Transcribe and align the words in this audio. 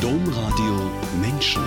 Domradio 0.00 0.90
Menschen. 1.20 1.62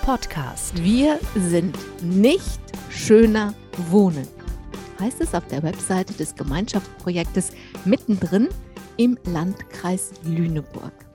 Podcast. 0.00 0.82
Wir 0.82 1.20
sind 1.34 1.76
nicht 2.02 2.60
schöner 2.88 3.52
Wohnen. 3.90 4.26
Heißt 4.98 5.20
es 5.20 5.34
auf 5.34 5.46
der 5.48 5.62
Webseite 5.62 6.14
des 6.14 6.34
Gemeinschaftsprojektes 6.34 7.50
mittendrin 7.84 8.48
im 8.96 9.18
Landkreis 9.24 10.12
Lüneburg. 10.24 11.07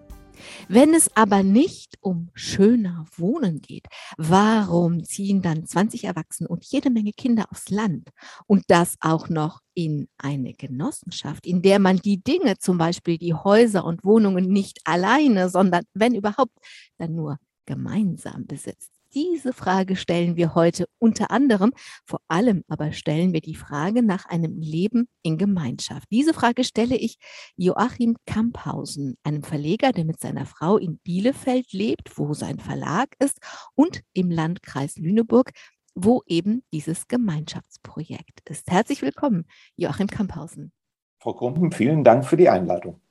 Wenn 0.68 0.94
es 0.94 1.10
aber 1.16 1.44
nicht 1.44 1.98
um 2.02 2.30
schöner 2.34 3.06
Wohnen 3.18 3.62
geht, 3.62 3.88
warum 4.18 5.04
ziehen 5.04 5.42
dann 5.42 5.66
20 5.66 6.06
Erwachsene 6.06 6.48
und 6.48 6.64
jede 6.66 6.90
Menge 6.90 7.12
Kinder 7.12 7.46
aufs 7.52 7.70
Land 7.70 8.10
und 8.48 8.64
das 8.68 8.96
auch 9.02 9.30
noch 9.30 9.60
in 9.74 10.08
eine 10.18 10.54
Genossenschaft, 10.54 11.46
in 11.46 11.62
der 11.62 11.80
man 11.80 11.98
die 11.98 12.22
Dinge, 12.24 12.58
zum 12.60 12.78
Beispiel 12.78 13.18
die 13.18 13.34
Häuser 13.34 13.86
und 13.86 14.04
Wohnungen 14.04 14.48
nicht 14.48 14.80
alleine, 14.86 15.50
sondern 15.50 15.84
wenn 15.94 16.16
überhaupt, 16.16 16.58
dann 16.98 17.16
nur 17.16 17.38
gemeinsam 17.66 18.46
besitzt? 18.46 18.93
Diese 19.14 19.54
Frage 19.54 19.96
stellen 19.96 20.38
wir 20.38 20.56
heute 20.56 20.86
unter 20.98 21.30
anderem, 21.30 21.72
vor 22.04 22.20
allem 22.28 22.64
aber 22.68 22.94
stellen 22.94 23.32
wir 23.32 23.42
die 23.42 23.54
Frage 23.54 24.02
nach 24.02 24.26
einem 24.26 24.60
Leben 24.60 25.08
in 25.22 25.38
Gemeinschaft. 25.38 26.08
Diese 26.10 26.34
Frage 26.34 26.64
stelle 26.64 26.96
ich 26.96 27.18
Joachim 27.56 28.18
Kamphausen, 28.26 29.16
einem 29.24 29.44
Verleger, 29.44 29.92
der 29.92 30.06
mit 30.06 30.20
seiner 30.20 30.48
Frau 30.48 30.78
in 30.78 30.98
Bielefeld 30.98 31.74
lebt, 31.74 32.18
wo 32.18 32.34
sein 32.34 32.58
Verlag 32.58 33.10
ist, 33.20 33.38
und 33.76 34.02
im 34.14 34.32
Landkreis 34.32 34.98
Lüneburg, 34.98 35.52
wo 35.94 36.24
eben 36.26 36.64
dieses 36.74 37.08
Gemeinschaftsprojekt 37.08 38.50
ist. 38.50 38.72
Herzlich 38.72 39.04
willkommen, 39.04 39.46
Joachim 39.76 40.08
Kamphausen. 40.08 40.72
Frau 41.20 41.34
Krumpen, 41.36 41.72
vielen 41.72 42.04
Dank 42.04 42.26
für 42.26 42.36
die 42.36 42.50
Einladung. 42.50 43.03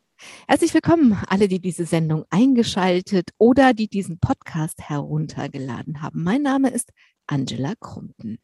Herzlich 0.48 0.74
willkommen, 0.74 1.18
alle, 1.28 1.48
die 1.48 1.60
diese 1.60 1.86
Sendung 1.86 2.24
eingeschaltet 2.30 3.30
oder 3.38 3.74
die 3.74 3.88
diesen 3.88 4.18
Podcast 4.18 4.80
heruntergeladen 4.80 6.02
haben. 6.02 6.22
Mein 6.22 6.42
Name 6.42 6.70
ist 6.70 6.92
Angela 7.26 7.74
Krumpen. 7.80 8.38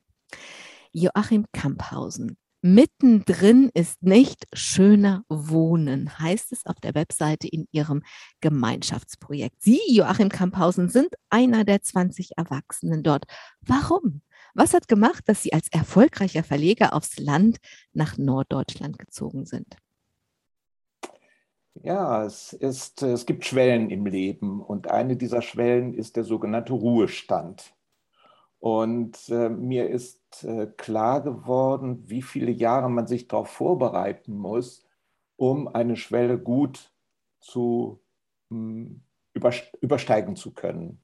Joachim 0.93 1.47
Kamphausen. 1.53 2.37
Mittendrin 2.61 3.71
ist 3.73 4.03
nicht 4.03 4.47
schöner 4.53 5.23
Wohnen, 5.29 6.19
heißt 6.19 6.51
es 6.51 6.67
auf 6.67 6.81
der 6.81 6.95
Webseite 6.95 7.47
in 7.47 7.69
Ihrem 7.71 8.03
Gemeinschaftsprojekt. 8.41 9.63
Sie, 9.63 9.81
Joachim 9.89 10.29
Kamphausen, 10.29 10.89
sind 10.89 11.15
einer 11.31 11.65
der 11.65 11.83
20 11.83 12.37
Erwachsenen 12.37 13.05
dort. 13.05 13.25
Warum? 13.61 14.23
Was 14.55 14.75
hat 14.75 14.89
gemacht, 14.89 15.23
dass 15.27 15.43
Sie 15.43 15.53
als 15.53 15.69
erfolgreicher 15.69 16.43
Verleger 16.43 16.95
aufs 16.95 17.19
Land 17.19 17.59
nach 17.93 18.19
Norddeutschland 18.19 18.99
gezogen 18.99 19.47
sind? 19.47 19.77
Ja, 21.83 22.25
es, 22.25 22.53
ist, 22.53 23.03
es 23.03 23.27
gibt 23.27 23.45
Schwellen 23.45 23.91
im 23.91 24.07
Leben 24.07 24.61
und 24.61 24.91
eine 24.91 25.17
dieser 25.17 25.43
Schwellen 25.43 25.95
ist 25.95 26.17
der 26.17 26.25
sogenannte 26.25 26.73
Ruhestand. 26.73 27.75
Und 28.61 29.29
äh, 29.29 29.49
mir 29.49 29.89
ist 29.89 30.45
äh, 30.45 30.67
klar 30.77 31.23
geworden, 31.23 32.05
wie 32.09 32.23
viele 32.23 32.51
Jahre 32.51 32.91
man 32.91 33.07
sich 33.07 33.29
darauf 33.29 33.49
vorbereiten 33.51 34.37
muss, 34.37 34.85
um 35.37 35.69
eine 35.69 35.97
Schwelle 35.97 36.39
gut 36.39 36.93
zu 37.41 38.01
mh, 38.51 39.01
hm, 39.35 39.63
übersteigen 39.81 40.37
zu 40.37 40.53
können. 40.53 41.01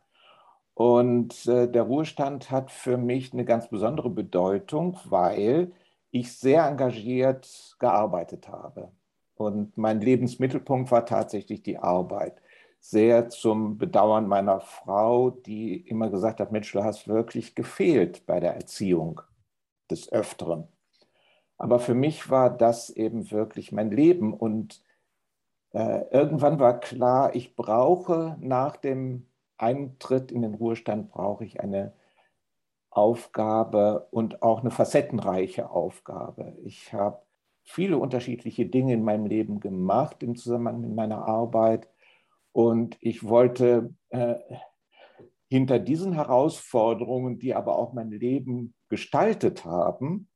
Und 0.75 1.47
äh, 1.47 1.71
der 1.71 1.83
Ruhestand 1.85 2.51
hat 2.51 2.73
für 2.73 2.97
mich 2.97 3.33
eine 3.33 3.45
ganz 3.45 3.69
besondere 3.69 4.11
Bedeutung, 4.11 4.99
weil 5.05 5.73
ich 6.11 6.37
sehr 6.37 6.67
engagiert 6.67 7.77
gearbeitet 7.79 8.49
habe. 8.49 8.93
Und 9.37 9.77
mein 9.77 10.01
Lebensmittelpunkt 10.01 10.91
war 10.91 11.07
tatsächlich 11.07 11.63
die 11.63 11.79
Arbeit. 11.79 12.41
Sehr 12.81 13.29
zum 13.31 13.79
Bedauern 13.79 14.29
meiner 14.29 14.61
Frau, 14.61 15.31
die 15.31 15.77
immer 15.89 16.11
gesagt 16.11 16.41
hat, 16.41 16.53
Mensch, 16.53 16.71
du 16.73 16.85
hast 16.85 17.09
wirklich 17.09 17.55
gefehlt 17.55 18.27
bei 18.27 18.41
der 18.41 18.55
Erziehung 18.55 19.21
des 19.91 20.13
Öfteren. 20.13 20.69
Aber 21.57 21.79
für 21.79 21.95
mich 21.95 22.31
war 22.31 22.51
das 22.51 22.91
eben 22.91 23.31
wirklich 23.31 23.73
mein 23.73 23.91
Leben. 23.91 24.35
Und 24.35 24.83
äh, 25.73 26.05
irgendwann 26.11 26.61
war 26.61 26.79
klar, 26.81 27.35
ich 27.35 27.57
brauche 27.57 28.37
nach 28.41 28.77
dem 28.77 29.27
Eintritt 29.57 30.31
in 30.31 30.43
den 30.43 30.55
Ruhestand, 30.55 31.11
brauche 31.11 31.45
ich 31.45 31.61
eine 31.61 31.95
Aufgabe 32.91 34.07
und 34.11 34.43
auch 34.43 34.61
eine 34.61 34.71
facettenreiche 34.71 35.71
Aufgabe. 35.71 36.57
Ich 36.65 36.93
habe 36.93 37.23
viele 37.65 37.99
unterschiedliche 37.99 38.67
Dinge 38.67 38.95
in 38.95 39.03
meinem 39.03 39.27
Leben 39.27 39.61
gemacht 39.61 40.23
im 40.23 40.37
Zusammenhang 40.37 40.81
mit 40.81 40.95
meiner 40.95 41.27
Arbeit. 41.27 41.89
Und 42.53 42.97
ich 43.01 43.25
wollte 43.25 43.95
äh, 44.11 44.37
hinter 45.49 45.79
diesen 45.79 46.13
Herausforderungen, 46.13 47.39
die 47.39 47.55
aber 47.55 47.77
auch 47.77 47.93
mein 47.93 48.11
Leben 48.11 48.75
gestaltet 48.89 49.65
haben, 49.65 50.29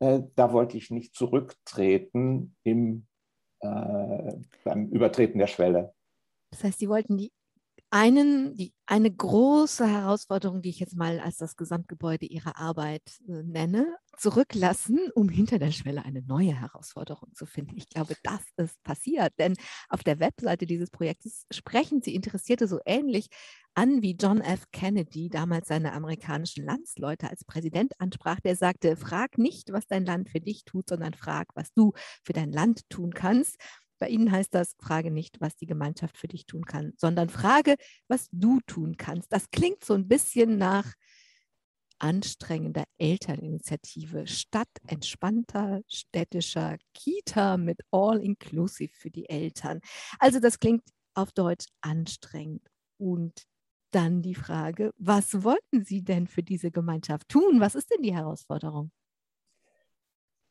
äh, 0.00 0.22
da 0.34 0.52
wollte 0.52 0.76
ich 0.76 0.90
nicht 0.90 1.14
zurücktreten 1.14 2.56
im, 2.62 3.06
äh, 3.60 4.32
beim 4.64 4.88
Übertreten 4.88 5.38
der 5.38 5.46
Schwelle. 5.46 5.94
Das 6.50 6.64
heißt, 6.64 6.78
Sie 6.78 6.88
wollten 6.88 7.16
die 7.16 7.32
einen, 7.96 8.54
die, 8.54 8.74
eine 8.84 9.10
große 9.10 9.86
Herausforderung, 9.86 10.60
die 10.60 10.68
ich 10.68 10.80
jetzt 10.80 10.96
mal 10.96 11.18
als 11.18 11.38
das 11.38 11.56
Gesamtgebäude 11.56 12.26
Ihrer 12.26 12.58
Arbeit 12.58 13.00
äh, 13.26 13.42
nenne, 13.42 13.96
zurücklassen, 14.18 14.98
um 15.14 15.30
hinter 15.30 15.58
der 15.58 15.72
Schwelle 15.72 16.04
eine 16.04 16.20
neue 16.20 16.52
Herausforderung 16.52 17.34
zu 17.34 17.46
finden. 17.46 17.78
Ich 17.78 17.88
glaube, 17.88 18.14
das 18.22 18.42
ist 18.58 18.82
passiert, 18.82 19.32
denn 19.38 19.54
auf 19.88 20.04
der 20.04 20.20
Webseite 20.20 20.66
dieses 20.66 20.90
Projektes 20.90 21.46
sprechen 21.50 22.02
Sie 22.02 22.14
Interessierte 22.14 22.68
so 22.68 22.80
ähnlich 22.84 23.28
an, 23.72 24.02
wie 24.02 24.14
John 24.14 24.42
F. 24.42 24.64
Kennedy 24.72 25.30
damals 25.30 25.68
seine 25.68 25.94
amerikanischen 25.94 26.66
Landsleute 26.66 27.30
als 27.30 27.46
Präsident 27.46 27.92
ansprach, 27.98 28.40
der 28.40 28.56
sagte, 28.56 28.96
frag 28.96 29.38
nicht, 29.38 29.72
was 29.72 29.86
dein 29.86 30.04
Land 30.04 30.28
für 30.28 30.40
dich 30.40 30.66
tut, 30.66 30.90
sondern 30.90 31.14
frag, 31.14 31.48
was 31.54 31.72
du 31.72 31.92
für 32.22 32.34
dein 32.34 32.52
Land 32.52 32.82
tun 32.90 33.14
kannst. 33.14 33.56
Bei 33.98 34.08
Ihnen 34.08 34.30
heißt 34.30 34.54
das, 34.54 34.74
frage 34.78 35.10
nicht, 35.10 35.40
was 35.40 35.56
die 35.56 35.66
Gemeinschaft 35.66 36.16
für 36.18 36.28
dich 36.28 36.46
tun 36.46 36.64
kann, 36.64 36.92
sondern 36.96 37.28
frage, 37.28 37.76
was 38.08 38.28
du 38.32 38.60
tun 38.66 38.96
kannst. 38.96 39.32
Das 39.32 39.50
klingt 39.50 39.84
so 39.84 39.94
ein 39.94 40.08
bisschen 40.08 40.58
nach 40.58 40.92
anstrengender 41.98 42.84
Elterninitiative 42.98 44.26
statt 44.26 44.68
entspannter 44.86 45.80
städtischer 45.88 46.76
Kita 46.92 47.56
mit 47.56 47.80
All-Inclusive 47.90 48.92
für 48.94 49.10
die 49.10 49.28
Eltern. 49.28 49.80
Also 50.18 50.40
das 50.40 50.58
klingt 50.58 50.84
auf 51.14 51.32
Deutsch 51.32 51.66
anstrengend. 51.80 52.68
Und 52.98 53.46
dann 53.90 54.22
die 54.22 54.34
Frage, 54.34 54.92
was 54.98 55.42
wollten 55.42 55.84
Sie 55.84 56.02
denn 56.02 56.26
für 56.26 56.42
diese 56.42 56.70
Gemeinschaft 56.70 57.28
tun? 57.28 57.60
Was 57.60 57.74
ist 57.74 57.90
denn 57.90 58.02
die 58.02 58.14
Herausforderung? 58.14 58.90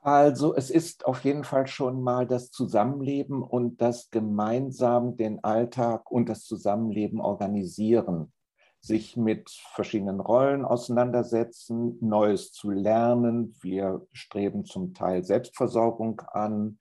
Also 0.06 0.54
es 0.56 0.70
ist 0.70 1.08
auf 1.08 1.24
jeden 1.24 1.44
Fall 1.44 1.66
schon 1.66 2.04
mal 2.04 2.28
das 2.28 2.52
Zusammenleben 2.52 3.42
und 3.42 3.82
das 3.82 4.12
gemeinsam 4.12 5.18
den 5.18 5.44
Alltag 5.44 6.12
und 6.12 6.30
das 6.30 6.44
Zusammenleben 6.44 7.20
organisieren, 7.20 8.32
sich 8.82 9.18
mit 9.18 9.50
verschiedenen 9.50 10.20
Rollen 10.20 10.64
auseinandersetzen, 10.64 11.98
Neues 12.02 12.52
zu 12.52 12.70
lernen. 12.70 13.56
Wir 13.62 14.06
streben 14.14 14.64
zum 14.64 14.94
Teil 14.94 15.24
Selbstversorgung 15.24 16.22
an. 16.34 16.78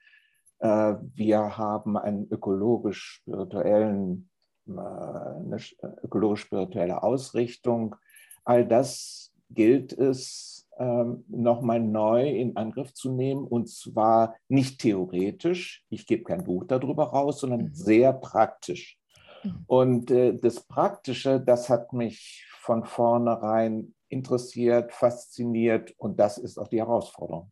Äh, 0.58 0.96
wir 1.14 1.56
haben 1.56 1.96
einen 1.96 2.30
ökologisch-spirituellen, 2.30 4.28
äh, 4.68 4.72
eine 4.72 5.56
ökologisch-spirituelle 6.02 7.02
Ausrichtung. 7.02 7.96
All 8.44 8.68
das 8.68 9.32
gilt 9.48 9.94
es 9.94 10.63
ähm, 10.78 11.24
nochmal 11.28 11.80
neu 11.80 12.28
in 12.28 12.56
Angriff 12.56 12.92
zu 12.94 13.12
nehmen 13.12 13.44
und 13.44 13.68
zwar 13.68 14.36
nicht 14.48 14.80
theoretisch, 14.80 15.84
ich 15.88 16.06
gebe 16.06 16.24
kein 16.24 16.44
Buch 16.44 16.64
darüber 16.66 17.04
raus, 17.04 17.40
sondern 17.40 17.62
mhm. 17.62 17.74
sehr 17.74 18.12
praktisch. 18.12 18.98
Mhm. 19.42 19.64
Und 19.66 20.10
äh, 20.10 20.38
das 20.38 20.60
Praktische, 20.60 21.40
das 21.40 21.68
hat 21.68 21.92
mich 21.92 22.46
von 22.60 22.84
vornherein 22.84 23.94
interessiert, 24.08 24.92
fasziniert 24.92 25.94
und 25.98 26.18
das 26.18 26.38
ist 26.38 26.58
auch 26.58 26.68
die 26.68 26.78
Herausforderung. 26.78 27.50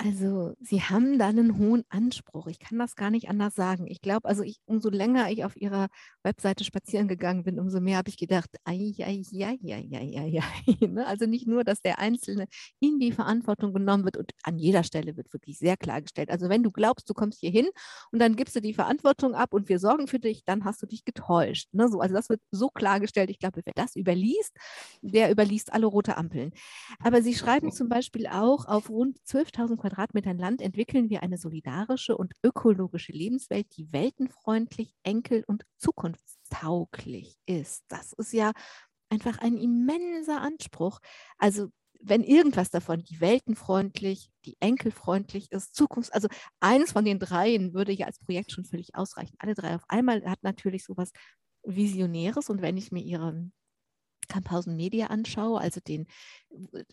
Also, 0.00 0.54
Sie 0.60 0.80
haben 0.80 1.18
da 1.18 1.26
einen 1.26 1.58
hohen 1.58 1.82
Anspruch. 1.88 2.46
Ich 2.46 2.60
kann 2.60 2.78
das 2.78 2.94
gar 2.94 3.10
nicht 3.10 3.28
anders 3.28 3.56
sagen. 3.56 3.88
Ich 3.88 4.00
glaube, 4.00 4.28
also 4.28 4.44
ich, 4.44 4.60
umso 4.64 4.90
länger 4.90 5.28
ich 5.28 5.44
auf 5.44 5.56
Ihrer 5.56 5.88
Webseite 6.22 6.62
spazieren 6.62 7.08
gegangen 7.08 7.42
bin, 7.42 7.58
umso 7.58 7.80
mehr 7.80 7.96
habe 7.96 8.08
ich 8.08 8.16
gedacht, 8.16 8.48
ai, 8.64 8.92
ai, 9.00 9.22
ai, 9.34 9.58
ai, 9.64 9.88
ai, 9.92 10.40
ai, 10.40 10.86
ne? 10.86 11.04
Also 11.04 11.26
nicht 11.26 11.48
nur, 11.48 11.64
dass 11.64 11.82
der 11.82 11.98
Einzelne 11.98 12.46
in 12.78 13.00
die 13.00 13.10
Verantwortung 13.10 13.72
genommen 13.74 14.04
wird 14.04 14.16
und 14.16 14.30
an 14.44 14.56
jeder 14.56 14.84
Stelle 14.84 15.16
wird 15.16 15.32
wirklich 15.32 15.58
sehr 15.58 15.76
klargestellt. 15.76 16.30
Also 16.30 16.48
wenn 16.48 16.62
du 16.62 16.70
glaubst, 16.70 17.10
du 17.10 17.14
kommst 17.14 17.40
hier 17.40 17.50
hin 17.50 17.66
und 18.12 18.20
dann 18.20 18.36
gibst 18.36 18.54
du 18.54 18.60
die 18.60 18.74
Verantwortung 18.74 19.34
ab 19.34 19.52
und 19.52 19.68
wir 19.68 19.80
sorgen 19.80 20.06
für 20.06 20.20
dich, 20.20 20.44
dann 20.44 20.64
hast 20.64 20.80
du 20.80 20.86
dich 20.86 21.04
getäuscht. 21.04 21.70
Ne? 21.72 21.88
So, 21.88 21.98
also 21.98 22.14
das 22.14 22.28
wird 22.28 22.40
so 22.52 22.68
klargestellt. 22.68 23.30
Ich 23.30 23.40
glaube, 23.40 23.62
wer 23.64 23.72
das 23.74 23.96
überliest, 23.96 24.54
der 25.02 25.32
überliest 25.32 25.72
alle 25.72 25.86
rote 25.86 26.16
Ampeln. 26.16 26.52
Aber 27.00 27.20
Sie 27.20 27.34
schreiben 27.34 27.72
zum 27.72 27.88
Beispiel 27.88 28.28
auch 28.28 28.66
auf 28.66 28.90
rund 28.90 29.18
12.000 29.26 29.76
Quadratmeter 29.76 29.87
Quadratmetern 29.88 30.38
Land 30.38 30.60
entwickeln 30.60 31.08
wir 31.08 31.22
eine 31.22 31.38
solidarische 31.38 32.16
und 32.16 32.34
ökologische 32.44 33.12
Lebenswelt, 33.12 33.66
die 33.76 33.90
weltenfreundlich, 33.92 34.94
enkel- 35.02 35.44
und 35.46 35.64
zukunftstauglich 35.78 37.36
ist. 37.46 37.84
Das 37.88 38.12
ist 38.12 38.32
ja 38.32 38.52
einfach 39.08 39.38
ein 39.38 39.56
immenser 39.56 40.40
Anspruch. 40.42 41.00
Also 41.38 41.68
wenn 42.00 42.22
irgendwas 42.22 42.70
davon 42.70 43.02
die 43.02 43.20
weltenfreundlich, 43.20 44.30
die 44.44 44.56
enkelfreundlich 44.60 45.50
ist, 45.50 45.74
Zukunfts-, 45.74 46.12
also 46.12 46.28
eines 46.60 46.92
von 46.92 47.04
den 47.04 47.18
dreien 47.18 47.72
würde 47.72 47.92
ja 47.92 48.06
als 48.06 48.18
Projekt 48.18 48.52
schon 48.52 48.64
völlig 48.64 48.94
ausreichen. 48.94 49.34
Alle 49.38 49.54
drei 49.54 49.74
auf 49.74 49.84
einmal 49.88 50.24
hat 50.24 50.42
natürlich 50.42 50.84
sowas 50.84 51.10
Visionäres 51.64 52.50
und 52.50 52.62
wenn 52.62 52.76
ich 52.76 52.92
mir 52.92 53.02
ihren 53.02 53.52
Camphausen 54.28 54.76
Media 54.76 55.08
anschaue, 55.08 55.60
also 55.60 55.80
den, 55.80 56.06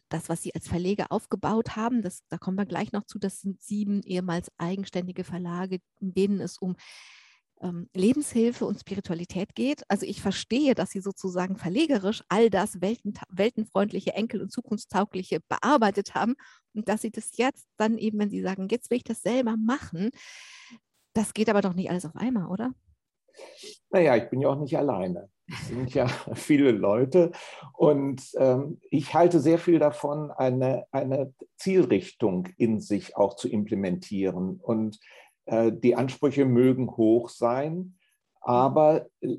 das, 0.09 0.29
was 0.29 0.41
Sie 0.41 0.53
als 0.55 0.67
Verleger 0.67 1.11
aufgebaut 1.11 1.75
haben, 1.75 2.01
das, 2.01 2.23
da 2.29 2.37
kommen 2.37 2.57
wir 2.57 2.65
gleich 2.65 2.91
noch 2.91 3.05
zu, 3.05 3.19
das 3.19 3.41
sind 3.41 3.61
sieben 3.61 4.01
ehemals 4.03 4.51
eigenständige 4.57 5.23
Verlage, 5.23 5.79
in 5.99 6.13
denen 6.13 6.39
es 6.41 6.57
um 6.57 6.75
ähm, 7.61 7.89
Lebenshilfe 7.93 8.65
und 8.65 8.79
Spiritualität 8.79 9.55
geht. 9.55 9.83
Also 9.89 10.05
ich 10.05 10.21
verstehe, 10.21 10.75
dass 10.75 10.91
Sie 10.91 11.01
sozusagen 11.01 11.57
verlegerisch 11.57 12.23
all 12.29 12.49
das 12.49 12.81
welten, 12.81 13.13
weltenfreundliche, 13.29 14.13
enkel- 14.13 14.41
und 14.41 14.51
zukunftstaugliche 14.51 15.39
bearbeitet 15.47 16.15
haben 16.15 16.35
und 16.73 16.89
dass 16.89 17.01
Sie 17.01 17.11
das 17.11 17.37
jetzt 17.37 17.67
dann 17.77 17.97
eben, 17.97 18.19
wenn 18.19 18.29
Sie 18.29 18.41
sagen, 18.41 18.67
jetzt 18.69 18.89
will 18.89 18.97
ich 18.97 19.03
das 19.03 19.21
selber 19.21 19.55
machen, 19.57 20.11
das 21.13 21.33
geht 21.33 21.49
aber 21.49 21.61
doch 21.61 21.73
nicht 21.73 21.89
alles 21.89 22.05
auf 22.05 22.15
einmal, 22.15 22.47
oder? 22.47 22.73
Naja, 23.89 24.15
ich 24.15 24.29
bin 24.29 24.41
ja 24.41 24.49
auch 24.49 24.59
nicht 24.59 24.77
alleine. 24.77 25.29
Es 25.47 25.67
sind 25.67 25.93
ja 25.93 26.07
viele 26.33 26.71
Leute 26.71 27.31
und 27.73 28.21
ähm, 28.37 28.79
ich 28.89 29.13
halte 29.13 29.39
sehr 29.39 29.59
viel 29.59 29.79
davon, 29.79 30.31
eine, 30.31 30.85
eine 30.91 31.33
Zielrichtung 31.57 32.49
in 32.57 32.79
sich 32.79 33.15
auch 33.15 33.35
zu 33.35 33.47
implementieren. 33.47 34.59
Und 34.61 34.99
äh, 35.45 35.71
die 35.71 35.95
Ansprüche 35.95 36.45
mögen 36.45 36.97
hoch 36.97 37.29
sein, 37.29 37.97
aber 38.41 39.07
äh, 39.21 39.37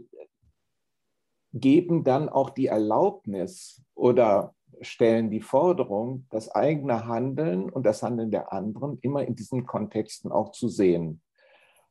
geben 1.53 2.05
dann 2.05 2.29
auch 2.29 2.51
die 2.51 2.67
Erlaubnis 2.67 3.83
oder 3.95 4.55
stellen 4.83 5.31
die 5.31 5.41
Forderung, 5.41 6.27
das 6.31 6.51
eigene 6.51 7.07
Handeln 7.07 7.71
und 7.71 7.85
das 7.85 8.03
Handeln 8.03 8.31
der 8.31 8.53
anderen 8.53 8.99
immer 9.01 9.25
in 9.25 9.35
diesen 9.35 9.65
Kontexten 9.67 10.31
auch 10.31 10.53
zu 10.53 10.69
sehen. 10.69 11.23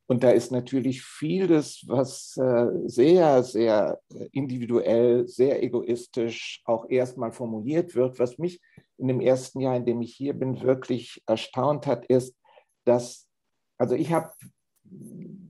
Und 0.08 0.24
da 0.24 0.30
ist 0.30 0.52
natürlich 0.52 1.02
vieles, 1.02 1.84
was 1.88 2.38
äh, 2.38 2.68
sehr, 2.86 3.44
sehr 3.44 4.00
äh, 4.14 4.28
individuell, 4.32 5.28
sehr 5.28 5.64
egoistisch 5.64 6.62
auch 6.66 6.88
erstmal 6.90 7.32
formuliert 7.32 7.96
wird. 7.96 8.20
Was 8.20 8.38
mich 8.38 8.62
in 8.98 9.08
dem 9.08 9.20
ersten 9.20 9.62
Jahr, 9.62 9.76
in 9.76 9.86
dem 9.86 10.02
ich 10.02 10.14
hier 10.14 10.34
bin, 10.34 10.62
wirklich 10.62 11.24
erstaunt 11.26 11.88
hat, 11.88 12.06
ist, 12.06 12.36
dass, 12.86 13.28
also 13.78 13.96
ich 13.96 14.14
habe 14.14 14.30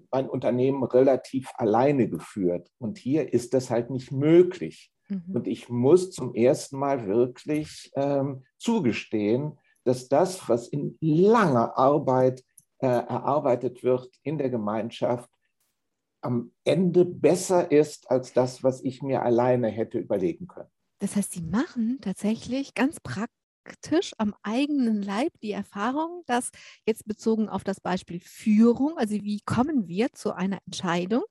mein 0.09 0.29
Unternehmen 0.29 0.83
relativ 0.83 1.51
alleine 1.55 2.07
geführt 2.07 2.71
und 2.77 2.97
hier 2.97 3.33
ist 3.33 3.53
das 3.53 3.69
halt 3.69 3.89
nicht 3.89 4.13
möglich. 4.13 4.93
Mhm. 5.09 5.23
Und 5.33 5.47
ich 5.47 5.67
muss 5.67 6.11
zum 6.11 6.33
ersten 6.33 6.77
Mal 6.77 7.05
wirklich 7.07 7.91
ähm, 7.95 8.45
zugestehen, 8.57 9.59
dass 9.83 10.07
das, 10.07 10.47
was 10.47 10.69
in 10.69 10.97
langer 11.01 11.77
Arbeit 11.77 12.43
erarbeitet 12.87 13.83
wird 13.83 14.09
in 14.23 14.37
der 14.37 14.49
Gemeinschaft, 14.49 15.29
am 16.21 16.51
Ende 16.63 17.05
besser 17.05 17.71
ist 17.71 18.09
als 18.09 18.33
das, 18.33 18.63
was 18.63 18.81
ich 18.83 19.01
mir 19.01 19.21
alleine 19.21 19.67
hätte 19.69 19.99
überlegen 19.99 20.47
können. 20.47 20.69
Das 20.99 21.15
heißt, 21.15 21.33
Sie 21.33 21.43
machen 21.43 21.99
tatsächlich 22.01 22.73
ganz 22.73 22.99
praktisch 22.99 24.13
am 24.17 24.33
eigenen 24.41 25.01
Leib 25.01 25.33
die 25.43 25.51
Erfahrung, 25.51 26.23
dass 26.25 26.49
jetzt 26.87 27.05
bezogen 27.05 27.47
auf 27.47 27.63
das 27.63 27.79
Beispiel 27.79 28.19
Führung, 28.21 28.97
also 28.97 29.13
wie 29.15 29.41
kommen 29.45 29.87
wir 29.87 30.13
zu 30.13 30.33
einer 30.33 30.59
Entscheidung, 30.65 31.23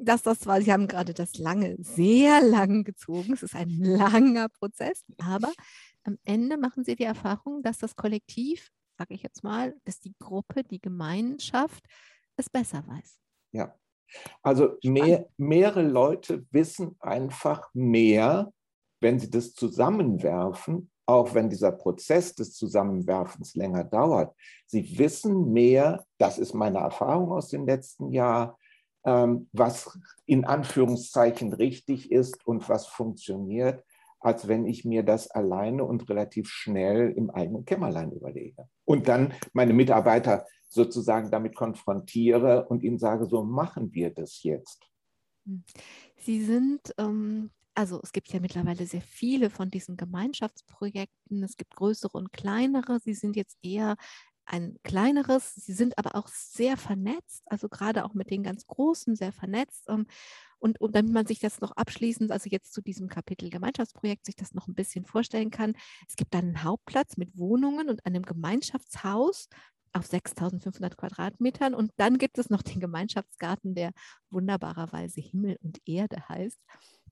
dass 0.00 0.22
das 0.22 0.40
zwar, 0.40 0.60
Sie 0.60 0.72
haben 0.72 0.88
gerade 0.88 1.14
das 1.14 1.38
lange, 1.38 1.76
sehr 1.78 2.42
lang 2.42 2.84
gezogen, 2.84 3.32
es 3.32 3.42
ist 3.42 3.54
ein 3.54 3.70
langer 3.80 4.48
Prozess, 4.48 5.04
aber 5.18 5.52
am 6.04 6.18
Ende 6.24 6.58
machen 6.58 6.84
Sie 6.84 6.96
die 6.96 7.04
Erfahrung, 7.04 7.62
dass 7.62 7.78
das 7.78 7.96
Kollektiv 7.96 8.70
sage 8.98 9.14
ich 9.14 9.22
jetzt 9.22 9.44
mal, 9.44 9.74
dass 9.84 10.00
die 10.00 10.14
Gruppe, 10.18 10.64
die 10.64 10.80
Gemeinschaft 10.80 11.84
es 12.36 12.50
besser 12.50 12.84
weiß. 12.86 13.18
Ja, 13.52 13.74
also 14.42 14.76
mehr, 14.82 15.28
mehrere 15.36 15.82
Leute 15.82 16.46
wissen 16.50 16.96
einfach 16.98 17.70
mehr, 17.72 18.52
wenn 19.00 19.18
sie 19.18 19.30
das 19.30 19.54
zusammenwerfen, 19.54 20.90
auch 21.06 21.32
wenn 21.34 21.48
dieser 21.48 21.72
Prozess 21.72 22.34
des 22.34 22.54
Zusammenwerfens 22.54 23.54
länger 23.54 23.84
dauert. 23.84 24.34
Sie 24.66 24.98
wissen 24.98 25.52
mehr, 25.52 26.04
das 26.18 26.38
ist 26.38 26.52
meine 26.52 26.78
Erfahrung 26.78 27.32
aus 27.32 27.48
dem 27.48 27.66
letzten 27.66 28.12
Jahr, 28.12 28.58
ähm, 29.04 29.48
was 29.52 29.98
in 30.26 30.44
Anführungszeichen 30.44 31.52
richtig 31.52 32.10
ist 32.10 32.44
und 32.46 32.68
was 32.68 32.86
funktioniert, 32.86 33.84
als 34.20 34.48
wenn 34.48 34.66
ich 34.66 34.84
mir 34.84 35.02
das 35.02 35.30
alleine 35.30 35.84
und 35.84 36.08
relativ 36.08 36.48
schnell 36.48 37.12
im 37.16 37.30
eigenen 37.30 37.64
Kämmerlein 37.64 38.12
überlege. 38.12 38.68
Und 38.84 39.08
dann 39.08 39.34
meine 39.52 39.72
Mitarbeiter 39.72 40.46
sozusagen 40.68 41.30
damit 41.30 41.54
konfrontiere 41.54 42.66
und 42.68 42.82
ihnen 42.82 42.98
sage, 42.98 43.26
so 43.26 43.42
machen 43.44 43.92
wir 43.92 44.10
das 44.10 44.42
jetzt. 44.42 44.82
Hm. 45.46 45.64
Sie 46.16 46.44
sind, 46.44 46.92
ähm, 46.98 47.50
also 47.74 48.00
es 48.02 48.12
gibt 48.12 48.28
ja 48.32 48.40
mittlerweile 48.40 48.86
sehr 48.86 49.00
viele 49.00 49.50
von 49.50 49.70
diesen 49.70 49.96
Gemeinschaftsprojekten. 49.96 51.42
Es 51.42 51.56
gibt 51.56 51.76
größere 51.76 52.18
und 52.18 52.32
kleinere. 52.32 52.98
Sie 53.00 53.14
sind 53.14 53.36
jetzt 53.36 53.56
eher 53.62 53.96
ein 54.48 54.78
kleineres. 54.82 55.54
Sie 55.54 55.72
sind 55.72 55.96
aber 55.98 56.14
auch 56.14 56.28
sehr 56.28 56.76
vernetzt, 56.76 57.42
also 57.46 57.68
gerade 57.68 58.04
auch 58.04 58.14
mit 58.14 58.30
den 58.30 58.42
ganz 58.42 58.66
Großen 58.66 59.14
sehr 59.14 59.32
vernetzt. 59.32 59.88
Und, 60.58 60.80
und 60.80 60.94
damit 60.94 61.12
man 61.12 61.26
sich 61.26 61.38
das 61.38 61.60
noch 61.60 61.72
abschließend, 61.72 62.32
also 62.32 62.48
jetzt 62.50 62.72
zu 62.72 62.80
diesem 62.80 63.08
Kapitel 63.08 63.50
Gemeinschaftsprojekt, 63.50 64.26
sich 64.26 64.36
das 64.36 64.54
noch 64.54 64.68
ein 64.68 64.74
bisschen 64.74 65.04
vorstellen 65.04 65.50
kann, 65.50 65.74
es 66.08 66.16
gibt 66.16 66.34
dann 66.34 66.46
einen 66.46 66.64
Hauptplatz 66.64 67.16
mit 67.16 67.36
Wohnungen 67.38 67.88
und 67.88 68.04
einem 68.06 68.22
Gemeinschaftshaus 68.22 69.48
auf 69.92 70.06
6500 70.06 70.96
Quadratmetern. 70.96 71.74
Und 71.74 71.92
dann 71.96 72.18
gibt 72.18 72.38
es 72.38 72.50
noch 72.50 72.62
den 72.62 72.80
Gemeinschaftsgarten, 72.80 73.74
der 73.74 73.92
wunderbarerweise 74.30 75.20
Himmel 75.20 75.58
und 75.62 75.80
Erde 75.86 76.28
heißt, 76.28 76.60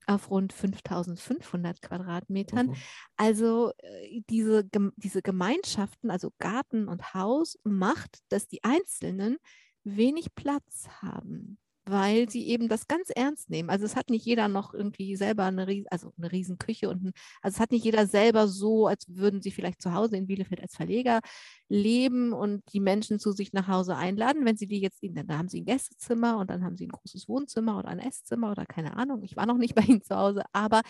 auf 0.07 0.31
rund 0.31 0.53
5500 0.53 1.83
Quadratmetern. 1.83 2.69
Mhm. 2.69 2.77
Also 3.17 3.73
äh, 3.79 4.23
diese, 4.31 4.69
diese 4.97 5.23
Gemeinschaften, 5.23 6.11
also 6.11 6.31
Garten 6.39 6.89
und 6.89 7.15
Haus, 7.15 7.59
macht, 7.65 8.21
dass 8.29 8.47
die 8.47 8.63
Einzelnen 8.63 9.39
wenig 9.85 10.35
Platz 10.35 10.89
haben 11.01 11.59
weil 11.89 12.29
sie 12.29 12.47
eben 12.49 12.69
das 12.69 12.89
ganz 12.89 13.11
ernst 13.15 13.49
nehmen. 13.51 13.71
Also 13.71 13.85
es 13.85 13.97
hat 13.97 14.11
nicht 14.11 14.25
jeder 14.27 14.49
noch 14.49 14.75
irgendwie 14.75 15.17
selber 15.17 15.45
eine, 15.45 15.67
Ries 15.69 15.87
also 15.91 16.13
eine 16.19 16.33
Riesenküche 16.33 16.89
und 16.91 17.05
ein, 17.05 17.13
also 17.43 17.57
es 17.57 17.61
hat 17.61 17.71
nicht 17.71 17.85
jeder 17.85 18.07
selber 18.07 18.49
so, 18.49 18.87
als 18.89 19.05
würden 19.09 19.41
sie 19.41 19.53
vielleicht 19.53 19.81
zu 19.81 19.95
Hause 19.95 20.17
in 20.17 20.27
Bielefeld 20.27 20.61
als 20.61 20.75
Verleger 20.77 21.21
leben 21.69 22.33
und 22.33 22.63
die 22.73 22.81
Menschen 22.81 23.19
zu 23.21 23.33
sich 23.33 23.53
nach 23.53 23.69
Hause 23.69 23.97
einladen. 23.97 24.45
Wenn 24.45 24.57
sie 24.57 24.67
die 24.67 24.81
jetzt, 24.81 25.01
dann 25.03 25.39
haben 25.39 25.49
sie 25.49 25.61
ein 25.63 25.65
Gästezimmer 25.65 26.39
und 26.39 26.51
dann 26.51 26.65
haben 26.65 26.77
sie 26.77 26.87
ein 26.87 26.91
großes 26.91 27.29
Wohnzimmer 27.29 27.79
oder 27.79 27.89
ein 27.89 27.99
Esszimmer 28.01 28.51
oder 28.51 28.67
keine 28.67 28.97
Ahnung. 28.97 29.23
Ich 29.23 29.37
war 29.37 29.47
noch 29.47 29.59
nicht 29.59 29.75
bei 29.75 29.83
ihnen 29.83 30.03
zu 30.03 30.17
Hause, 30.17 30.43
aber 30.53 30.83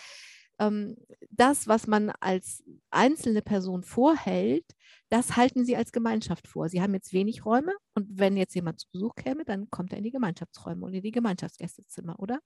ähm, 0.59 0.97
das, 1.29 1.67
was 1.67 1.87
man 1.87 2.11
als 2.19 2.63
einzelne 2.89 3.41
Person 3.41 3.83
vorhält, 3.83 4.65
das 5.09 5.37
halten 5.37 5.65
sie 5.65 5.75
als 5.75 5.91
Gemeinschaft 5.91 6.47
vor. 6.47 6.69
Sie 6.69 6.81
haben 6.81 6.93
jetzt 6.93 7.13
wenig 7.13 7.45
Räume 7.45 7.73
und 7.95 8.07
wenn 8.19 8.37
jetzt 8.37 8.55
jemand 8.55 8.79
zu 8.79 8.87
Besuch 8.91 9.15
käme, 9.15 9.45
dann 9.45 9.69
kommt 9.69 9.91
er 9.91 9.99
in 9.99 10.03
die 10.03 10.11
Gemeinschaftsräume 10.11 10.85
und 10.85 10.93
in 10.93 11.03
die 11.03 11.11
Gemeinschaftsgästezimmer, 11.11 12.19
oder? 12.19 12.39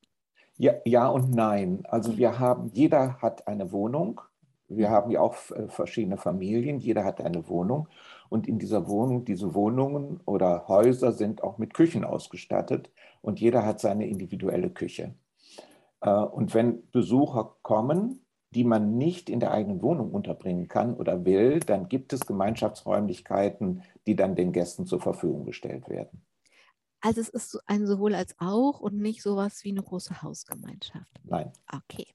Ja, 0.58 0.74
ja 0.86 1.08
und 1.08 1.32
nein. 1.32 1.84
Also 1.86 2.18
wir 2.18 2.40
haben, 2.40 2.68
jeder 2.68 3.22
hat 3.22 3.48
eine 3.48 3.72
Wohnung. 3.72 4.22
Wir 4.68 4.90
haben 4.90 5.12
ja 5.12 5.20
auch 5.22 5.36
äh, 5.52 5.68
verschiedene 5.68 6.18
Familien, 6.18 6.80
jeder 6.80 7.04
hat 7.04 7.20
eine 7.22 7.48
Wohnung. 7.50 7.88
Und 8.30 8.48
in 8.48 8.60
dieser 8.60 8.88
Wohnung, 8.88 9.26
diese 9.26 9.54
Wohnungen 9.54 10.22
oder 10.26 10.68
Häuser 10.68 11.12
sind 11.12 11.44
auch 11.44 11.58
mit 11.58 11.74
Küchen 11.74 12.06
ausgestattet 12.06 12.92
und 13.22 13.40
jeder 13.40 13.66
hat 13.66 13.80
seine 13.80 14.08
individuelle 14.08 14.70
Küche. 14.70 15.14
Äh, 16.02 16.10
und 16.12 16.54
wenn 16.54 16.90
Besucher 16.92 17.58
kommen, 17.62 18.26
die 18.54 18.64
man 18.66 18.98
nicht 18.98 19.30
in 19.30 19.40
der 19.40 19.52
eigenen 19.52 19.82
Wohnung 19.82 20.12
unterbringen 20.12 20.68
kann 20.68 20.94
oder 20.96 21.24
will, 21.26 21.62
dann 21.62 21.88
gibt 21.88 22.12
es 22.12 22.26
Gemeinschaftsräumlichkeiten, 22.26 23.84
die 24.06 24.16
dann 24.16 24.36
den 24.36 24.52
Gästen 24.52 24.86
zur 24.86 25.00
Verfügung 25.00 25.46
gestellt 25.46 25.88
werden. 25.88 26.26
Also 27.00 27.22
es 27.22 27.30
ist 27.30 27.60
ein 27.66 27.88
sowohl 27.88 28.14
als 28.14 28.36
auch 28.40 28.80
und 28.80 28.98
nicht 28.98 29.24
sowas 29.24 29.64
wie 29.64 29.72
eine 29.72 29.82
große 29.82 30.22
Hausgemeinschaft. 30.22 31.20
Nein. 31.24 31.52
Okay. 31.72 32.06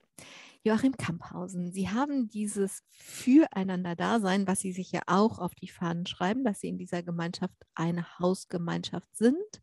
Joachim 0.62 0.96
Kamphausen, 0.96 1.72
Sie 1.72 1.88
haben 1.88 2.28
dieses 2.28 2.82
Füreinander-Dasein, 2.90 4.46
was 4.46 4.60
Sie 4.60 4.72
sich 4.72 4.92
ja 4.92 5.00
auch 5.06 5.38
auf 5.38 5.54
die 5.54 5.68
Fahnen 5.68 6.06
schreiben, 6.06 6.44
dass 6.44 6.60
Sie 6.60 6.68
in 6.68 6.78
dieser 6.78 7.02
Gemeinschaft 7.02 7.54
eine 7.74 8.18
Hausgemeinschaft 8.18 9.16
sind 9.16 9.60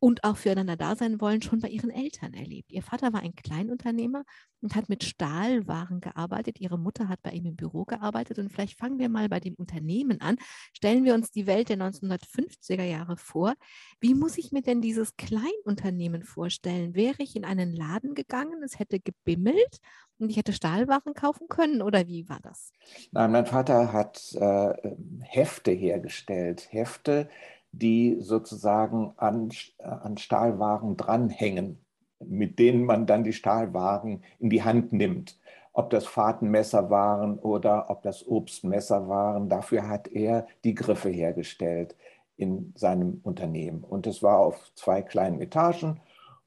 und 0.00 0.24
auch 0.24 0.38
füreinander 0.38 0.76
da 0.76 0.96
sein 0.96 1.20
wollen, 1.20 1.42
schon 1.42 1.60
bei 1.60 1.68
ihren 1.68 1.90
Eltern 1.90 2.32
erlebt. 2.32 2.72
Ihr 2.72 2.82
Vater 2.82 3.12
war 3.12 3.20
ein 3.20 3.34
Kleinunternehmer 3.34 4.24
und 4.62 4.74
hat 4.74 4.88
mit 4.88 5.04
Stahlwaren 5.04 6.00
gearbeitet. 6.00 6.58
Ihre 6.58 6.78
Mutter 6.78 7.08
hat 7.08 7.22
bei 7.22 7.32
ihm 7.32 7.44
im 7.44 7.54
Büro 7.54 7.84
gearbeitet. 7.84 8.38
Und 8.38 8.50
vielleicht 8.50 8.78
fangen 8.78 8.98
wir 8.98 9.10
mal 9.10 9.28
bei 9.28 9.40
dem 9.40 9.54
Unternehmen 9.54 10.22
an. 10.22 10.36
Stellen 10.72 11.04
wir 11.04 11.14
uns 11.14 11.30
die 11.30 11.46
Welt 11.46 11.68
der 11.68 11.76
1950er 11.76 12.82
Jahre 12.82 13.18
vor. 13.18 13.54
Wie 14.00 14.14
muss 14.14 14.38
ich 14.38 14.52
mir 14.52 14.62
denn 14.62 14.80
dieses 14.80 15.16
Kleinunternehmen 15.16 16.22
vorstellen? 16.22 16.94
Wäre 16.94 17.22
ich 17.22 17.36
in 17.36 17.44
einen 17.44 17.74
Laden 17.74 18.14
gegangen, 18.14 18.62
es 18.62 18.78
hätte 18.78 19.00
gebimmelt 19.00 19.80
und 20.18 20.30
ich 20.30 20.38
hätte 20.38 20.54
Stahlwaren 20.54 21.12
kaufen 21.12 21.48
können 21.48 21.82
oder 21.82 22.06
wie 22.06 22.26
war 22.28 22.40
das? 22.42 22.72
Nein, 23.10 23.32
mein 23.32 23.46
Vater 23.46 23.92
hat 23.92 24.32
äh, 24.34 24.74
Hefte 25.20 25.72
hergestellt. 25.72 26.68
Hefte, 26.70 27.28
die 27.72 28.16
sozusagen 28.20 29.12
an, 29.16 29.50
äh, 29.78 29.84
an 29.84 30.18
Stahlwaren 30.18 30.96
dranhängen, 30.96 31.78
mit 32.18 32.58
denen 32.58 32.84
man 32.84 33.06
dann 33.06 33.24
die 33.24 33.32
Stahlwaren 33.32 34.22
in 34.38 34.50
die 34.50 34.62
Hand 34.62 34.92
nimmt. 34.92 35.38
Ob 35.72 35.90
das 35.90 36.06
Fahrtenmesser 36.06 36.90
waren 36.90 37.38
oder 37.38 37.90
ob 37.90 38.02
das 38.02 38.26
Obstmesser 38.26 39.08
waren, 39.08 39.48
dafür 39.48 39.88
hat 39.88 40.08
er 40.08 40.46
die 40.64 40.74
Griffe 40.74 41.08
hergestellt 41.08 41.94
in 42.36 42.72
seinem 42.76 43.20
Unternehmen. 43.22 43.84
Und 43.84 44.06
es 44.06 44.22
war 44.22 44.38
auf 44.38 44.72
zwei 44.74 45.02
kleinen 45.02 45.40
Etagen 45.40 46.00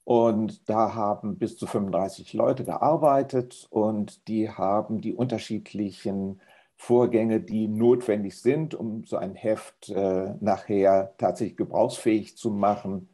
und 0.04 0.68
da 0.70 0.94
haben 0.96 1.38
bis 1.38 1.58
zu 1.58 1.66
35 1.66 2.34
Leute 2.34 2.66
gearbeitet 2.66 3.68
und 3.70 4.28
die 4.28 4.50
haben 4.50 5.00
die 5.00 5.14
unterschiedlichen 5.14 6.42
Vorgänge, 6.84 7.40
die 7.40 7.70
notwendig 7.70 8.38
sind, 8.42 8.76
um 8.76 9.06
so 9.06 9.16
ein 9.16 9.36
Heft 9.36 9.88
äh, 9.88 10.34
nachher 10.42 11.14
tatsächlich 11.18 11.56
gebrauchsfähig 11.56 12.36
zu 12.36 12.52
machen. 12.52 13.08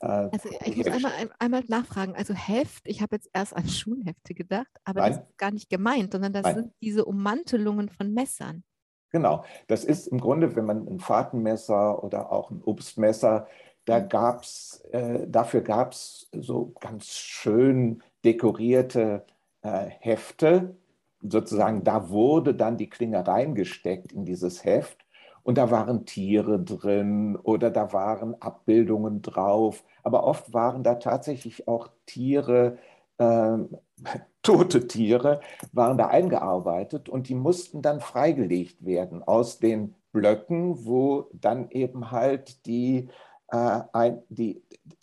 Äh, 0.00 0.06
also 0.06 0.48
ich 0.64 0.76
muss 0.76 0.88
einmal, 0.88 1.12
einmal 1.38 1.64
nachfragen. 1.68 2.16
Also 2.16 2.34
Heft, 2.34 2.82
ich 2.84 3.02
habe 3.02 3.14
jetzt 3.14 3.30
erst 3.32 3.54
an 3.54 3.68
Schulhefte 3.68 4.34
gedacht, 4.34 4.66
aber 4.82 5.02
Nein. 5.02 5.12
das 5.12 5.20
ist 5.20 5.38
gar 5.38 5.52
nicht 5.52 5.70
gemeint, 5.70 6.10
sondern 6.10 6.32
das 6.32 6.42
Nein. 6.42 6.54
sind 6.56 6.72
diese 6.82 7.04
Ummantelungen 7.04 7.90
von 7.90 8.12
Messern. 8.12 8.64
Genau, 9.12 9.44
das 9.68 9.84
ist 9.84 10.08
im 10.08 10.20
Grunde, 10.20 10.56
wenn 10.56 10.64
man 10.64 10.88
ein 10.88 10.98
Fahrtenmesser 10.98 12.02
oder 12.02 12.32
auch 12.32 12.50
ein 12.50 12.60
Obstmesser, 12.64 13.46
da 13.84 14.00
mhm. 14.00 14.08
gab's, 14.08 14.80
äh, 14.90 15.28
dafür 15.28 15.60
gab 15.60 15.92
es 15.92 16.28
so 16.36 16.72
ganz 16.80 17.06
schön 17.06 18.02
dekorierte 18.24 19.24
äh, 19.62 19.90
Hefte, 20.00 20.74
sozusagen, 21.20 21.84
da 21.84 22.10
wurde 22.10 22.54
dann 22.54 22.76
die 22.76 22.90
Klinge 22.90 23.26
reingesteckt 23.26 24.12
in 24.12 24.24
dieses 24.24 24.64
Heft 24.64 25.06
und 25.42 25.58
da 25.58 25.70
waren 25.70 26.06
Tiere 26.06 26.60
drin 26.60 27.36
oder 27.36 27.70
da 27.70 27.92
waren 27.92 28.40
Abbildungen 28.42 29.22
drauf, 29.22 29.84
aber 30.02 30.24
oft 30.24 30.52
waren 30.52 30.82
da 30.82 30.96
tatsächlich 30.96 31.68
auch 31.68 31.88
Tiere, 32.04 32.78
äh, 33.18 33.58
tote 34.42 34.86
Tiere, 34.86 35.40
waren 35.72 35.98
da 35.98 36.08
eingearbeitet 36.08 37.08
und 37.08 37.28
die 37.28 37.34
mussten 37.34 37.82
dann 37.82 38.00
freigelegt 38.00 38.84
werden 38.84 39.22
aus 39.22 39.58
den 39.58 39.94
Blöcken, 40.12 40.84
wo 40.84 41.28
dann 41.32 41.70
eben 41.70 42.10
halt 42.10 42.66
die, 42.66 43.08
äh, 43.48 43.80
ein, 43.92 44.22
die, 44.28 44.62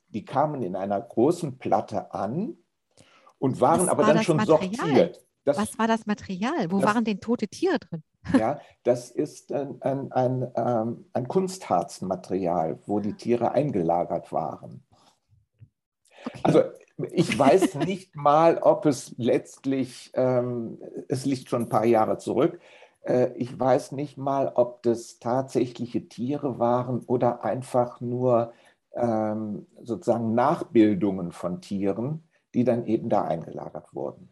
die 0.10 0.26
kamen 0.26 0.62
in 0.62 0.76
einer 0.76 1.00
großen 1.00 1.58
Platte 1.58 2.14
an 2.14 2.58
und 3.40 3.62
waren 3.62 3.90
aber 3.90 4.04
dann 4.04 4.24
schon 4.24 4.38
Material? 4.38 4.76
sortiert. 4.76 5.26
Das, 5.46 5.58
Was 5.58 5.78
war 5.78 5.88
das 5.88 6.06
Material? 6.06 6.72
Wo 6.72 6.80
das, 6.80 6.94
waren 6.94 7.04
denn 7.04 7.20
tote 7.20 7.48
Tiere 7.48 7.80
drin? 7.80 8.04
Ja, 8.38 8.60
das 8.84 9.12
ist 9.12 9.52
ein, 9.52 9.82
ein, 9.82 10.12
ein, 10.12 10.52
ähm, 10.56 11.06
ein 11.14 11.28
Kunstharzmaterial, 11.28 12.80
wo 12.86 13.00
die 13.00 13.14
Tiere 13.14 13.52
eingelagert 13.52 14.32
waren. 14.32 14.84
Okay. 16.26 16.40
Also 16.44 16.62
ich 17.12 17.38
weiß 17.40 17.76
nicht 17.76 18.16
mal, 18.16 18.58
ob 18.60 18.86
es 18.86 19.14
letztlich, 19.18 20.12
ähm, 20.14 20.80
es 21.10 21.26
liegt 21.26 21.50
schon 21.50 21.64
ein 21.64 21.70
paar 21.70 21.86
Jahre 21.86 22.18
zurück, 22.18 22.60
äh, 23.04 23.32
ich 23.36 23.60
weiß 23.60 23.92
nicht 23.94 24.18
mal, 24.18 24.52
ob 24.56 24.84
das 24.84 25.20
tatsächliche 25.20 26.08
Tiere 26.08 26.60
waren 26.60 27.02
oder 27.02 27.44
einfach 27.44 28.00
nur 28.00 28.54
ähm, 28.94 29.68
sozusagen 29.82 30.34
Nachbildungen 30.34 31.32
von 31.32 31.62
Tieren, 31.62 32.24
die 32.54 32.64
dann 32.64 32.86
eben 32.86 33.10
da 33.10 33.24
eingelagert 33.24 33.94
wurden. 33.94 34.30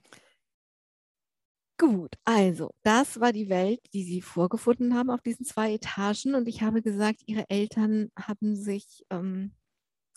Gut, 1.82 2.14
also 2.26 2.70
das 2.84 3.20
war 3.20 3.34
die 3.34 3.50
Welt, 3.50 3.80
die 3.96 4.04
Sie 4.04 4.22
vorgefunden 4.22 4.94
haben 4.94 5.10
auf 5.10 5.24
diesen 5.24 5.48
zwei 5.48 5.74
Etagen. 5.74 6.36
Und 6.36 6.48
ich 6.48 6.62
habe 6.62 6.84
gesagt, 6.84 7.24
Ihre 7.26 7.50
Eltern 7.50 8.12
haben 8.16 8.56
sich, 8.56 9.04
ähm, 9.10 9.54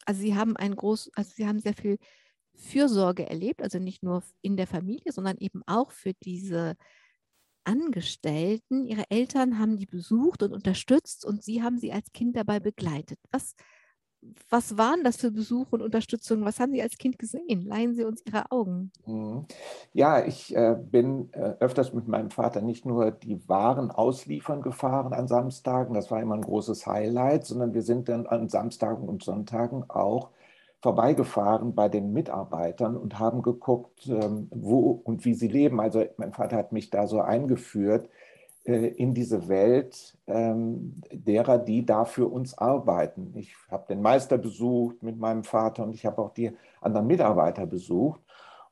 also 0.05 0.21
Sie 0.21 0.35
haben 0.37 0.59
ein 0.59 0.77
groß, 0.77 1.11
also 1.15 1.31
Sie 1.35 1.47
haben 1.47 1.61
sehr 1.61 1.73
viel 1.73 1.97
Fürsorge 2.55 3.31
erlebt, 3.31 3.63
also 3.63 3.79
nicht 3.79 4.03
nur 4.03 4.23
in 4.43 4.59
der 4.59 4.67
Familie, 4.67 5.11
sondern 5.11 5.39
eben 5.39 5.63
auch 5.67 5.91
für 5.91 6.13
diese 6.23 6.77
Angestellten. 7.65 8.85
Ihre 8.85 9.05
Eltern 9.11 9.59
haben 9.59 9.79
die 9.79 9.87
besucht 9.87 10.43
und 10.43 10.53
unterstützt 10.53 11.25
und 11.25 11.43
Sie 11.43 11.63
haben 11.63 11.79
sie 11.79 11.93
als 11.93 12.13
Kind 12.13 12.37
dabei 12.37 12.61
begleitet. 12.61 13.19
Was 13.31 13.55
was 14.51 14.79
waren 14.79 15.05
das 15.05 15.17
für 15.17 15.31
Besuche 15.31 15.69
und 15.71 15.83
Unterstützung? 15.83 16.45
Was 16.45 16.61
haben 16.61 16.73
Sie 16.73 16.83
als 16.83 16.99
Kind 16.99 17.19
gesehen? 17.19 17.63
Leihen 17.63 17.95
Sie 17.95 18.05
uns 18.05 18.23
Ihre 18.27 18.51
Augen. 18.51 18.91
Mhm. 19.07 19.47
Ja, 19.93 20.25
ich 20.25 20.55
äh, 20.55 20.77
bin 20.79 21.33
äh, 21.33 21.55
öfters 21.61 21.93
mit 21.93 22.09
meinem 22.09 22.31
Vater 22.31 22.61
nicht 22.61 22.87
nur 22.87 23.11
die 23.11 23.49
Waren 23.49 23.91
ausliefern 23.91 24.63
gefahren 24.63 25.13
an 25.13 25.29
Samstagen, 25.29 25.95
das 25.95 26.11
war 26.11 26.21
immer 26.21 26.35
ein 26.35 26.43
großes 26.43 26.87
Highlight, 26.87 27.45
sondern 27.47 27.75
wir 27.75 27.83
sind 27.83 28.09
dann 28.09 28.27
an 28.27 28.49
Samstagen 28.49 29.09
und 29.09 29.23
Sonntagen 29.23 29.89
auch 29.89 30.31
vorbeigefahren 30.81 31.75
bei 31.75 31.89
den 31.89 32.13
Mitarbeitern 32.13 32.97
und 32.97 33.19
haben 33.19 33.41
geguckt, 33.41 34.07
ähm, 34.07 34.49
wo 34.51 34.91
und 34.91 35.25
wie 35.25 35.33
sie 35.35 35.49
leben. 35.49 35.81
Also 35.81 36.05
mein 36.19 36.35
Vater 36.35 36.57
hat 36.57 36.73
mich 36.73 36.91
da 36.91 37.07
so 37.07 37.21
eingeführt 37.21 38.09
in 38.65 39.13
diese 39.13 39.49
Welt 39.49 40.17
ähm, 40.27 41.03
derer, 41.13 41.59
die 41.59 41.85
da 41.85 42.07
für 42.07 42.27
uns 42.27 42.57
arbeiten. 42.57 43.35
Ich 43.37 43.55
habe 43.71 43.85
den 43.89 44.01
Meister 44.01 44.39
besucht 44.39 45.03
mit 45.03 45.19
meinem 45.19 45.45
Vater 45.45 45.85
und 45.85 45.95
ich 45.95 46.07
habe 46.07 46.23
auch 46.23 46.33
die 46.33 46.51
anderen 46.81 47.07
Mitarbeiter 47.07 47.67
besucht 47.67 48.23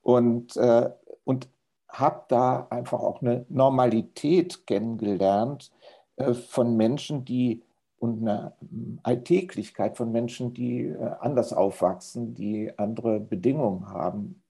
und, 0.01 0.57
äh, 0.57 0.89
und 1.25 1.49
habe 1.89 2.23
da 2.29 2.67
einfach 2.71 3.01
auch 3.01 3.21
eine 3.21 3.45
Normalität 3.51 4.67
kennengelernt 4.67 5.71
äh, 6.17 6.33
von 6.33 6.75
Menschen, 6.77 7.27
die 7.27 7.63
und 7.99 8.23
eine 8.23 8.55
Alltäglichkeit 9.05 9.97
von 9.97 10.11
Menschen, 10.11 10.53
die 10.53 10.93
anders 11.21 11.53
aufwachsen, 11.53 12.35
die 12.35 12.77
andere 12.77 13.21
Bedingungen 13.21 13.89
haben 13.89 14.43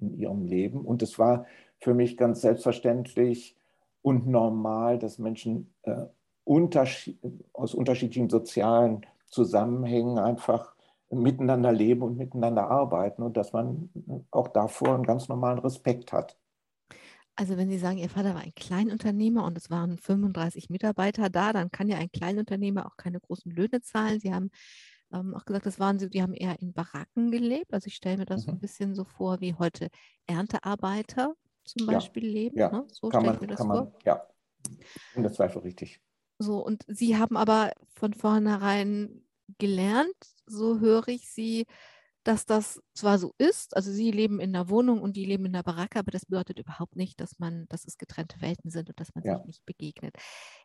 in 0.00 0.18
ihrem 0.18 0.44
Leben. 0.44 0.80
Und 0.80 1.00
es 1.00 1.16
war 1.16 1.46
für 1.78 1.94
mich 1.94 2.16
ganz 2.16 2.40
selbstverständlich, 2.40 3.56
und 4.04 4.26
normal, 4.26 4.98
dass 4.98 5.18
Menschen 5.18 5.72
äh, 5.82 6.04
unterschied 6.44 7.18
aus 7.54 7.74
unterschiedlichen 7.74 8.28
sozialen 8.28 9.06
Zusammenhängen 9.30 10.18
einfach 10.18 10.74
miteinander 11.10 11.72
leben 11.72 12.02
und 12.02 12.18
miteinander 12.18 12.70
arbeiten 12.70 13.22
und 13.22 13.38
dass 13.38 13.54
man 13.54 13.88
auch 14.30 14.48
davor 14.48 14.94
einen 14.94 15.04
ganz 15.04 15.28
normalen 15.28 15.58
Respekt 15.58 16.12
hat. 16.12 16.36
Also 17.34 17.56
wenn 17.56 17.70
Sie 17.70 17.78
sagen, 17.78 17.96
Ihr 17.96 18.10
Vater 18.10 18.34
war 18.34 18.42
ein 18.42 18.54
Kleinunternehmer 18.54 19.44
und 19.44 19.56
es 19.56 19.70
waren 19.70 19.96
35 19.96 20.68
Mitarbeiter 20.68 21.30
da, 21.30 21.54
dann 21.54 21.70
kann 21.70 21.88
ja 21.88 21.96
ein 21.96 22.12
Kleinunternehmer 22.12 22.86
auch 22.86 22.98
keine 22.98 23.20
großen 23.20 23.50
Löhne 23.50 23.80
zahlen. 23.80 24.20
Sie 24.20 24.34
haben 24.34 24.50
ähm, 25.14 25.34
auch 25.34 25.46
gesagt, 25.46 25.64
das 25.64 25.80
waren 25.80 25.98
Sie, 25.98 26.10
die 26.10 26.20
haben 26.20 26.34
eher 26.34 26.60
in 26.60 26.74
Baracken 26.74 27.30
gelebt. 27.30 27.72
Also 27.72 27.86
ich 27.86 27.94
stelle 27.94 28.18
mir 28.18 28.26
das 28.26 28.46
mhm. 28.46 28.52
ein 28.52 28.60
bisschen 28.60 28.94
so 28.94 29.04
vor 29.04 29.40
wie 29.40 29.54
heute 29.54 29.88
Erntearbeiter 30.26 31.34
zum 31.64 31.86
Beispiel 31.86 32.24
ja, 32.24 32.32
leben. 32.32 32.58
Ja, 32.58 32.70
ne? 32.70 32.86
so 32.90 33.08
kann 33.08 33.24
man, 33.24 33.38
mir 33.40 33.46
das 33.46 33.58
kann 33.58 33.66
vor. 33.66 33.84
Man, 33.84 33.92
ja, 34.04 34.26
ohne 35.16 35.32
Zweifel 35.32 35.62
richtig. 35.62 36.00
So, 36.38 36.64
und 36.64 36.84
Sie 36.88 37.16
haben 37.16 37.36
aber 37.36 37.72
von 37.94 38.12
vornherein 38.12 39.24
gelernt, 39.58 40.14
so 40.46 40.80
höre 40.80 41.08
ich 41.08 41.28
Sie, 41.30 41.66
dass 42.24 42.46
das 42.46 42.82
zwar 42.94 43.18
so 43.18 43.34
ist, 43.38 43.76
also 43.76 43.92
Sie 43.92 44.10
leben 44.10 44.40
in 44.40 44.56
einer 44.56 44.70
Wohnung 44.70 45.02
und 45.02 45.16
die 45.16 45.26
leben 45.26 45.44
in 45.44 45.54
einer 45.54 45.62
Baracke, 45.62 45.98
aber 45.98 46.10
das 46.10 46.24
bedeutet 46.24 46.58
überhaupt 46.58 46.96
nicht, 46.96 47.20
dass 47.20 47.38
man, 47.38 47.66
dass 47.68 47.84
es 47.84 47.98
getrennte 47.98 48.40
Welten 48.40 48.70
sind 48.70 48.88
und 48.88 48.98
dass 48.98 49.14
man 49.14 49.24
ja. 49.24 49.36
sich 49.36 49.46
nicht 49.46 49.66
begegnet. 49.66 50.16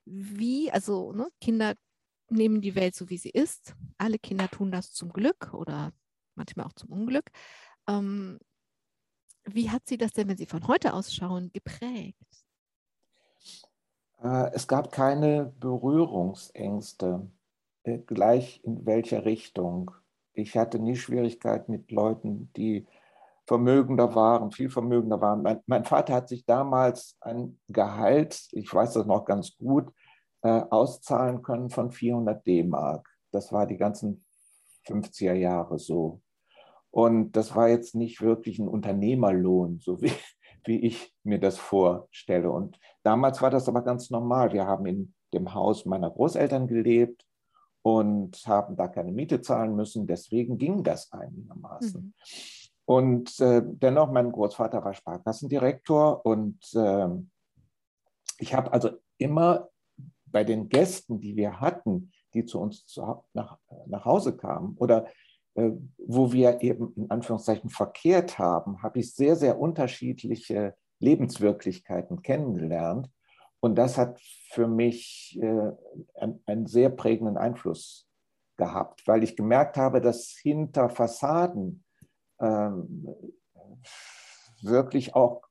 Wie, 0.05 0.71
also 0.71 1.11
ne, 1.11 1.27
Kinder 1.41 1.75
nehmen 2.29 2.61
die 2.61 2.75
Welt 2.75 2.95
so, 2.95 3.09
wie 3.09 3.17
sie 3.17 3.29
ist. 3.29 3.75
Alle 3.97 4.19
Kinder 4.19 4.49
tun 4.49 4.71
das 4.71 4.93
zum 4.93 5.11
Glück 5.11 5.53
oder 5.53 5.91
manchmal 6.35 6.65
auch 6.65 6.73
zum 6.73 6.91
Unglück. 6.91 7.29
Ähm, 7.87 8.39
wie 9.55 9.69
hat 9.69 9.87
sie 9.87 9.97
das 9.97 10.11
denn, 10.11 10.27
wenn 10.27 10.37
Sie 10.37 10.45
von 10.45 10.67
heute 10.67 10.93
aus 10.93 11.13
schauen, 11.13 11.51
geprägt? 11.53 12.17
Äh, 14.21 14.51
es 14.53 14.67
gab 14.67 14.91
keine 14.91 15.53
Berührungsängste, 15.59 17.29
äh, 17.83 17.99
gleich 17.99 18.61
in 18.63 18.85
welcher 18.85 19.25
Richtung. 19.25 19.91
Ich 20.33 20.57
hatte 20.57 20.79
nie 20.79 20.95
Schwierigkeiten 20.95 21.71
mit 21.71 21.91
Leuten, 21.91 22.51
die 22.55 22.87
vermögender 23.45 24.13
waren, 24.13 24.51
viel 24.51 24.69
vermögender 24.69 25.19
waren. 25.21 25.41
Mein, 25.41 25.61
mein 25.65 25.83
Vater 25.83 26.13
hat 26.13 26.29
sich 26.29 26.45
damals 26.45 27.17
ein 27.19 27.59
Gehalt, 27.67 28.47
ich 28.51 28.71
weiß 28.71 28.93
das 28.93 29.05
noch 29.07 29.25
ganz 29.25 29.57
gut, 29.57 29.91
äh, 30.43 30.61
auszahlen 30.69 31.41
können 31.41 31.69
von 31.69 31.91
400 31.91 32.45
D-Mark. 32.45 33.09
Das 33.31 33.51
war 33.51 33.65
die 33.65 33.77
ganzen 33.77 34.23
50er 34.85 35.33
Jahre 35.33 35.79
so. 35.79 36.21
Und 36.91 37.33
das 37.33 37.55
war 37.55 37.69
jetzt 37.69 37.95
nicht 37.95 38.21
wirklich 38.21 38.59
ein 38.59 38.67
Unternehmerlohn, 38.67 39.79
so 39.79 40.01
wie, 40.01 40.11
wie 40.65 40.79
ich 40.79 41.13
mir 41.23 41.39
das 41.39 41.57
vorstelle. 41.57 42.51
Und 42.51 42.79
damals 43.03 43.41
war 43.41 43.49
das 43.49 43.67
aber 43.67 43.83
ganz 43.83 44.09
normal. 44.09 44.53
Wir 44.53 44.65
haben 44.65 44.85
in 44.85 45.13
dem 45.33 45.53
Haus 45.53 45.85
meiner 45.85 46.09
Großeltern 46.09 46.67
gelebt 46.67 47.25
und 47.81 48.35
haben 48.45 48.75
da 48.75 48.87
keine 48.87 49.11
Miete 49.11 49.41
zahlen 49.41 49.75
müssen. 49.75 50.07
Deswegen 50.07 50.57
ging 50.57 50.83
das 50.83 51.11
einigermaßen. 51.11 52.01
Mhm. 52.01 52.13
Und 52.85 53.39
äh, 53.39 53.61
dennoch, 53.63 54.11
mein 54.11 54.31
Großvater 54.31 54.83
war 54.83 54.95
Sparkassendirektor 54.95 56.25
und 56.25 56.57
äh, 56.73 57.07
ich 58.39 58.55
habe 58.55 58.73
also 58.73 58.89
immer 59.19 59.69
bei 60.25 60.43
den 60.43 60.69
Gästen, 60.69 61.19
die 61.19 61.35
wir 61.35 61.59
hatten, 61.59 62.11
die 62.33 62.45
zu 62.45 62.59
uns 62.59 62.85
zu, 62.87 63.23
nach, 63.33 63.59
nach 63.85 64.05
Hause 64.05 64.35
kamen 64.35 64.75
oder 64.77 65.07
wo 65.97 66.31
wir 66.31 66.61
eben 66.61 66.93
in 66.95 67.09
Anführungszeichen 67.09 67.69
verkehrt 67.69 68.37
haben, 68.39 68.81
habe 68.83 68.99
ich 68.99 69.13
sehr, 69.13 69.35
sehr 69.35 69.59
unterschiedliche 69.59 70.75
Lebenswirklichkeiten 70.99 72.21
kennengelernt. 72.21 73.09
Und 73.61 73.75
das 73.75 73.97
hat 73.97 74.19
für 74.51 74.67
mich 74.67 75.39
äh, 75.41 75.71
einen 76.45 76.67
sehr 76.67 76.89
prägenden 76.89 77.37
Einfluss 77.37 78.07
gehabt, 78.57 79.07
weil 79.07 79.23
ich 79.23 79.35
gemerkt 79.35 79.77
habe, 79.77 80.01
dass 80.01 80.29
hinter 80.29 80.89
Fassaden 80.89 81.83
ähm, 82.39 83.07
wirklich 84.61 85.15
auch 85.15 85.43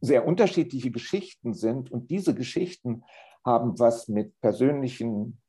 sehr 0.00 0.26
unterschiedliche 0.26 0.90
Geschichten 0.90 1.54
sind. 1.54 1.90
Und 1.90 2.10
diese 2.10 2.34
Geschichten 2.34 3.04
haben 3.44 3.78
was 3.78 4.08
mit 4.08 4.38
persönlichen 4.40 5.40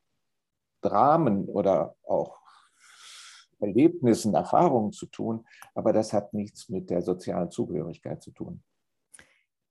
Dramen 0.82 1.46
oder 1.46 1.96
auch 2.04 2.40
Erlebnissen, 3.60 4.34
Erfahrungen 4.34 4.92
zu 4.92 5.06
tun, 5.08 5.46
aber 5.74 5.94
das 5.94 6.14
hat 6.14 6.34
nichts 6.34 6.70
mit 6.70 6.90
der 6.90 7.02
sozialen 7.02 7.52
Zugehörigkeit 7.52 8.22
zu 8.22 8.32
tun. 8.32 8.64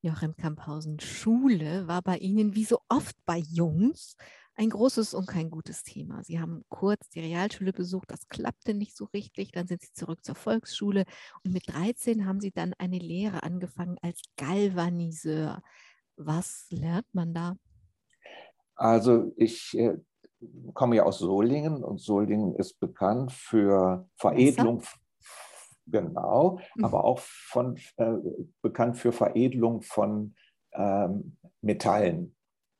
Joachim 0.02 0.36
Kamphausen, 0.36 1.00
Schule 1.00 1.88
war 1.88 2.02
bei 2.02 2.18
Ihnen 2.18 2.54
wie 2.54 2.64
so 2.64 2.78
oft 2.90 3.16
bei 3.24 3.38
Jungs 3.38 4.16
ein 4.56 4.70
großes 4.70 5.14
und 5.14 5.26
kein 5.26 5.50
gutes 5.50 5.82
Thema. 5.82 6.22
Sie 6.22 6.38
haben 6.40 6.62
kurz 6.68 7.08
die 7.08 7.20
Realschule 7.20 7.72
besucht, 7.72 8.10
das 8.10 8.28
klappte 8.28 8.74
nicht 8.74 8.96
so 8.96 9.06
richtig, 9.06 9.52
dann 9.52 9.66
sind 9.66 9.82
Sie 9.82 9.92
zurück 9.92 10.24
zur 10.24 10.34
Volksschule 10.34 11.04
und 11.42 11.52
mit 11.52 11.68
13 11.68 12.26
haben 12.26 12.40
Sie 12.40 12.52
dann 12.52 12.74
eine 12.78 12.98
Lehre 12.98 13.42
angefangen 13.42 13.96
als 14.02 14.20
Galvaniseur. 14.36 15.62
Was 16.16 16.66
lernt 16.70 17.06
man 17.12 17.34
da? 17.34 17.56
Also 18.76 19.32
ich 19.36 19.76
äh, 19.76 19.96
komme 20.74 20.96
ja 20.96 21.04
aus 21.04 21.18
Solingen 21.18 21.84
und 21.84 22.00
Solingen 22.00 22.54
ist 22.56 22.80
bekannt 22.80 23.32
für 23.32 24.08
Veredelung. 24.16 24.76
Messer? 24.76 24.98
Genau, 25.86 26.58
mhm. 26.76 26.84
aber 26.84 27.04
auch 27.04 27.18
von, 27.20 27.76
äh, 27.96 28.14
bekannt 28.62 28.96
für 28.96 29.12
Veredelung 29.12 29.82
von 29.82 30.34
ähm, 30.72 31.36
Metallen. 31.60 32.34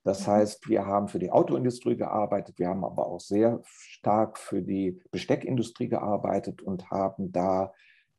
Das 0.04 0.26
mhm. 0.26 0.33
heißt, 0.33 0.68
wir 0.68 0.87
haben 0.87 1.09
für 1.09 1.18
die 1.18 1.30
Autoindustrie 1.30 1.97
gearbeitet, 1.97 2.59
wir 2.59 2.68
haben 2.68 2.85
aber 2.85 3.06
auch 3.06 3.21
sehr 3.21 3.61
stark 3.64 4.38
für 4.38 4.62
die 4.62 5.00
Besteckindustrie 5.11 5.88
gearbeitet 5.88 6.62
und 6.62 6.90
haben 6.90 7.30
da 7.33 7.73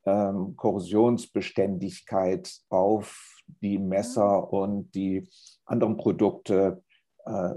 ähm, 0.04 0.54
Korrosionsbeständigkeit 0.56 2.52
auf 2.68 3.42
die 3.60 3.78
Messer 3.78 4.42
mhm. 4.42 4.44
und 4.48 4.94
die 4.94 5.28
anderen 5.64 5.96
Produkte 5.96 6.82
äh, 7.24 7.50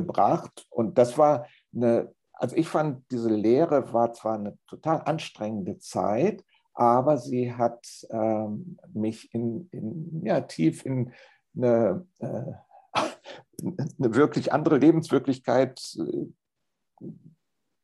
gebracht. 0.00 0.66
Und 0.70 0.98
das 0.98 1.18
war 1.18 1.46
eine 1.74 2.12
also 2.38 2.54
ich 2.54 2.68
fand, 2.68 3.10
diese 3.10 3.30
Lehre 3.30 3.92
war 3.92 4.12
zwar 4.12 4.34
eine 4.34 4.56
total 4.68 5.02
anstrengende 5.02 5.78
Zeit, 5.78 6.44
aber 6.72 7.18
sie 7.18 7.52
hat 7.52 7.84
ähm, 8.10 8.78
mich 8.94 9.34
in, 9.34 9.68
in, 9.72 10.24
ja, 10.24 10.40
tief 10.42 10.86
in 10.86 11.12
eine, 11.56 12.06
äh, 12.20 12.52
eine 13.62 14.14
wirklich 14.14 14.52
andere 14.52 14.78
Lebenswirklichkeit 14.78 15.82
äh, 15.98 17.04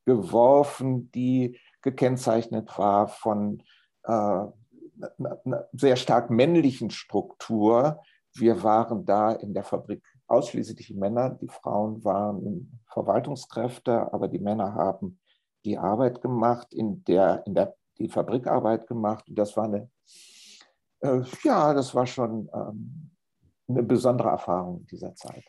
geworfen, 0.06 1.11
die 1.11 1.59
gekennzeichnet 1.83 2.78
war 2.78 3.09
von 3.09 3.61
äh, 4.05 4.12
einer 4.12 5.68
sehr 5.72 5.96
stark 5.96 6.31
männlichen 6.31 6.90
Struktur. 6.90 8.00
Wir 8.33 8.62
waren 8.62 9.05
da 9.05 9.33
in 9.33 9.53
der 9.53 9.64
Fabrik 9.64 10.05
ausschließlich 10.27 10.95
Männer. 10.95 11.31
Die 11.31 11.49
Frauen 11.49 12.05
waren 12.05 12.81
Verwaltungskräfte, 12.89 14.13
aber 14.13 14.29
die 14.29 14.39
Männer 14.39 14.75
haben 14.75 15.19
die 15.65 15.79
Arbeit 15.79 16.21
gemacht, 16.21 16.73
in 16.73 17.05
der, 17.05 17.47
in 17.47 17.55
der 17.55 17.75
die 17.99 18.09
Fabrikarbeit 18.09 18.87
gemacht. 18.87 19.29
Und 19.29 19.39
das 19.39 19.57
war 19.57 19.65
eine, 19.65 19.91
äh, 21.01 21.23
ja, 21.43 21.73
das 21.73 21.95
war 21.95 22.07
schon 22.07 22.51
ähm, 22.53 23.11
eine 23.69 23.83
besondere 23.83 24.31
Erfahrung 24.31 24.81
in 24.81 24.87
dieser 24.87 25.15
Zeit. 25.15 25.45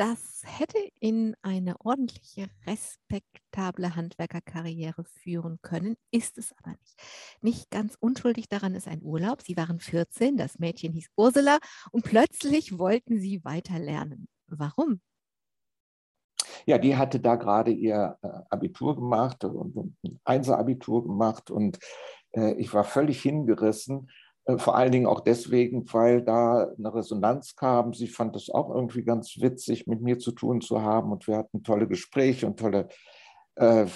Das 0.00 0.40
hätte 0.46 0.78
in 0.98 1.36
eine 1.42 1.78
ordentliche, 1.84 2.48
respektable 2.66 3.94
Handwerkerkarriere 3.96 5.04
führen 5.04 5.58
können, 5.60 5.94
ist 6.10 6.38
es 6.38 6.54
aber 6.56 6.70
nicht. 6.70 6.98
Nicht 7.42 7.70
ganz 7.70 7.98
unschuldig 8.00 8.48
daran 8.48 8.74
ist 8.74 8.88
ein 8.88 9.02
Urlaub. 9.02 9.42
Sie 9.42 9.58
waren 9.58 9.78
14, 9.78 10.38
das 10.38 10.58
Mädchen 10.58 10.94
hieß 10.94 11.10
Ursula 11.18 11.58
und 11.92 12.02
plötzlich 12.02 12.78
wollten 12.78 13.20
sie 13.20 13.44
weiter 13.44 13.78
lernen. 13.78 14.26
Warum? 14.46 15.02
Ja, 16.64 16.78
die 16.78 16.96
hatte 16.96 17.20
da 17.20 17.36
gerade 17.36 17.70
ihr 17.70 18.16
äh, 18.22 18.28
Abitur 18.48 18.96
gemacht 18.96 19.44
und 19.44 19.76
ein 19.76 20.18
Einser-Abitur 20.24 21.02
gemacht 21.02 21.50
und 21.50 21.78
äh, 22.32 22.54
ich 22.54 22.72
war 22.72 22.84
völlig 22.84 23.20
hingerissen 23.20 24.10
vor 24.56 24.76
allen 24.76 24.92
Dingen 24.92 25.06
auch 25.06 25.20
deswegen, 25.20 25.84
weil 25.92 26.22
da 26.22 26.68
eine 26.76 26.94
Resonanz 26.94 27.56
kam. 27.56 27.92
Sie 27.92 28.08
fand 28.08 28.36
es 28.36 28.50
auch 28.50 28.74
irgendwie 28.74 29.04
ganz 29.04 29.40
witzig, 29.40 29.86
mit 29.86 30.00
mir 30.00 30.18
zu 30.18 30.32
tun 30.32 30.60
zu 30.60 30.82
haben. 30.82 31.12
Und 31.12 31.26
wir 31.26 31.36
hatten 31.36 31.62
tolle 31.62 31.86
Gespräche 31.86 32.46
und 32.46 32.58
tolle. 32.58 32.88
Äh, 33.56 33.86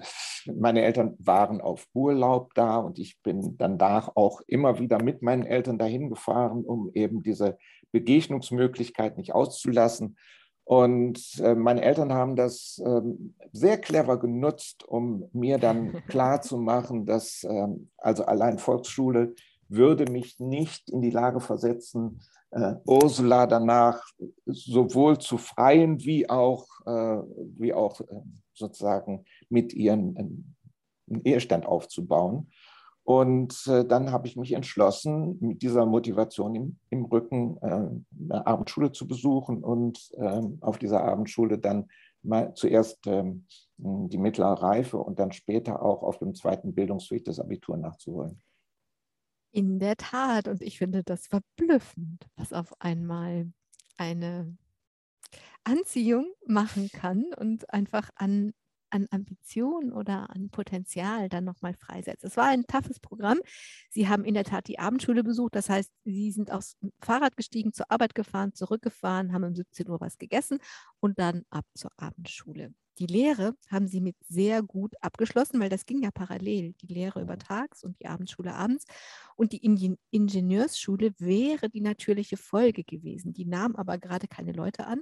meine 0.54 0.82
Eltern 0.82 1.16
waren 1.18 1.60
auf 1.60 1.86
Urlaub 1.94 2.52
da 2.54 2.76
und 2.78 2.98
ich 2.98 3.20
bin 3.22 3.56
danach 3.56 4.12
auch 4.14 4.40
immer 4.46 4.78
wieder 4.78 5.02
mit 5.02 5.22
meinen 5.22 5.46
Eltern 5.46 5.78
dahin 5.78 6.10
gefahren, 6.10 6.64
um 6.64 6.90
eben 6.92 7.22
diese 7.22 7.56
Begegnungsmöglichkeit 7.92 9.16
nicht 9.16 9.34
auszulassen. 9.34 10.16
Und 10.64 11.38
äh, 11.40 11.54
meine 11.54 11.82
Eltern 11.82 12.12
haben 12.12 12.36
das 12.36 12.82
ähm, 12.84 13.34
sehr 13.52 13.78
clever 13.78 14.18
genutzt, 14.18 14.82
um 14.86 15.28
mir 15.32 15.58
dann 15.58 16.02
klarzumachen, 16.08 17.04
dass 17.04 17.44
ähm, 17.44 17.90
also 17.98 18.24
allein 18.24 18.58
Volksschule 18.58 19.34
würde 19.68 20.10
mich 20.10 20.38
nicht 20.40 20.90
in 20.90 21.02
die 21.02 21.10
Lage 21.10 21.40
versetzen, 21.40 22.20
äh, 22.50 22.74
Ursula 22.84 23.46
danach 23.46 24.04
sowohl 24.46 25.18
zu 25.18 25.38
freien 25.38 26.00
wie 26.00 26.28
auch, 26.30 26.66
äh, 26.86 27.22
wie 27.58 27.74
auch 27.74 28.00
äh, 28.00 28.22
sozusagen 28.52 29.24
mit 29.48 29.72
ihren 29.72 30.54
einen 31.08 31.22
Ehestand 31.24 31.66
aufzubauen. 31.66 32.50
Und 33.02 33.66
äh, 33.66 33.84
dann 33.84 34.12
habe 34.12 34.26
ich 34.26 34.36
mich 34.36 34.52
entschlossen, 34.52 35.36
mit 35.40 35.60
dieser 35.60 35.84
Motivation 35.84 36.54
im, 36.54 36.78
im 36.88 37.04
Rücken 37.04 37.58
äh, 37.60 38.30
eine 38.30 38.46
Abendschule 38.46 38.92
zu 38.92 39.06
besuchen 39.06 39.62
und 39.62 40.10
ähm, 40.16 40.56
auf 40.62 40.78
dieser 40.78 41.04
Abendschule 41.04 41.58
dann 41.58 41.88
mal 42.22 42.54
zuerst 42.54 43.06
ähm, 43.06 43.46
die 43.76 44.16
mittlere 44.16 44.62
Reife 44.62 44.96
und 44.96 45.18
dann 45.18 45.32
später 45.32 45.82
auch 45.82 46.02
auf 46.02 46.18
dem 46.18 46.34
zweiten 46.34 46.74
Bildungsweg 46.74 47.26
das 47.26 47.38
Abitur 47.38 47.76
nachzuholen. 47.76 48.40
In 49.54 49.78
der 49.78 49.96
Tat. 49.96 50.48
Und 50.48 50.62
ich 50.62 50.78
finde 50.78 51.04
das 51.04 51.28
verblüffend, 51.28 52.26
was 52.34 52.52
auf 52.52 52.74
einmal 52.80 53.52
eine 53.96 54.58
Anziehung 55.62 56.26
machen 56.44 56.90
kann 56.90 57.26
und 57.38 57.72
einfach 57.72 58.10
an, 58.16 58.52
an 58.90 59.06
Ambition 59.12 59.92
oder 59.92 60.28
an 60.30 60.50
Potenzial 60.50 61.28
dann 61.28 61.44
nochmal 61.44 61.74
freisetzt. 61.74 62.24
Es 62.24 62.36
war 62.36 62.48
ein 62.48 62.66
toughes 62.66 62.98
Programm. 62.98 63.38
Sie 63.90 64.08
haben 64.08 64.24
in 64.24 64.34
der 64.34 64.42
Tat 64.42 64.66
die 64.66 64.80
Abendschule 64.80 65.22
besucht. 65.22 65.54
Das 65.54 65.70
heißt, 65.70 65.92
Sie 66.02 66.32
sind 66.32 66.50
aufs 66.50 66.76
Fahrrad 67.00 67.36
gestiegen, 67.36 67.72
zur 67.72 67.88
Arbeit 67.92 68.16
gefahren, 68.16 68.54
zurückgefahren, 68.54 69.32
haben 69.32 69.44
um 69.44 69.54
17 69.54 69.88
Uhr 69.88 70.00
was 70.00 70.18
gegessen 70.18 70.58
und 70.98 71.20
dann 71.20 71.44
ab 71.50 71.64
zur 71.74 71.92
Abendschule. 71.96 72.74
Die 72.98 73.06
Lehre 73.06 73.56
haben 73.70 73.88
sie 73.88 74.00
mit 74.00 74.16
sehr 74.28 74.62
gut 74.62 74.94
abgeschlossen, 75.00 75.60
weil 75.60 75.68
das 75.68 75.86
ging 75.86 76.02
ja 76.02 76.10
parallel, 76.10 76.74
die 76.74 76.92
Lehre 76.92 77.20
über 77.20 77.38
tags 77.38 77.82
und 77.82 77.98
die 78.00 78.06
Abendschule 78.06 78.54
abends. 78.54 78.84
Und 79.36 79.52
die 79.52 79.64
Ingenieursschule 80.10 81.12
wäre 81.18 81.68
die 81.68 81.80
natürliche 81.80 82.36
Folge 82.36 82.84
gewesen. 82.84 83.32
Die 83.32 83.46
nahm 83.46 83.74
aber 83.76 83.98
gerade 83.98 84.28
keine 84.28 84.52
Leute 84.52 84.86
an. 84.86 85.00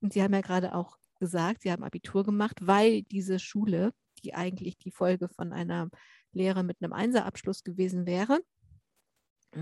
Und 0.00 0.12
Sie 0.12 0.22
haben 0.22 0.32
ja 0.32 0.40
gerade 0.40 0.74
auch 0.74 0.96
gesagt, 1.20 1.62
Sie 1.62 1.70
haben 1.70 1.84
Abitur 1.84 2.24
gemacht, 2.24 2.58
weil 2.62 3.02
diese 3.02 3.38
Schule, 3.38 3.92
die 4.22 4.34
eigentlich 4.34 4.78
die 4.78 4.90
Folge 4.90 5.28
von 5.28 5.52
einer 5.52 5.90
Lehre 6.32 6.62
mit 6.64 6.78
einem 6.80 6.92
Einserabschluss 6.92 7.62
gewesen 7.62 8.06
wäre, 8.06 8.40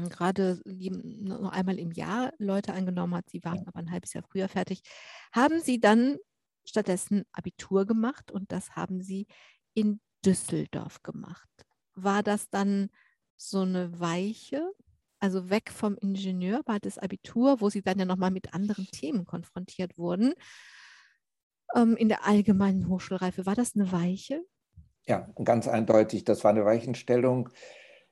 gerade 0.09 0.61
nur 0.65 1.53
einmal 1.53 1.79
im 1.79 1.93
Jahr 1.93 2.33
Leute 2.39 2.73
angenommen 2.73 3.15
hat, 3.15 3.29
sie 3.29 3.45
waren 3.45 3.67
aber 3.67 3.79
ein 3.79 3.91
halbes 3.91 4.13
Jahr 4.15 4.25
früher 4.25 4.49
fertig, 4.49 4.83
haben 5.33 5.61
sie 5.61 5.81
dann 5.81 6.17
stattdessen 6.65 7.25
Abitur 7.33 7.87
gemacht 7.87 8.31
und 8.31 8.53
das 8.53 8.77
haben 8.77 9.03
Sie 9.03 9.27
in 9.75 10.01
Düsseldorf 10.25 11.03
gemacht. 11.03 11.49
War 11.95 12.23
das 12.23 12.49
dann 12.51 12.91
so 13.37 13.61
eine 13.61 13.99
Weiche, 13.99 14.73
also 15.19 15.51
weg 15.51 15.71
vom 15.71 15.97
Ingenieur, 15.97 16.63
war 16.67 16.81
das 16.81 16.99
Abitur, 16.99 17.61
wo 17.61 17.71
Sie 17.71 17.83
dann 17.83 17.99
ja 17.99 18.05
nochmal 18.05 18.31
mit 18.31 18.55
anderen 18.55 18.87
Themen 18.87 19.25
konfrontiert 19.25 19.99
wurden? 19.99 20.35
Ähm, 21.75 21.97
in 21.97 22.09
der 22.09 22.27
allgemeinen 22.27 22.89
Hochschulreife, 22.89 23.47
war 23.47 23.55
das 23.55 23.75
eine 23.75 23.91
Weiche? 23.93 24.43
Ja, 25.07 25.29
ganz 25.45 25.67
eindeutig, 25.67 26.25
das 26.25 26.45
war 26.45 26.51
eine 26.51 26.65
Weichenstellung. 26.65 27.49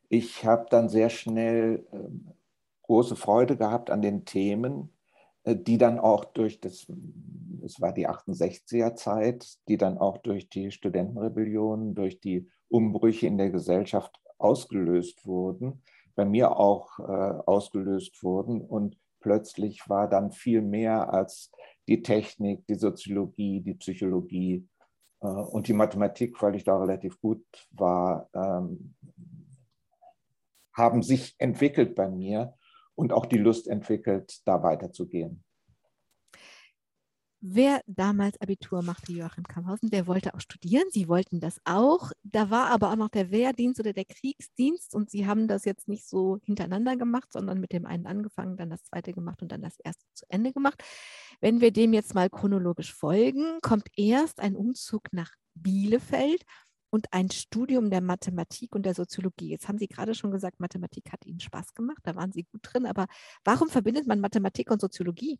Ich 0.08 0.44
habe 0.44 0.66
dann 0.70 0.88
sehr 0.88 1.08
schnell 1.08 1.86
äh, 1.92 1.98
große 2.82 3.14
Freude 3.14 3.56
gehabt 3.56 3.90
an 3.90 4.02
den 4.02 4.24
Themen, 4.24 4.92
die 5.46 5.78
dann 5.78 5.98
auch 5.98 6.24
durch 6.24 6.60
das, 6.60 6.86
es 7.64 7.80
war 7.80 7.92
die 7.92 8.08
68er 8.08 8.94
Zeit, 8.94 9.58
die 9.68 9.76
dann 9.76 9.98
auch 9.98 10.18
durch 10.18 10.48
die 10.48 10.70
Studentenrebellion, 10.70 11.94
durch 11.94 12.20
die 12.20 12.48
Umbrüche 12.68 13.26
in 13.26 13.38
der 13.38 13.50
Gesellschaft 13.50 14.20
ausgelöst 14.38 15.26
wurden, 15.26 15.82
bei 16.14 16.24
mir 16.24 16.56
auch 16.56 16.98
äh, 16.98 17.02
ausgelöst 17.02 18.22
wurden. 18.22 18.60
Und 18.60 18.98
plötzlich 19.20 19.88
war 19.88 20.08
dann 20.08 20.32
viel 20.32 20.62
mehr 20.62 21.12
als 21.12 21.50
die 21.88 22.02
Technik, 22.02 22.66
die 22.66 22.74
Soziologie, 22.74 23.60
die 23.60 23.74
Psychologie 23.74 24.68
äh, 25.20 25.26
und 25.26 25.68
die 25.68 25.72
Mathematik, 25.72 26.40
weil 26.42 26.54
ich 26.54 26.64
da 26.64 26.78
relativ 26.78 27.20
gut 27.20 27.44
war, 27.70 28.28
ähm, 28.34 28.94
haben 30.72 31.02
sich 31.02 31.34
entwickelt 31.38 31.94
bei 31.94 32.08
mir 32.08 32.54
und 32.94 33.12
auch 33.12 33.26
die 33.26 33.38
Lust 33.38 33.68
entwickelt, 33.68 34.40
da 34.44 34.62
weiterzugehen. 34.62 35.44
Wer 37.42 37.80
damals 37.86 38.38
Abitur 38.38 38.82
machte, 38.82 39.12
Joachim 39.12 39.44
Kamhausen, 39.44 39.88
der 39.88 40.06
wollte 40.06 40.34
auch 40.34 40.40
studieren. 40.40 40.84
Sie 40.90 41.08
wollten 41.08 41.40
das 41.40 41.58
auch. 41.64 42.12
Da 42.22 42.50
war 42.50 42.66
aber 42.66 42.90
auch 42.90 42.96
noch 42.96 43.08
der 43.08 43.30
Wehrdienst 43.30 43.80
oder 43.80 43.94
der 43.94 44.04
Kriegsdienst 44.04 44.94
und 44.94 45.08
Sie 45.08 45.26
haben 45.26 45.48
das 45.48 45.64
jetzt 45.64 45.88
nicht 45.88 46.06
so 46.06 46.38
hintereinander 46.42 46.98
gemacht, 46.98 47.32
sondern 47.32 47.58
mit 47.58 47.72
dem 47.72 47.86
einen 47.86 48.06
angefangen, 48.06 48.58
dann 48.58 48.68
das 48.68 48.82
zweite 48.82 49.14
gemacht 49.14 49.40
und 49.40 49.52
dann 49.52 49.62
das 49.62 49.80
erste 49.82 50.04
zu 50.12 50.26
Ende 50.28 50.52
gemacht. 50.52 50.84
Wenn 51.40 51.62
wir 51.62 51.70
dem 51.70 51.94
jetzt 51.94 52.14
mal 52.14 52.28
chronologisch 52.28 52.92
folgen, 52.92 53.58
kommt 53.62 53.88
erst 53.96 54.38
ein 54.40 54.54
Umzug 54.54 55.10
nach 55.12 55.32
Bielefeld 55.54 56.44
und 56.90 57.06
ein 57.12 57.30
Studium 57.30 57.90
der 57.90 58.00
Mathematik 58.00 58.74
und 58.74 58.84
der 58.84 58.94
Soziologie. 58.94 59.50
Jetzt 59.50 59.68
haben 59.68 59.78
Sie 59.78 59.88
gerade 59.88 60.14
schon 60.14 60.30
gesagt, 60.30 60.60
Mathematik 60.60 61.12
hat 61.12 61.24
Ihnen 61.24 61.40
Spaß 61.40 61.74
gemacht, 61.74 62.00
da 62.04 62.16
waren 62.16 62.32
Sie 62.32 62.44
gut 62.44 62.60
drin, 62.62 62.86
aber 62.86 63.06
warum 63.44 63.68
verbindet 63.68 64.06
man 64.06 64.20
Mathematik 64.20 64.70
und 64.70 64.80
Soziologie? 64.80 65.38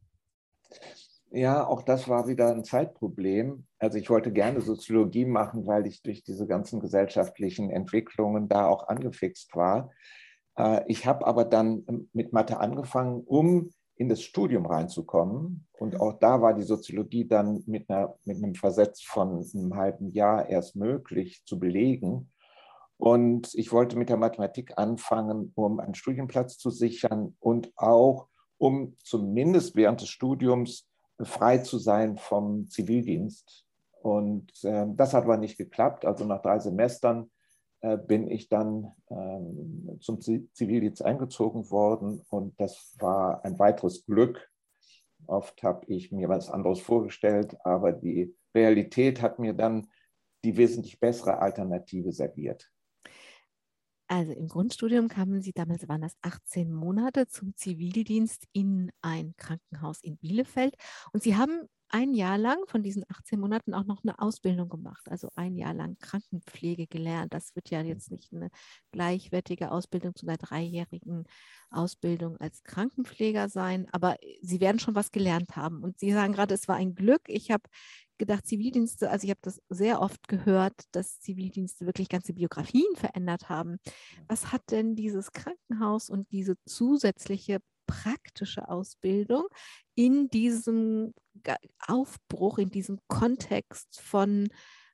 Ja, 1.32 1.64
auch 1.64 1.82
das 1.82 2.08
war 2.08 2.26
wieder 2.26 2.50
ein 2.50 2.64
Zeitproblem. 2.64 3.66
Also 3.78 3.98
ich 3.98 4.10
wollte 4.10 4.32
gerne 4.32 4.60
Soziologie 4.60 5.24
machen, 5.24 5.66
weil 5.66 5.86
ich 5.86 6.02
durch 6.02 6.24
diese 6.24 6.46
ganzen 6.46 6.80
gesellschaftlichen 6.80 7.70
Entwicklungen 7.70 8.48
da 8.48 8.66
auch 8.66 8.88
angefixt 8.88 9.54
war. 9.54 9.92
Äh, 10.56 10.82
ich 10.88 11.06
habe 11.06 11.26
aber 11.26 11.44
dann 11.44 11.84
ähm, 11.88 12.10
mit 12.12 12.32
Mathe 12.32 12.58
angefangen, 12.58 13.22
um 13.24 13.70
in 14.00 14.08
das 14.08 14.22
Studium 14.22 14.64
reinzukommen. 14.64 15.66
Und 15.78 16.00
auch 16.00 16.18
da 16.18 16.40
war 16.40 16.54
die 16.54 16.62
Soziologie 16.62 17.28
dann 17.28 17.62
mit, 17.66 17.90
einer, 17.90 18.14
mit 18.24 18.38
einem 18.38 18.54
Versetz 18.54 19.02
von 19.02 19.44
einem 19.54 19.76
halben 19.76 20.10
Jahr 20.12 20.48
erst 20.48 20.74
möglich 20.74 21.42
zu 21.44 21.58
belegen. 21.58 22.32
Und 22.96 23.54
ich 23.54 23.72
wollte 23.72 23.98
mit 23.98 24.08
der 24.08 24.16
Mathematik 24.16 24.72
anfangen, 24.78 25.52
um 25.54 25.80
einen 25.80 25.94
Studienplatz 25.94 26.56
zu 26.56 26.70
sichern 26.70 27.36
und 27.40 27.72
auch 27.76 28.28
um 28.56 28.96
zumindest 29.04 29.76
während 29.76 30.00
des 30.00 30.08
Studiums 30.08 30.88
frei 31.22 31.58
zu 31.58 31.76
sein 31.76 32.16
vom 32.16 32.70
Zivildienst. 32.70 33.66
Und 34.00 34.50
äh, 34.64 34.86
das 34.94 35.12
hat 35.12 35.24
aber 35.24 35.36
nicht 35.36 35.58
geklappt. 35.58 36.06
Also 36.06 36.24
nach 36.24 36.40
drei 36.40 36.58
Semestern 36.58 37.30
bin 38.06 38.30
ich 38.30 38.48
dann 38.48 38.92
ähm, 39.08 39.98
zum 40.00 40.20
Zivildienst 40.20 41.02
eingezogen 41.02 41.70
worden 41.70 42.22
und 42.28 42.58
das 42.60 42.94
war 42.98 43.44
ein 43.44 43.58
weiteres 43.58 44.04
Glück. 44.04 44.50
Oft 45.26 45.62
habe 45.62 45.86
ich 45.86 46.12
mir 46.12 46.28
was 46.28 46.50
anderes 46.50 46.80
vorgestellt, 46.80 47.56
aber 47.64 47.92
die 47.92 48.34
Realität 48.54 49.22
hat 49.22 49.38
mir 49.38 49.54
dann 49.54 49.88
die 50.44 50.56
wesentlich 50.56 51.00
bessere 51.00 51.38
Alternative 51.38 52.12
serviert. 52.12 52.70
Also 54.10 54.32
im 54.32 54.48
Grundstudium 54.48 55.06
kamen 55.06 55.40
Sie, 55.40 55.52
damals 55.52 55.86
waren 55.86 56.00
das 56.00 56.16
18 56.22 56.72
Monate, 56.72 57.28
zum 57.28 57.54
Zivildienst 57.54 58.44
in 58.52 58.90
ein 59.02 59.34
Krankenhaus 59.36 60.02
in 60.02 60.16
Bielefeld. 60.16 60.74
Und 61.12 61.22
Sie 61.22 61.36
haben 61.36 61.68
ein 61.90 62.12
Jahr 62.12 62.36
lang 62.36 62.58
von 62.66 62.82
diesen 62.82 63.04
18 63.08 63.38
Monaten 63.38 63.72
auch 63.72 63.84
noch 63.84 64.02
eine 64.02 64.18
Ausbildung 64.18 64.68
gemacht, 64.68 65.02
also 65.08 65.28
ein 65.36 65.54
Jahr 65.54 65.74
lang 65.74 65.96
Krankenpflege 66.00 66.88
gelernt. 66.88 67.32
Das 67.32 67.54
wird 67.54 67.70
ja 67.70 67.82
jetzt 67.82 68.10
nicht 68.10 68.32
eine 68.32 68.50
gleichwertige 68.90 69.70
Ausbildung 69.70 70.16
zu 70.16 70.26
einer 70.26 70.38
dreijährigen 70.38 71.22
Ausbildung 71.70 72.36
als 72.38 72.64
Krankenpfleger 72.64 73.48
sein, 73.48 73.86
aber 73.92 74.16
Sie 74.42 74.60
werden 74.60 74.80
schon 74.80 74.96
was 74.96 75.12
gelernt 75.12 75.54
haben. 75.54 75.84
Und 75.84 76.00
Sie 76.00 76.10
sagen 76.10 76.32
gerade, 76.32 76.54
es 76.54 76.66
war 76.66 76.74
ein 76.74 76.96
Glück. 76.96 77.22
Ich 77.28 77.52
habe 77.52 77.62
gedacht, 78.20 78.46
Zivildienste, 78.46 79.11
also 79.11 79.24
ich 79.24 79.30
habe 79.30 79.40
das 79.42 79.61
sehr 79.68 80.00
oft 80.00 80.28
gehört, 80.28 80.85
dass 80.92 81.18
Zivildienste 81.18 81.87
wirklich 81.87 82.09
ganze 82.09 82.35
Biografien 82.35 82.94
verändert 82.94 83.48
haben. 83.48 83.78
Was 84.28 84.52
hat 84.52 84.70
denn 84.70 84.94
dieses 84.94 85.33
Krankenhaus 85.33 86.09
und 86.09 86.30
diese 86.30 86.56
zusätzliche 86.64 87.59
praktische 87.87 88.68
Ausbildung 88.68 89.46
in 89.96 90.28
diesem 90.28 91.12
Aufbruch, 91.87 92.59
in 92.59 92.70
diesem 92.70 93.00
Kontext 93.09 94.00
von, 94.00 94.48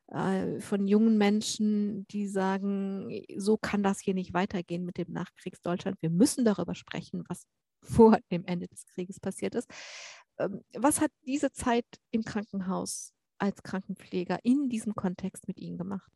äh, 0.08 0.60
von 0.60 0.86
jungen 0.86 1.18
Menschen, 1.18 2.06
die 2.08 2.26
sagen, 2.26 3.22
so 3.36 3.58
kann 3.58 3.82
das 3.82 4.00
hier 4.00 4.14
nicht 4.14 4.32
weitergehen 4.32 4.84
mit 4.84 4.96
dem 4.96 5.12
Nachkriegsdeutschland. 5.12 6.00
Wir 6.00 6.10
müssen 6.10 6.46
darüber 6.46 6.74
sprechen, 6.74 7.24
was 7.28 7.46
vor 7.82 8.18
dem 8.30 8.44
Ende 8.46 8.66
des 8.66 8.86
Krieges 8.86 9.20
passiert 9.20 9.54
ist. 9.54 9.68
Ähm, 10.38 10.62
was 10.74 11.00
hat 11.00 11.10
diese 11.26 11.52
Zeit 11.52 11.86
im 12.10 12.24
Krankenhaus 12.24 13.12
als 13.38 13.62
Krankenpfleger 13.62 14.38
in 14.42 14.68
diesem 14.68 14.94
Kontext 14.94 15.48
mit 15.48 15.58
Ihnen 15.58 15.78
gemacht? 15.78 16.12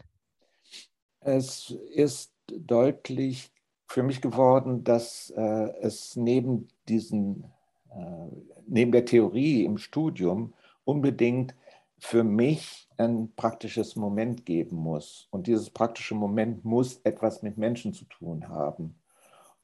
Es 1.21 1.71
ist 1.93 2.33
deutlich 2.47 3.53
für 3.87 4.03
mich 4.03 4.21
geworden, 4.21 4.85
dass 4.85 5.31
äh, 5.37 5.71
es 5.81 6.17
neben 6.17 6.69
diesen, 6.89 7.45
äh, 7.91 8.27
neben 8.67 8.93
der 8.93 9.05
Theorie 9.05 9.65
im 9.65 9.79
Studium 9.79 10.55
unbedingt 10.85 11.55
für 11.99 12.25
mich 12.25 12.89
ein 12.97 13.33
praktisches 13.37 13.97
Moment 13.97 14.47
geben 14.47 14.77
muss. 14.77 15.29
Und 15.31 15.47
dieses 15.47 15.71
praktische 15.71 16.15
Moment 16.15 16.65
muss 16.65 17.01
etwas 17.05 17.43
mit 17.43 17.59
Menschen 17.59 17.93
zu 17.93 18.05
tun 18.07 18.49
haben. 18.49 18.95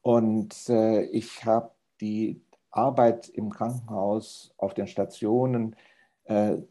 Und 0.03 0.69
äh, 0.69 1.05
ich 1.05 1.45
habe 1.45 1.71
die 2.01 2.40
Arbeit 2.71 3.29
im 3.29 3.51
Krankenhaus, 3.51 4.53
auf 4.59 4.75
den 4.75 4.87
Stationen 4.87 5.75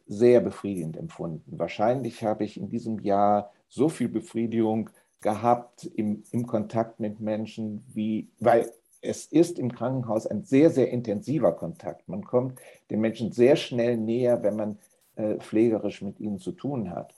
sehr 0.06 0.42
befriedigend 0.42 0.98
empfunden. 0.98 1.58
Wahrscheinlich 1.58 2.24
habe 2.26 2.44
ich 2.44 2.58
in 2.58 2.68
diesem 2.68 3.00
Jahr 3.00 3.54
so 3.70 3.88
viel 3.88 4.10
Befriedigung 4.10 4.90
gehabt 5.22 5.86
im, 5.86 6.24
im 6.32 6.46
Kontakt 6.46 7.00
mit 7.00 7.20
Menschen, 7.20 7.84
wie, 7.94 8.28
weil 8.40 8.70
es 9.02 9.26
ist 9.26 9.60
im 9.60 9.72
Krankenhaus 9.72 10.28
ein 10.28 10.44
sehr, 10.44 10.70
sehr 10.70 10.90
intensiver 10.92 11.54
Kontakt. 11.54 12.08
Man 12.08 12.24
kommt 12.24 12.60
den 12.90 13.02
Menschen 13.02 13.32
sehr 13.32 13.56
schnell 13.56 13.98
näher, 13.98 14.44
wenn 14.44 14.56
man 14.56 14.78
äh, 15.16 15.36
pflegerisch 15.36 16.02
mit 16.02 16.20
ihnen 16.20 16.40
zu 16.40 16.52
tun 16.52 16.92
hat. 16.92 17.14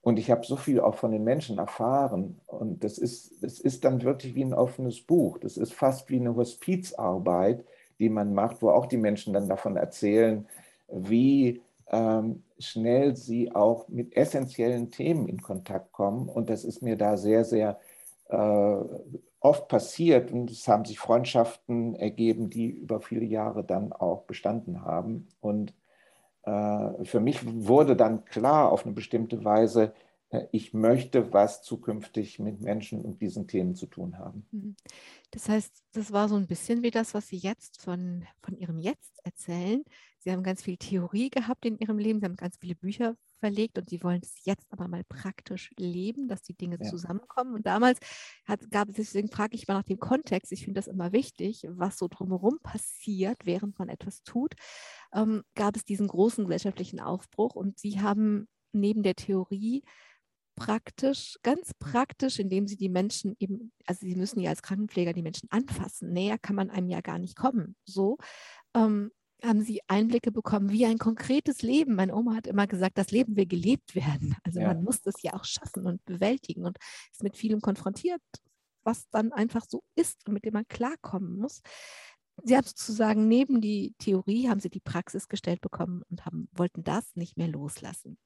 Und 0.00 0.18
ich 0.18 0.30
habe 0.30 0.44
so 0.44 0.56
viel 0.56 0.80
auch 0.80 0.96
von 0.96 1.12
den 1.12 1.22
Menschen 1.22 1.58
erfahren. 1.58 2.40
Und 2.46 2.82
das 2.82 2.98
ist, 2.98 3.42
das 3.42 3.60
ist 3.60 3.84
dann 3.84 4.02
wirklich 4.02 4.34
wie 4.34 4.44
ein 4.44 4.54
offenes 4.54 5.00
Buch. 5.00 5.38
Das 5.38 5.56
ist 5.56 5.72
fast 5.72 6.10
wie 6.10 6.18
eine 6.18 6.34
Hospizarbeit, 6.34 7.64
die 7.98 8.08
man 8.08 8.34
macht, 8.34 8.62
wo 8.62 8.70
auch 8.70 8.86
die 8.86 8.96
Menschen 8.96 9.32
dann 9.32 9.48
davon 9.48 9.76
erzählen, 9.76 10.46
wie 10.88 11.60
schnell 12.58 13.16
sie 13.16 13.54
auch 13.54 13.88
mit 13.88 14.16
essentiellen 14.16 14.90
Themen 14.90 15.28
in 15.28 15.42
Kontakt 15.42 15.92
kommen. 15.92 16.28
Und 16.28 16.48
das 16.48 16.64
ist 16.64 16.82
mir 16.82 16.96
da 16.96 17.16
sehr, 17.16 17.44
sehr 17.44 17.78
äh, 18.28 18.76
oft 19.40 19.68
passiert. 19.68 20.32
Und 20.32 20.50
es 20.50 20.66
haben 20.68 20.84
sich 20.84 20.98
Freundschaften 20.98 21.94
ergeben, 21.96 22.50
die 22.50 22.70
über 22.70 23.00
viele 23.00 23.24
Jahre 23.24 23.64
dann 23.64 23.92
auch 23.92 24.22
bestanden 24.22 24.82
haben. 24.84 25.28
Und 25.40 25.74
äh, 26.44 27.04
für 27.04 27.20
mich 27.20 27.40
wurde 27.44 27.96
dann 27.96 28.24
klar 28.24 28.70
auf 28.72 28.84
eine 28.84 28.94
bestimmte 28.94 29.44
Weise, 29.44 29.92
ich 30.50 30.72
möchte 30.72 31.32
was 31.32 31.62
zukünftig 31.62 32.38
mit 32.38 32.60
Menschen 32.60 33.02
und 33.02 33.20
diesen 33.20 33.46
Themen 33.46 33.74
zu 33.74 33.86
tun 33.86 34.18
haben. 34.18 34.46
Mhm. 34.50 34.76
Das 35.30 35.48
heißt, 35.48 35.82
das 35.92 36.12
war 36.12 36.28
so 36.28 36.36
ein 36.36 36.46
bisschen 36.46 36.82
wie 36.82 36.90
das, 36.90 37.14
was 37.14 37.28
Sie 37.28 37.36
jetzt 37.36 37.82
von, 37.82 38.24
von 38.42 38.56
Ihrem 38.56 38.78
Jetzt 38.78 39.18
erzählen. 39.24 39.82
Sie 40.18 40.30
haben 40.30 40.42
ganz 40.42 40.62
viel 40.62 40.76
Theorie 40.76 41.30
gehabt 41.30 41.66
in 41.66 41.78
Ihrem 41.78 41.98
Leben, 41.98 42.20
Sie 42.20 42.24
haben 42.24 42.36
ganz 42.36 42.56
viele 42.56 42.74
Bücher 42.74 43.16
verlegt 43.40 43.76
und 43.76 43.90
Sie 43.90 44.02
wollen 44.02 44.20
es 44.22 44.36
jetzt 44.44 44.66
aber 44.70 44.88
mal 44.88 45.04
praktisch 45.04 45.70
leben, 45.76 46.28
dass 46.28 46.42
die 46.42 46.54
Dinge 46.54 46.78
ja. 46.80 46.88
zusammenkommen. 46.88 47.54
Und 47.54 47.66
damals 47.66 47.98
hat, 48.46 48.70
gab 48.70 48.88
es, 48.88 48.94
deswegen 48.94 49.28
frage 49.28 49.54
ich 49.54 49.68
mal 49.68 49.74
nach 49.74 49.82
dem 49.82 49.98
Kontext, 49.98 50.52
ich 50.52 50.64
finde 50.64 50.78
das 50.78 50.86
immer 50.86 51.12
wichtig, 51.12 51.66
was 51.68 51.98
so 51.98 52.08
drumherum 52.08 52.58
passiert, 52.62 53.44
während 53.44 53.78
man 53.78 53.88
etwas 53.88 54.22
tut. 54.22 54.54
ähm, 55.14 55.42
gab 55.54 55.76
es 55.76 55.84
diesen 55.84 56.08
großen 56.08 56.44
gesellschaftlichen 56.44 57.00
Aufbruch 57.00 57.54
und 57.54 57.78
sie 57.78 58.00
haben 58.00 58.48
neben 58.72 59.02
der 59.02 59.14
Theorie 59.14 59.82
praktisch, 60.56 61.38
ganz 61.42 61.72
praktisch, 61.78 62.38
indem 62.38 62.66
sie 62.66 62.76
die 62.76 62.88
Menschen 62.88 63.36
eben, 63.38 63.72
also 63.86 64.06
sie 64.06 64.14
müssen 64.14 64.40
ja 64.40 64.50
als 64.50 64.62
Krankenpfleger 64.62 65.12
die 65.12 65.22
Menschen 65.22 65.50
anfassen. 65.50 66.12
Näher 66.12 66.38
kann 66.38 66.56
man 66.56 66.70
einem 66.70 66.88
ja 66.88 67.00
gar 67.00 67.18
nicht 67.18 67.36
kommen. 67.36 67.76
So 67.84 68.18
ähm, 68.74 69.10
haben 69.42 69.62
sie 69.62 69.80
Einblicke 69.88 70.30
bekommen, 70.30 70.70
wie 70.70 70.86
ein 70.86 70.98
konkretes 70.98 71.62
Leben. 71.62 71.94
Meine 71.94 72.14
Oma 72.14 72.36
hat 72.36 72.46
immer 72.46 72.66
gesagt, 72.66 72.96
das 72.98 73.10
Leben 73.10 73.36
will 73.36 73.46
gelebt 73.46 73.94
werden. 73.94 74.36
Also 74.44 74.60
ja. 74.60 74.68
man 74.68 74.82
muss 74.82 75.00
das 75.02 75.14
ja 75.22 75.34
auch 75.34 75.44
schaffen 75.44 75.86
und 75.86 76.04
bewältigen 76.04 76.64
und 76.64 76.78
ist 77.10 77.22
mit 77.22 77.36
vielem 77.36 77.60
konfrontiert, 77.60 78.22
was 78.82 79.08
dann 79.10 79.32
einfach 79.32 79.64
so 79.68 79.82
ist 79.94 80.26
und 80.26 80.34
mit 80.34 80.44
dem 80.44 80.54
man 80.54 80.66
klarkommen 80.68 81.38
muss. 81.38 81.62
Sie 82.44 82.56
haben 82.56 82.66
sozusagen 82.66 83.28
neben 83.28 83.60
die 83.60 83.94
Theorie, 83.98 84.48
haben 84.48 84.60
sie 84.60 84.70
die 84.70 84.80
Praxis 84.80 85.28
gestellt 85.28 85.60
bekommen 85.60 86.02
und 86.10 86.24
haben, 86.26 86.48
wollten 86.52 86.82
das 86.82 87.14
nicht 87.14 87.36
mehr 87.36 87.48
loslassen. 87.48 88.18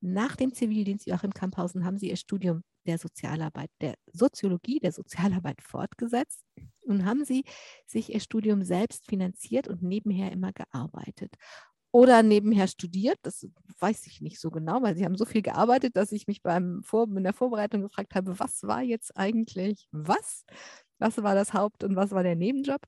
Nach 0.00 0.36
dem 0.36 0.54
Zivildienst 0.54 1.06
Joachim 1.06 1.32
Kamphausen 1.32 1.84
haben 1.84 1.98
sie 1.98 2.10
ihr 2.10 2.16
Studium 2.16 2.62
der 2.86 2.98
Sozialarbeit, 2.98 3.70
der 3.80 3.94
Soziologie, 4.12 4.80
der 4.80 4.92
Sozialarbeit 4.92 5.60
fortgesetzt 5.62 6.44
und 6.82 7.04
haben 7.04 7.24
sie 7.24 7.44
sich 7.86 8.12
ihr 8.14 8.20
Studium 8.20 8.62
selbst 8.62 9.06
finanziert 9.06 9.68
und 9.68 9.82
nebenher 9.82 10.32
immer 10.32 10.52
gearbeitet. 10.52 11.34
Oder 11.90 12.22
nebenher 12.22 12.68
studiert, 12.68 13.18
das 13.22 13.46
weiß 13.80 14.06
ich 14.06 14.20
nicht 14.20 14.38
so 14.38 14.50
genau, 14.50 14.82
weil 14.82 14.96
sie 14.96 15.04
haben 15.04 15.16
so 15.16 15.24
viel 15.24 15.42
gearbeitet, 15.42 15.96
dass 15.96 16.12
ich 16.12 16.26
mich 16.26 16.42
beim 16.42 16.82
Vor 16.82 17.08
in 17.08 17.24
der 17.24 17.32
Vorbereitung 17.32 17.82
gefragt 17.82 18.14
habe, 18.14 18.38
was 18.38 18.62
war 18.62 18.82
jetzt 18.82 19.16
eigentlich 19.16 19.88
was? 19.90 20.44
Was 20.98 21.22
war 21.22 21.34
das 21.34 21.54
Haupt- 21.54 21.84
und 21.84 21.96
was 21.96 22.10
war 22.10 22.22
der 22.22 22.36
Nebenjob? 22.36 22.80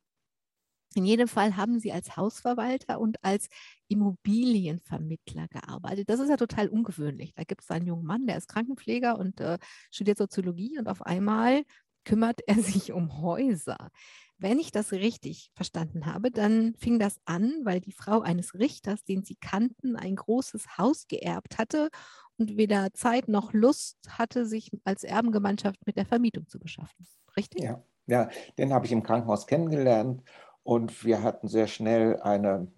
In 0.94 1.04
jedem 1.04 1.28
Fall 1.28 1.56
haben 1.56 1.78
sie 1.78 1.92
als 1.92 2.16
Hausverwalter 2.16 3.00
und 3.00 3.22
als 3.22 3.48
Immobilienvermittler 3.88 5.46
gearbeitet. 5.48 6.10
Das 6.10 6.18
ist 6.18 6.28
ja 6.28 6.36
total 6.36 6.68
ungewöhnlich. 6.68 7.32
Da 7.34 7.44
gibt 7.44 7.62
es 7.62 7.70
einen 7.70 7.86
jungen 7.86 8.04
Mann, 8.04 8.26
der 8.26 8.36
ist 8.36 8.48
Krankenpfleger 8.48 9.16
und 9.18 9.40
äh, 9.40 9.58
studiert 9.92 10.18
Soziologie 10.18 10.78
und 10.78 10.88
auf 10.88 11.02
einmal 11.02 11.62
kümmert 12.04 12.40
er 12.46 12.56
sich 12.56 12.92
um 12.92 13.22
Häuser. 13.22 13.90
Wenn 14.36 14.58
ich 14.58 14.72
das 14.72 14.92
richtig 14.92 15.50
verstanden 15.54 16.06
habe, 16.06 16.30
dann 16.30 16.74
fing 16.76 16.98
das 16.98 17.20
an, 17.26 17.52
weil 17.62 17.80
die 17.80 17.92
Frau 17.92 18.22
eines 18.22 18.54
Richters, 18.54 19.04
den 19.04 19.22
sie 19.22 19.36
kannten, 19.36 19.96
ein 19.96 20.16
großes 20.16 20.78
Haus 20.78 21.06
geerbt 21.08 21.58
hatte 21.58 21.90
und 22.38 22.56
weder 22.56 22.92
Zeit 22.94 23.28
noch 23.28 23.52
Lust 23.52 23.98
hatte, 24.08 24.46
sich 24.46 24.70
als 24.84 25.04
Erbengemeinschaft 25.04 25.86
mit 25.86 25.96
der 25.96 26.06
Vermietung 26.06 26.48
zu 26.48 26.58
beschaffen. 26.58 27.06
Richtig? 27.36 27.62
Ja, 27.62 27.84
ja 28.06 28.30
den 28.56 28.72
habe 28.72 28.86
ich 28.86 28.92
im 28.92 29.02
Krankenhaus 29.02 29.46
kennengelernt 29.46 30.22
und 30.62 31.04
wir 31.04 31.22
hatten 31.22 31.48
sehr 31.48 31.66
schnell 31.66 32.20
eine 32.20 32.68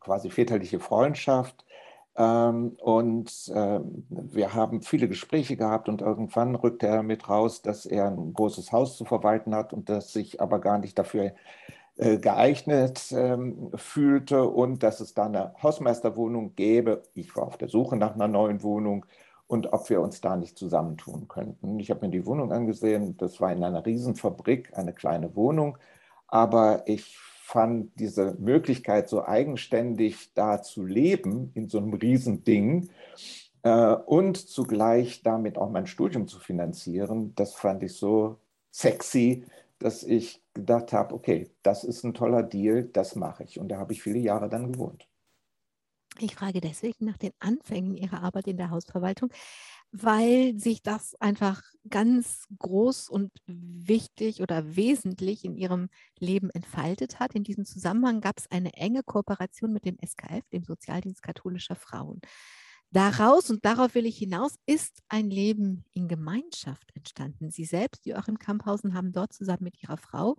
quasi 0.00 0.30
väterliche 0.30 0.80
Freundschaft. 0.80 1.64
Ähm, 2.16 2.76
und 2.80 3.52
ähm, 3.54 4.06
wir 4.08 4.54
haben 4.54 4.82
viele 4.82 5.08
Gespräche 5.08 5.56
gehabt 5.56 5.88
und 5.88 6.00
irgendwann 6.00 6.54
rückte 6.54 6.86
er 6.86 7.02
mit 7.02 7.28
raus, 7.28 7.62
dass 7.62 7.84
er 7.86 8.08
ein 8.08 8.32
großes 8.32 8.72
Haus 8.72 8.96
zu 8.96 9.04
verwalten 9.04 9.54
hat 9.54 9.72
und 9.72 9.88
dass 9.90 10.12
sich 10.12 10.40
aber 10.40 10.60
gar 10.60 10.78
nicht 10.78 10.98
dafür 10.98 11.32
äh, 11.96 12.18
geeignet 12.18 13.12
ähm, 13.12 13.70
fühlte 13.74 14.44
und 14.44 14.82
dass 14.82 15.00
es 15.00 15.14
da 15.14 15.26
eine 15.26 15.54
Hausmeisterwohnung 15.62 16.54
gäbe. 16.54 17.02
Ich 17.14 17.36
war 17.36 17.46
auf 17.46 17.58
der 17.58 17.68
Suche 17.68 17.96
nach 17.96 18.14
einer 18.14 18.28
neuen 18.28 18.62
Wohnung 18.62 19.04
und 19.46 19.72
ob 19.72 19.90
wir 19.90 20.00
uns 20.00 20.20
da 20.20 20.36
nicht 20.36 20.56
zusammentun 20.58 21.28
könnten. 21.28 21.78
Ich 21.80 21.90
habe 21.90 22.06
mir 22.06 22.10
die 22.10 22.26
Wohnung 22.26 22.52
angesehen. 22.52 23.16
Das 23.18 23.40
war 23.40 23.52
in 23.52 23.62
einer 23.62 23.84
Riesenfabrik, 23.84 24.76
eine 24.76 24.92
kleine 24.92 25.34
Wohnung 25.36 25.78
aber 26.28 26.86
ich 26.86 27.16
fand 27.46 27.98
diese 28.00 28.34
Möglichkeit, 28.38 29.08
so 29.08 29.24
eigenständig 29.24 30.32
da 30.34 30.62
zu 30.62 30.84
leben 30.84 31.52
in 31.54 31.68
so 31.68 31.78
einem 31.78 31.94
Riesending 31.94 32.90
äh, 33.62 33.94
und 33.94 34.36
zugleich 34.36 35.22
damit 35.22 35.56
auch 35.56 35.70
mein 35.70 35.86
Studium 35.86 36.26
zu 36.26 36.40
finanzieren, 36.40 37.34
das 37.36 37.54
fand 37.54 37.82
ich 37.84 37.94
so 37.94 38.40
sexy, 38.72 39.44
dass 39.78 40.02
ich 40.02 40.42
gedacht 40.54 40.92
habe, 40.92 41.14
okay, 41.14 41.50
das 41.62 41.84
ist 41.84 42.02
ein 42.04 42.14
toller 42.14 42.42
Deal, 42.42 42.84
das 42.84 43.14
mache 43.14 43.44
ich. 43.44 43.58
Und 43.60 43.68
da 43.68 43.78
habe 43.78 43.92
ich 43.92 44.02
viele 44.02 44.18
Jahre 44.18 44.48
dann 44.48 44.72
gewohnt. 44.72 45.06
Ich 46.18 46.34
frage 46.34 46.60
deswegen 46.60 47.04
nach 47.04 47.18
den 47.18 47.32
Anfängen 47.40 47.94
Ihrer 47.94 48.22
Arbeit 48.22 48.46
in 48.46 48.56
der 48.56 48.70
Hausverwaltung 48.70 49.30
weil 49.92 50.58
sich 50.58 50.82
das 50.82 51.14
einfach 51.20 51.62
ganz 51.88 52.46
groß 52.58 53.08
und 53.08 53.30
wichtig 53.46 54.42
oder 54.42 54.76
wesentlich 54.76 55.44
in 55.44 55.56
ihrem 55.56 55.88
Leben 56.18 56.50
entfaltet 56.50 57.20
hat. 57.20 57.34
In 57.34 57.44
diesem 57.44 57.64
Zusammenhang 57.64 58.20
gab 58.20 58.38
es 58.38 58.50
eine 58.50 58.74
enge 58.74 59.02
Kooperation 59.02 59.72
mit 59.72 59.84
dem 59.84 59.96
SKF, 60.04 60.48
dem 60.52 60.64
Sozialdienst 60.64 61.22
katholischer 61.22 61.76
Frauen. 61.76 62.20
Daraus, 62.92 63.50
und 63.50 63.64
darauf 63.64 63.94
will 63.94 64.06
ich 64.06 64.16
hinaus, 64.16 64.54
ist 64.64 65.02
ein 65.08 65.28
Leben 65.28 65.84
in 65.92 66.08
Gemeinschaft 66.08 66.94
entstanden. 66.94 67.50
Sie 67.50 67.64
selbst, 67.64 68.06
Joachim 68.06 68.38
Kamphausen, 68.38 68.94
haben 68.94 69.12
dort 69.12 69.32
zusammen 69.32 69.64
mit 69.64 69.82
ihrer 69.82 69.96
Frau 69.96 70.36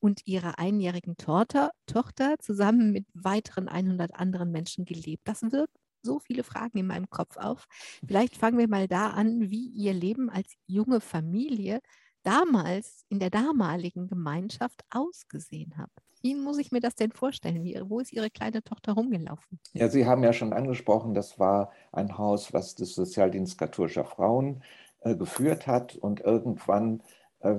und 0.00 0.26
ihrer 0.26 0.58
einjährigen 0.58 1.16
Tochter, 1.16 1.72
Tochter 1.86 2.36
zusammen 2.38 2.92
mit 2.92 3.06
weiteren 3.12 3.68
100 3.68 4.14
anderen 4.14 4.50
Menschen 4.50 4.86
gelebt. 4.86 5.28
Das 5.28 5.42
wirkt 5.42 5.76
so 6.02 6.18
viele 6.18 6.42
Fragen 6.42 6.78
in 6.78 6.86
meinem 6.86 7.10
Kopf 7.10 7.36
auf. 7.36 7.66
Vielleicht 8.06 8.36
fangen 8.36 8.58
wir 8.58 8.68
mal 8.68 8.88
da 8.88 9.08
an, 9.10 9.50
wie 9.50 9.66
Ihr 9.68 9.92
Leben 9.92 10.30
als 10.30 10.54
junge 10.66 11.00
Familie 11.00 11.80
damals 12.22 13.04
in 13.08 13.18
der 13.18 13.30
damaligen 13.30 14.06
Gemeinschaft 14.06 14.84
ausgesehen 14.90 15.76
hat. 15.78 15.90
Wie 16.22 16.34
muss 16.34 16.58
ich 16.58 16.70
mir 16.70 16.80
das 16.80 16.94
denn 16.94 17.12
vorstellen? 17.12 17.64
Wie, 17.64 17.80
wo 17.86 18.00
ist 18.00 18.12
Ihre 18.12 18.30
kleine 18.30 18.62
Tochter 18.62 18.92
rumgelaufen? 18.92 19.58
Ja, 19.72 19.88
Sie 19.88 20.04
haben 20.06 20.22
ja 20.22 20.32
schon 20.32 20.52
angesprochen, 20.52 21.14
das 21.14 21.38
war 21.38 21.72
ein 21.92 22.18
Haus, 22.18 22.52
was 22.52 22.74
das 22.74 22.94
Sozialdienst 22.94 23.56
katholischer 23.56 24.04
Frauen 24.04 24.62
äh, 25.00 25.16
geführt 25.16 25.66
hat 25.66 25.96
und 25.96 26.20
irgendwann, 26.20 27.02
äh, 27.40 27.56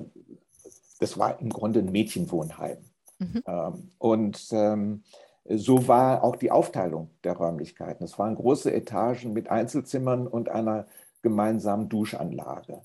das 0.99 1.17
war 1.17 1.39
im 1.39 1.49
Grunde 1.49 1.79
ein 1.79 1.91
Mädchenwohnheim. 1.91 2.77
Mhm. 3.17 3.43
Ähm, 3.47 3.91
und 3.97 4.47
ähm, 4.51 5.03
so 5.45 5.87
war 5.87 6.23
auch 6.23 6.35
die 6.35 6.51
Aufteilung 6.51 7.09
der 7.23 7.33
Räumlichkeiten. 7.33 8.03
Es 8.03 8.19
waren 8.19 8.35
große 8.35 8.71
Etagen 8.73 9.33
mit 9.33 9.49
Einzelzimmern 9.49 10.27
und 10.27 10.49
einer 10.49 10.87
gemeinsamen 11.21 11.89
Duschanlage. 11.89 12.81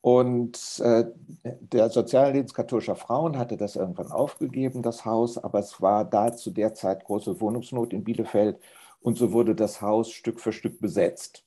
Und 0.00 0.80
äh, 0.80 1.06
der 1.42 1.90
Sozialdienst 1.90 2.54
katholischer 2.54 2.94
Frauen 2.94 3.36
hatte 3.36 3.56
das 3.56 3.76
irgendwann 3.76 4.12
aufgegeben, 4.12 4.82
das 4.82 5.04
Haus, 5.04 5.38
aber 5.38 5.58
es 5.58 5.82
war 5.82 6.04
da 6.04 6.34
zu 6.34 6.50
der 6.50 6.72
Zeit 6.74 7.04
große 7.04 7.40
Wohnungsnot 7.40 7.92
in 7.92 8.04
Bielefeld 8.04 8.60
und 9.00 9.18
so 9.18 9.32
wurde 9.32 9.54
das 9.54 9.82
Haus 9.82 10.10
Stück 10.10 10.40
für 10.40 10.52
Stück 10.52 10.80
besetzt. 10.80 11.44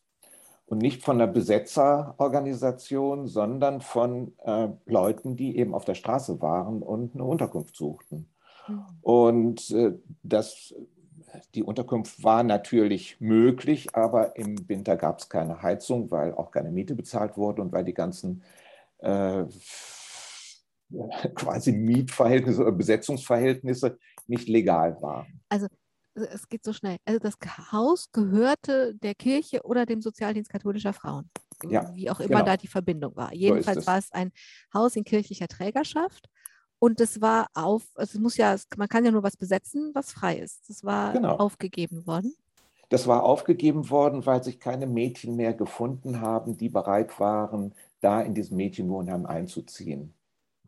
Und 0.65 0.77
nicht 0.77 1.03
von 1.03 1.17
einer 1.21 1.31
Besetzerorganisation, 1.31 3.27
sondern 3.27 3.81
von 3.81 4.33
äh, 4.45 4.69
Leuten, 4.85 5.35
die 5.35 5.57
eben 5.57 5.73
auf 5.73 5.83
der 5.83 5.95
Straße 5.95 6.41
waren 6.41 6.81
und 6.81 7.13
eine 7.13 7.25
Unterkunft 7.25 7.75
suchten. 7.75 8.29
Und 9.01 9.69
äh, 9.71 9.93
das, 10.23 10.73
die 11.55 11.63
Unterkunft 11.63 12.23
war 12.23 12.43
natürlich 12.43 13.19
möglich, 13.19 13.95
aber 13.95 14.35
im 14.35 14.67
Winter 14.67 14.97
gab 14.97 15.19
es 15.19 15.29
keine 15.29 15.61
Heizung, 15.61 16.11
weil 16.11 16.33
auch 16.33 16.51
keine 16.51 16.71
Miete 16.71 16.95
bezahlt 16.95 17.37
wurde 17.37 17.61
und 17.61 17.71
weil 17.71 17.83
die 17.83 17.93
ganzen 17.93 18.43
äh, 18.99 19.45
quasi 21.35 21.71
Mietverhältnisse 21.71 22.61
oder 22.61 22.71
Besetzungsverhältnisse 22.71 23.97
nicht 24.27 24.47
legal 24.47 25.01
waren. 25.01 25.41
Also 25.49 25.67
es 26.13 26.47
geht 26.47 26.63
so 26.63 26.73
schnell. 26.73 26.97
Also 27.05 27.19
das 27.19 27.35
Haus 27.71 28.11
gehörte 28.11 28.95
der 28.95 29.15
Kirche 29.15 29.61
oder 29.63 29.85
dem 29.85 30.01
Sozialdienst 30.01 30.51
katholischer 30.51 30.93
Frauen. 30.93 31.29
Ja, 31.69 31.93
wie 31.93 32.09
auch 32.09 32.19
immer 32.19 32.39
genau. 32.39 32.45
da 32.45 32.57
die 32.57 32.67
Verbindung 32.67 33.15
war. 33.15 33.33
Jedenfalls 33.33 33.85
so 33.85 33.87
war 33.87 33.97
es 33.99 34.11
ein 34.11 34.31
Haus 34.73 34.95
in 34.95 35.03
kirchlicher 35.03 35.47
Trägerschaft 35.47 36.27
und 36.81 36.99
das 36.99 37.21
war 37.21 37.47
auf, 37.53 37.83
also 37.93 38.17
es 38.17 38.19
muss 38.19 38.37
ja, 38.37 38.55
man 38.75 38.89
kann 38.89 39.05
ja 39.05 39.11
nur 39.11 39.21
was 39.21 39.37
besetzen, 39.37 39.91
was 39.93 40.11
frei 40.11 40.39
ist. 40.39 40.67
Das 40.67 40.83
war 40.83 41.13
genau. 41.13 41.35
aufgegeben 41.35 42.07
worden. 42.07 42.33
Das 42.89 43.05
war 43.05 43.21
aufgegeben 43.21 43.91
worden, 43.91 44.25
weil 44.25 44.43
sich 44.43 44.59
keine 44.59 44.87
Mädchen 44.87 45.35
mehr 45.35 45.53
gefunden 45.53 46.21
haben, 46.21 46.57
die 46.57 46.69
bereit 46.69 47.19
waren, 47.19 47.75
da 47.99 48.21
in 48.21 48.33
diesem 48.33 48.57
Mädchenwohnheim 48.57 49.27
einzuziehen. 49.27 50.15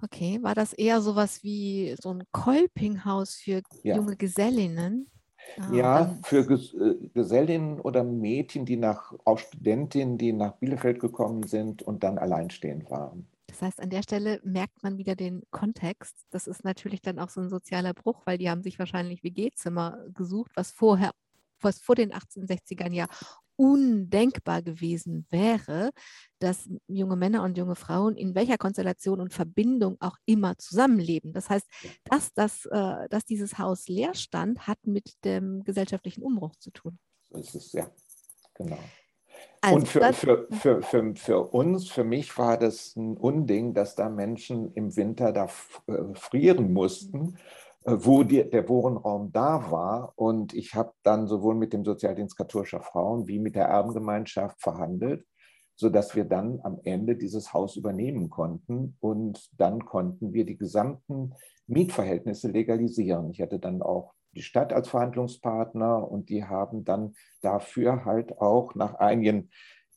Okay, 0.03 0.37
war 0.43 0.53
das 0.53 0.73
eher 0.73 1.01
sowas 1.01 1.41
wie 1.43 1.95
so 1.99 2.11
ein 2.13 2.23
Kolpinghaus 2.31 3.33
für 3.33 3.63
ja. 3.81 3.95
junge 3.95 4.15
Gesellinnen? 4.15 5.09
Ah, 5.57 5.73
ja, 5.73 6.19
für 6.21 6.47
äh, 6.47 7.07
Gesellinnen 7.15 7.79
oder 7.79 8.03
Mädchen, 8.03 8.65
die 8.67 8.77
nach, 8.77 9.13
auch 9.25 9.39
Studentinnen, 9.39 10.19
die 10.19 10.31
nach 10.31 10.53
Bielefeld 10.57 10.99
gekommen 10.99 11.41
sind 11.41 11.81
und 11.81 12.03
dann 12.03 12.19
alleinstehend 12.19 12.91
waren. 12.91 13.27
Das 13.53 13.61
heißt, 13.61 13.81
an 13.81 13.91
der 13.91 14.01
Stelle 14.01 14.39
merkt 14.43 14.81
man 14.81 14.97
wieder 14.97 15.15
den 15.15 15.43
Kontext. 15.51 16.25
Das 16.31 16.47
ist 16.47 16.63
natürlich 16.63 17.03
dann 17.03 17.19
auch 17.19 17.29
so 17.29 17.39
ein 17.39 17.49
sozialer 17.49 17.93
Bruch, 17.93 18.23
weil 18.25 18.39
die 18.39 18.49
haben 18.49 18.63
sich 18.63 18.79
wahrscheinlich 18.79 19.23
WG-Zimmer 19.23 20.05
gesucht, 20.11 20.51
was 20.55 20.71
vorher 20.71 21.11
was 21.61 21.79
vor 21.79 21.95
den 21.95 22.11
1860ern 22.11 22.91
ja 22.91 23.07
undenkbar 23.55 24.63
gewesen 24.63 25.27
wäre, 25.29 25.91
dass 26.39 26.67
junge 26.87 27.15
Männer 27.15 27.43
und 27.43 27.55
junge 27.55 27.75
Frauen 27.75 28.17
in 28.17 28.33
welcher 28.33 28.57
Konstellation 28.57 29.21
und 29.21 29.33
Verbindung 29.33 29.97
auch 30.01 30.17
immer 30.25 30.57
zusammenleben. 30.57 31.31
Das 31.31 31.51
heißt, 31.51 31.67
dass, 32.05 32.33
das, 32.33 32.65
äh, 32.65 33.07
dass 33.09 33.23
dieses 33.23 33.59
Haus 33.59 33.87
leer 33.87 34.15
stand, 34.15 34.65
hat 34.65 34.79
mit 34.87 35.13
dem 35.23 35.63
gesellschaftlichen 35.63 36.23
Umbruch 36.23 36.55
zu 36.55 36.71
tun. 36.71 36.97
So 37.29 37.37
ist 37.37 37.53
es, 37.53 37.71
ja, 37.71 37.87
genau. 38.55 38.79
Also 39.61 39.77
und 39.77 39.87
für, 39.87 40.13
für, 40.13 40.47
für, 40.51 40.81
für, 40.81 41.15
für 41.15 41.39
uns, 41.53 41.89
für 41.89 42.03
mich 42.03 42.37
war 42.37 42.57
das 42.57 42.97
ein 42.97 43.15
Unding, 43.15 43.73
dass 43.73 43.95
da 43.95 44.09
Menschen 44.09 44.73
im 44.73 44.95
Winter 44.97 45.31
da 45.31 45.45
äh, 45.87 46.13
frieren 46.15 46.73
mussten, 46.73 47.37
äh, 47.85 47.95
wo 47.97 48.23
die, 48.23 48.49
der 48.49 48.67
Wohnraum 48.67 49.31
da 49.31 49.71
war. 49.71 50.11
Und 50.17 50.53
ich 50.53 50.75
habe 50.75 50.91
dann 51.03 51.27
sowohl 51.27 51.55
mit 51.55 51.71
dem 51.71 51.85
Sozialdienst 51.85 52.35
katholischer 52.35 52.81
Frauen 52.81 53.27
wie 53.27 53.39
mit 53.39 53.55
der 53.55 53.67
Erbengemeinschaft 53.67 54.61
verhandelt, 54.61 55.25
sodass 55.75 56.13
wir 56.13 56.25
dann 56.25 56.59
am 56.63 56.79
Ende 56.83 57.15
dieses 57.15 57.53
Haus 57.53 57.77
übernehmen 57.77 58.29
konnten. 58.29 58.97
Und 58.99 59.49
dann 59.57 59.85
konnten 59.85 60.33
wir 60.33 60.45
die 60.45 60.57
gesamten 60.57 61.35
Mietverhältnisse 61.67 62.49
legalisieren. 62.49 63.31
Ich 63.31 63.41
hatte 63.41 63.59
dann 63.59 63.81
auch 63.81 64.13
die 64.35 64.41
Stadt 64.41 64.73
als 64.73 64.89
Verhandlungspartner 64.89 66.09
und 66.09 66.29
die 66.29 66.43
haben 66.45 66.83
dann 66.83 67.15
dafür 67.41 68.05
halt 68.05 68.37
auch 68.39 68.75
nach 68.75 68.95
einigen, 68.95 69.49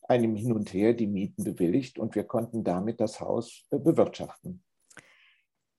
einem 0.08 0.36
Hin 0.36 0.52
und 0.52 0.72
Her 0.72 0.94
die 0.94 1.06
Mieten 1.06 1.44
bewilligt 1.44 1.98
und 1.98 2.14
wir 2.14 2.24
konnten 2.24 2.64
damit 2.64 3.00
das 3.00 3.20
Haus 3.20 3.66
äh, 3.70 3.78
bewirtschaften. 3.78 4.62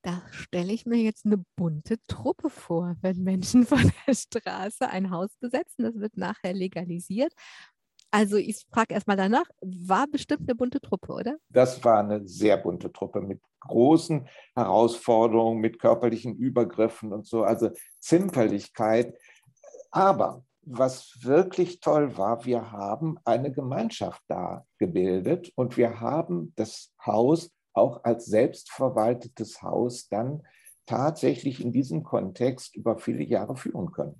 Da 0.03 0.21
stelle 0.31 0.71
ich 0.71 0.85
mir 0.85 0.99
jetzt 0.99 1.25
eine 1.25 1.43
bunte 1.55 1.97
Truppe 2.07 2.49
vor, 2.49 2.95
wenn 3.01 3.23
Menschen 3.23 3.65
von 3.65 3.91
der 4.05 4.13
Straße 4.13 4.89
ein 4.89 5.11
Haus 5.11 5.35
besetzen. 5.39 5.83
Das 5.83 5.95
wird 5.95 6.17
nachher 6.17 6.53
legalisiert 6.53 7.33
also 8.11 8.37
ich 8.37 8.65
frage 8.71 8.93
erstmal 8.93 9.17
danach, 9.17 9.45
war 9.61 10.07
bestimmt 10.07 10.41
eine 10.41 10.55
bunte 10.55 10.79
Truppe, 10.79 11.13
oder? 11.13 11.37
Das 11.49 11.83
war 11.83 11.99
eine 11.99 12.27
sehr 12.27 12.57
bunte 12.57 12.91
Truppe 12.91 13.21
mit 13.21 13.41
großen 13.59 14.27
Herausforderungen, 14.55 15.59
mit 15.59 15.79
körperlichen 15.79 16.35
Übergriffen 16.35 17.11
und 17.13 17.25
so, 17.25 17.43
also 17.43 17.71
Zimperlichkeit. 17.99 19.17
Aber 19.91 20.43
was 20.61 21.17
wirklich 21.21 21.79
toll 21.79 22.17
war, 22.17 22.45
wir 22.45 22.71
haben 22.71 23.17
eine 23.23 23.51
Gemeinschaft 23.51 24.21
da 24.27 24.65
gebildet 24.77 25.51
und 25.55 25.77
wir 25.77 25.99
haben 26.01 26.53
das 26.55 26.93
Haus 27.05 27.51
auch 27.73 28.03
als 28.03 28.25
selbstverwaltetes 28.25 29.61
Haus 29.61 30.09
dann 30.09 30.43
tatsächlich 30.85 31.61
in 31.61 31.71
diesem 31.71 32.03
Kontext 32.03 32.75
über 32.75 32.97
viele 32.97 33.23
Jahre 33.23 33.55
führen 33.55 33.91
können. 33.91 34.17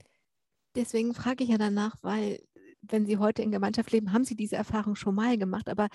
Deswegen 0.75 1.13
frage 1.13 1.43
ich 1.43 1.49
ja 1.49 1.57
danach, 1.57 1.95
weil 2.01 2.39
wenn 2.81 3.05
Sie 3.05 3.17
heute 3.17 3.41
in 3.41 3.51
Gemeinschaft 3.51 3.91
leben, 3.91 4.13
haben 4.13 4.25
Sie 4.25 4.35
diese 4.35 4.55
Erfahrung 4.55 4.95
schon 4.95 5.15
mal 5.15 5.37
gemacht. 5.37 5.69
Aber 5.69 5.89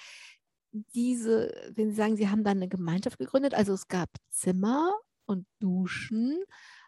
diese, 0.72 1.52
wenn 1.74 1.90
Sie 1.90 1.96
sagen, 1.96 2.16
Sie 2.16 2.28
haben 2.28 2.44
dann 2.44 2.58
eine 2.58 2.68
Gemeinschaft 2.68 3.18
gegründet, 3.18 3.54
also 3.54 3.72
es 3.72 3.88
gab 3.88 4.08
Zimmer 4.30 4.92
und 5.26 5.46
Duschen, 5.60 6.38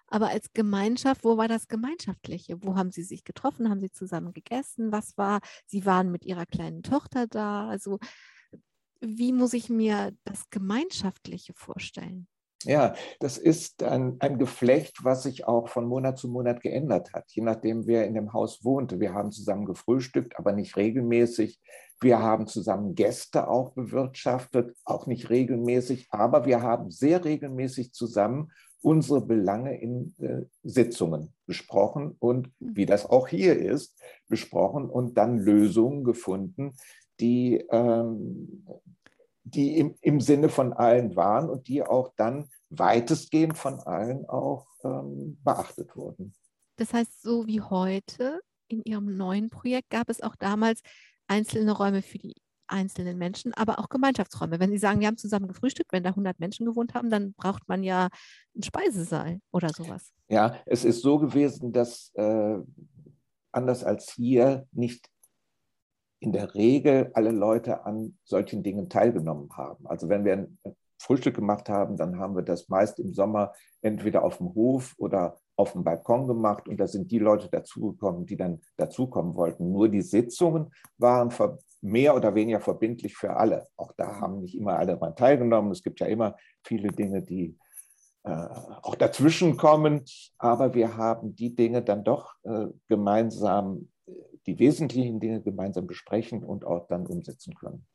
aber 0.07 0.29
als 0.29 0.53
Gemeinschaft, 0.53 1.25
wo 1.25 1.37
war 1.37 1.49
das 1.49 1.67
Gemeinschaftliche? 1.67 2.63
Wo 2.63 2.77
haben 2.77 2.91
Sie 2.91 3.03
sich 3.03 3.25
getroffen? 3.25 3.69
Haben 3.71 3.81
Sie 3.81 3.91
zusammen 3.91 4.33
gegessen? 4.33 4.93
Was 4.93 5.17
war? 5.17 5.41
Sie 5.67 5.87
waren 5.87 6.13
mit 6.13 6.25
Ihrer 6.25 6.47
kleinen 6.47 6.83
Tochter 6.83 7.27
da. 7.27 7.69
Also 7.69 7.99
wie 9.01 9.33
muss 9.33 9.55
ich 9.55 9.69
mir 9.69 10.17
das 10.25 10.51
Gemeinschaftliche 10.51 11.53
vorstellen? 11.55 12.29
Ja, 12.65 12.95
das 13.21 13.39
ist 13.39 13.83
ein, 13.83 14.17
ein 14.21 14.39
Geflecht, 14.39 15.05
was 15.05 15.23
sich 15.23 15.47
auch 15.47 15.69
von 15.69 15.87
Monat 15.87 16.19
zu 16.19 16.29
Monat 16.29 16.61
geändert 16.61 17.13
hat, 17.13 17.25
je 17.29 17.43
nachdem, 17.43 17.87
wer 17.87 18.07
in 18.07 18.15
dem 18.15 18.33
Haus 18.33 18.65
wohnte. 18.65 19.01
Wir 19.01 19.15
haben 19.15 19.33
zusammen 19.33 19.67
gefrühstückt, 19.67 20.39
aber 20.39 20.53
nicht 20.53 20.77
regelmäßig. 20.77 21.61
Wir 22.01 22.19
haben 22.19 22.47
zusammen 22.47 22.95
Gäste 22.95 23.49
auch 23.49 23.73
bewirtschaftet, 23.73 24.77
auch 24.85 25.07
nicht 25.07 25.31
regelmäßig, 25.31 26.09
aber 26.11 26.45
wir 26.45 26.61
haben 26.61 26.91
sehr 26.91 27.25
regelmäßig 27.25 27.93
zusammen 27.93 28.51
unsere 28.85 29.23
Belange 29.23 29.81
in 29.81 30.15
äh, 30.21 30.43
Sitzungen 30.63 31.33
besprochen 31.47 32.17
und 32.19 32.49
mhm. 32.61 32.77
wie 32.77 32.87
das 32.87 33.07
auch 33.07 33.29
hier 33.29 33.59
ist, 33.59 33.99
besprochen 34.29 34.91
und 34.91 35.17
dann 35.17 35.39
Lösungen 35.39 36.05
gefunden, 36.05 36.75
die 37.21 37.65
ähm, 37.71 38.67
die 39.45 39.79
im, 39.79 39.95
im 40.01 40.21
Sinne 40.21 40.49
von 40.49 40.73
allen 40.73 41.17
waren 41.17 41.49
und 41.49 41.69
die 41.69 41.83
auch 41.83 42.13
dann 42.17 42.49
weitestgehend 42.71 43.57
von 43.57 43.79
allen 43.81 44.27
auch 44.27 44.67
ähm, 44.83 45.39
beachtet 45.45 45.97
wurden. 45.97 46.35
Das 46.77 46.93
heißt, 46.93 47.23
so 47.23 47.47
wie 47.47 47.61
heute 47.61 48.41
in 48.69 48.83
Ihrem 48.83 49.17
neuen 49.17 49.51
Projekt 49.51 49.91
gab 49.91 50.09
es 50.09 50.23
auch 50.23 50.35
damals 50.37 50.81
einzelne 51.29 51.73
Räume 51.73 52.03
für 52.03 52.19
die 52.19 52.35
einzelnen 52.67 53.19
Menschen, 53.19 53.53
aber 53.55 53.79
auch 53.79 53.91
Gemeinschaftsräume. 53.91 54.59
Wenn 54.59 54.71
Sie 54.71 54.79
sagen, 54.79 55.01
wir 55.01 55.07
haben 55.07 55.19
zusammen 55.19 55.49
gefrühstückt, 55.49 55.93
wenn 55.93 56.03
da 56.03 56.11
100 56.11 56.41
Menschen 56.41 56.65
gewohnt 56.67 56.95
haben, 56.95 57.11
dann 57.11 57.35
braucht 57.35 57.69
man 57.69 57.83
ja 57.83 58.09
einen 58.55 58.63
Speisesaal 58.63 59.41
oder 59.53 59.69
sowas. 59.69 60.13
Ja, 60.29 60.57
es 60.65 60.85
ist 60.85 61.03
so 61.03 61.19
gewesen, 61.19 61.73
dass 61.73 62.11
äh, 62.15 62.59
anders 63.53 63.85
als 63.85 64.13
hier 64.13 64.67
nicht 64.73 65.09
in 66.25 66.33
der 66.33 66.55
Regel 66.55 67.11
alle 67.13 67.31
Leute 67.31 67.85
an 67.85 68.17
solchen 68.25 68.63
Dingen 68.63 68.89
teilgenommen 68.89 69.51
haben. 69.55 69.87
Also 69.87 70.09
wenn 70.09 70.25
wir 70.25 70.33
ein 70.33 70.59
Frühstück 70.99 71.37
gemacht 71.37 71.69
haben, 71.69 71.99
dann 71.99 72.19
haben 72.19 72.35
wir 72.35 72.43
das 72.43 72.71
meist 72.71 72.99
im 72.99 73.13
Sommer 73.13 73.53
entweder 73.83 74.25
auf 74.25 74.39
dem 74.39 74.55
Hof 74.55 74.95
oder 74.97 75.37
auf 75.57 75.73
dem 75.73 75.85
Balkon 75.85 76.27
gemacht 76.27 76.67
und 76.67 76.79
da 76.79 76.87
sind 76.87 77.11
die 77.11 77.19
Leute 77.19 77.49
dazugekommen, 77.51 78.25
die 78.25 78.37
dann 78.37 78.61
dazukommen 78.79 79.35
wollten. 79.35 79.71
Nur 79.71 79.91
die 79.91 80.01
Sitzungen 80.01 80.73
waren 80.97 81.31
mehr 81.83 82.17
oder 82.17 82.35
weniger 82.35 82.61
verbindlich 82.61 83.15
für 83.15 83.37
alle. 83.37 83.69
Auch 83.77 83.93
da 83.97 84.19
haben 84.21 84.41
nicht 84.41 84.57
immer 84.57 84.79
alle 84.79 84.95
daran 84.95 85.15
teilgenommen. 85.15 85.73
Es 85.73 85.83
gibt 85.83 86.01
ja 86.01 86.07
immer 86.07 86.37
viele 86.65 86.89
Dinge, 86.89 87.23
die 87.23 87.59
äh, 88.23 88.49
auch 88.81 88.95
dazwischen 88.95 89.59
kommen, 89.59 90.05
aber 90.39 90.73
wir 90.73 90.97
haben 90.97 91.37
die 91.37 91.55
Dinge 91.55 91.83
dann 91.83 92.03
doch 92.03 92.35
äh, 92.45 92.69
gemeinsam 92.89 93.91
die 94.47 94.59
wesentlichen 94.59 95.21
Dinge 95.21 95.43
gemeinsam 95.43 95.87
besprechen 95.87 96.45
und 96.45 96.65
auch 96.65 96.87
dann 96.87 97.07
umsetzen 97.07 97.55
können. 97.55 97.87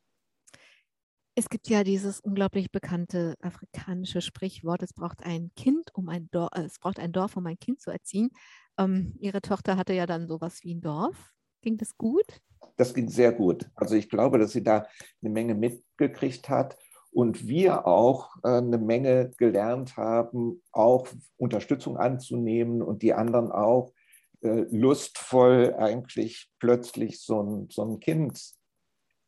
Es 1.35 1.47
gibt 1.47 1.69
ja 1.69 1.85
dieses 1.85 2.19
unglaublich 2.19 2.69
bekannte 2.69 3.35
afrikanische 3.41 4.19
Sprichwort, 4.19 4.83
es 4.83 4.93
braucht 4.93 5.23
ein 5.23 5.51
Kind, 5.55 5.89
um 5.93 6.09
ein 6.09 6.29
Dorf, 6.31 6.49
äh, 6.53 6.63
es 6.63 6.79
braucht 6.79 6.99
ein 6.99 7.13
Dorf, 7.13 7.37
um 7.37 7.45
ein 7.45 7.57
Kind 7.57 7.79
zu 7.79 7.91
erziehen. 7.91 8.29
Ähm, 8.77 9.15
Ihre 9.19 9.41
Tochter 9.41 9.77
hatte 9.77 9.93
ja 9.93 10.05
dann 10.05 10.27
sowas 10.27 10.59
wie 10.63 10.73
ein 10.73 10.81
Dorf. 10.81 11.31
Ging 11.61 11.77
das 11.77 11.97
gut? 11.97 12.41
Das 12.75 12.93
ging 12.93 13.07
sehr 13.07 13.31
gut. 13.31 13.69
Also 13.75 13.95
ich 13.95 14.09
glaube, 14.09 14.37
dass 14.37 14.51
sie 14.51 14.63
da 14.63 14.87
eine 15.21 15.31
Menge 15.31 15.55
mitgekriegt 15.55 16.49
hat 16.49 16.77
und 17.11 17.47
wir 17.47 17.87
auch 17.87 18.35
äh, 18.43 18.57
eine 18.57 18.77
Menge 18.77 19.31
gelernt 19.37 19.97
haben, 19.97 20.61
auch 20.71 21.07
Unterstützung 21.37 21.97
anzunehmen 21.97 22.81
und 22.81 23.01
die 23.01 23.13
anderen 23.13 23.51
auch 23.51 23.93
lustvoll 24.41 25.75
eigentlich 25.77 26.49
plötzlich 26.59 27.21
so 27.21 27.41
ein, 27.41 27.67
so 27.69 27.83
ein 27.83 27.99
Kind 27.99 28.41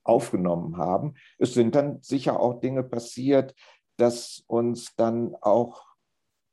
aufgenommen 0.03 0.77
haben. 0.77 1.15
Es 1.37 1.53
sind 1.53 1.75
dann 1.75 2.01
sicher 2.01 2.39
auch 2.39 2.59
Dinge 2.59 2.83
passiert, 2.83 3.53
dass 3.97 4.43
uns 4.47 4.95
dann 4.95 5.35
auch 5.41 5.83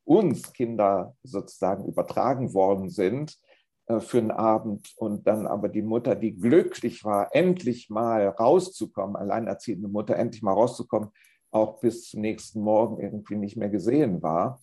uns 0.04 0.52
Kinder 0.52 1.14
sozusagen 1.22 1.86
übertragen 1.86 2.54
worden 2.54 2.88
sind 2.88 3.38
äh, 3.86 4.00
für 4.00 4.18
einen 4.18 4.30
Abend 4.30 4.92
und 4.96 5.26
dann 5.26 5.46
aber 5.46 5.68
die 5.68 5.82
Mutter, 5.82 6.14
die 6.14 6.34
glücklich 6.34 7.04
war, 7.04 7.34
endlich 7.34 7.90
mal 7.90 8.28
rauszukommen, 8.28 9.16
alleinerziehende 9.16 9.88
Mutter, 9.88 10.16
endlich 10.16 10.42
mal 10.42 10.52
rauszukommen, 10.52 11.10
auch 11.50 11.80
bis 11.80 12.10
zum 12.10 12.20
nächsten 12.20 12.60
Morgen 12.60 13.02
irgendwie 13.02 13.36
nicht 13.36 13.56
mehr 13.56 13.70
gesehen 13.70 14.22
war. 14.22 14.60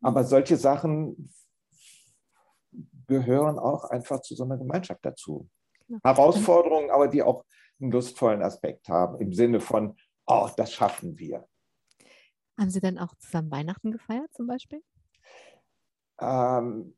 Aber 0.00 0.24
solche 0.24 0.56
Sachen 0.56 1.30
gehören 3.06 3.58
auch 3.58 3.84
einfach 3.90 4.20
zu 4.20 4.34
so 4.34 4.44
einer 4.44 4.56
Gemeinschaft 4.56 5.04
dazu. 5.04 5.48
Genau. 5.86 6.00
Herausforderungen, 6.02 6.90
aber 6.90 7.08
die 7.08 7.22
auch 7.22 7.44
einen 7.80 7.90
lustvollen 7.90 8.42
Aspekt 8.42 8.88
haben, 8.88 9.20
im 9.20 9.32
Sinne 9.32 9.60
von, 9.60 9.96
oh, 10.26 10.48
das 10.56 10.72
schaffen 10.72 11.18
wir. 11.18 11.46
Haben 12.58 12.70
Sie 12.70 12.80
dann 12.80 12.98
auch 12.98 13.14
zusammen 13.16 13.50
Weihnachten 13.50 13.90
gefeiert 13.90 14.32
zum 14.32 14.46
Beispiel? 14.46 14.80
Ähm, 16.20 16.94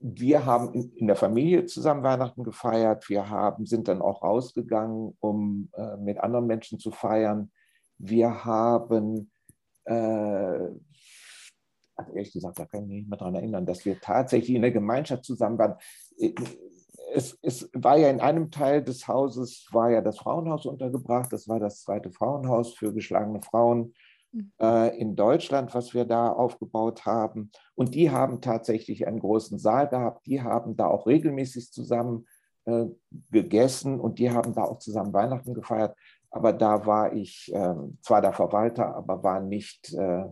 wir 0.00 0.44
haben 0.44 0.72
in, 0.72 0.92
in, 0.94 1.06
der 1.06 1.16
Familie 1.16 1.66
zusammen 1.66 2.02
Weihnachten 2.02 2.42
gefeiert. 2.42 3.08
Wir 3.08 3.28
haben, 3.28 3.66
sind 3.66 3.86
dann 3.88 4.02
auch 4.02 4.22
rausgegangen, 4.22 5.16
um 5.20 5.70
äh, 5.74 5.96
mit 5.98 6.18
anderen 6.18 6.46
Menschen 6.46 6.78
zu 6.78 6.90
feiern. 6.90 7.52
Wir 7.98 8.44
haben 8.44 9.30
äh, 9.84 10.68
ehrlich 12.22 12.32
gesagt, 12.32 12.58
da 12.58 12.64
kann 12.64 12.82
ich 12.82 12.88
mich 12.88 12.96
nicht 12.98 13.10
mehr 13.10 13.18
daran 13.18 13.34
erinnern, 13.34 13.66
dass 13.66 13.84
wir 13.84 14.00
tatsächlich 14.00 14.56
in 14.56 14.62
der 14.62 14.72
Gemeinschaft 14.72 15.24
zusammen 15.24 15.58
waren. 15.58 15.74
Es, 17.14 17.36
es, 17.42 17.68
war 17.74 17.98
ja 17.98 18.08
in 18.08 18.20
einem 18.20 18.50
Teil 18.50 18.82
des 18.82 19.06
Hauses 19.06 19.66
war 19.72 19.90
ja 19.90 20.00
das 20.00 20.18
Frauenhaus 20.18 20.66
untergebracht. 20.66 21.32
Das 21.32 21.48
war 21.48 21.60
das 21.60 21.82
zweite 21.82 22.10
Frauenhaus 22.10 22.74
für 22.74 22.92
geschlagene 22.92 23.42
Frauen. 23.42 23.92
mhm. 24.32 24.52
äh, 24.58 24.96
in 24.98 25.14
Deutschland, 25.14 25.74
was 25.74 25.94
wir 25.94 26.04
da 26.04 26.32
aufgebaut 26.32 27.04
haben. 27.04 27.50
Und 27.74 27.94
die 27.94 28.10
haben 28.10 28.40
tatsächlich 28.40 29.06
einen 29.06 29.20
großen 29.20 29.58
Saal 29.58 29.88
gehabt. 29.88 30.26
Die 30.26 30.42
haben 30.42 30.76
da 30.76 30.86
auch 30.86 31.06
regelmäßig 31.06 31.70
zusammen 31.70 32.26
äh, 32.64 32.86
gegessen 33.30 34.00
und 34.00 34.18
die 34.18 34.30
haben 34.30 34.54
da 34.54 34.62
auch 34.62 34.78
zusammen 34.78 35.12
Weihnachten 35.12 35.54
gefeiert. 35.54 35.96
Aber 36.30 36.52
da 36.52 36.86
war 36.86 37.12
ich 37.12 37.52
äh, 37.52 37.74
zwar 38.00 38.22
der 38.22 38.32
Verwalter, 38.32 38.94
aber 38.96 39.22
war 39.22 39.40
nicht, 39.40 39.92
äh, 39.92 40.20
äh, 40.20 40.24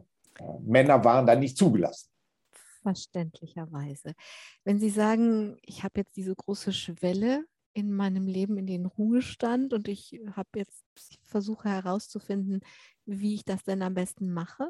Männer 0.61 1.03
waren 1.05 1.27
da 1.27 1.35
nicht 1.35 1.57
zugelassen. 1.57 2.09
Verständlicherweise. 2.83 4.15
Wenn 4.65 4.79
Sie 4.79 4.91
sagen, 4.91 5.59
ich 5.63 5.85
habe 5.85 6.01
jetzt 6.01 6.17
diese 6.17 6.35
große 6.35 6.73
Schwelle 6.73 7.45
in 7.73 7.93
meinem 7.93 8.27
Leben 8.27 8.57
in 8.57 8.67
den 8.67 8.87
Ruhestand 8.87 9.73
und 9.73 9.87
ich 9.87 10.21
habe 10.35 10.49
jetzt 10.57 10.85
versuche 11.23 11.69
herauszufinden, 11.69 12.61
wie 13.05 13.35
ich 13.35 13.45
das 13.45 13.63
denn 13.63 13.83
am 13.83 13.95
besten 13.95 14.33
mache. 14.33 14.69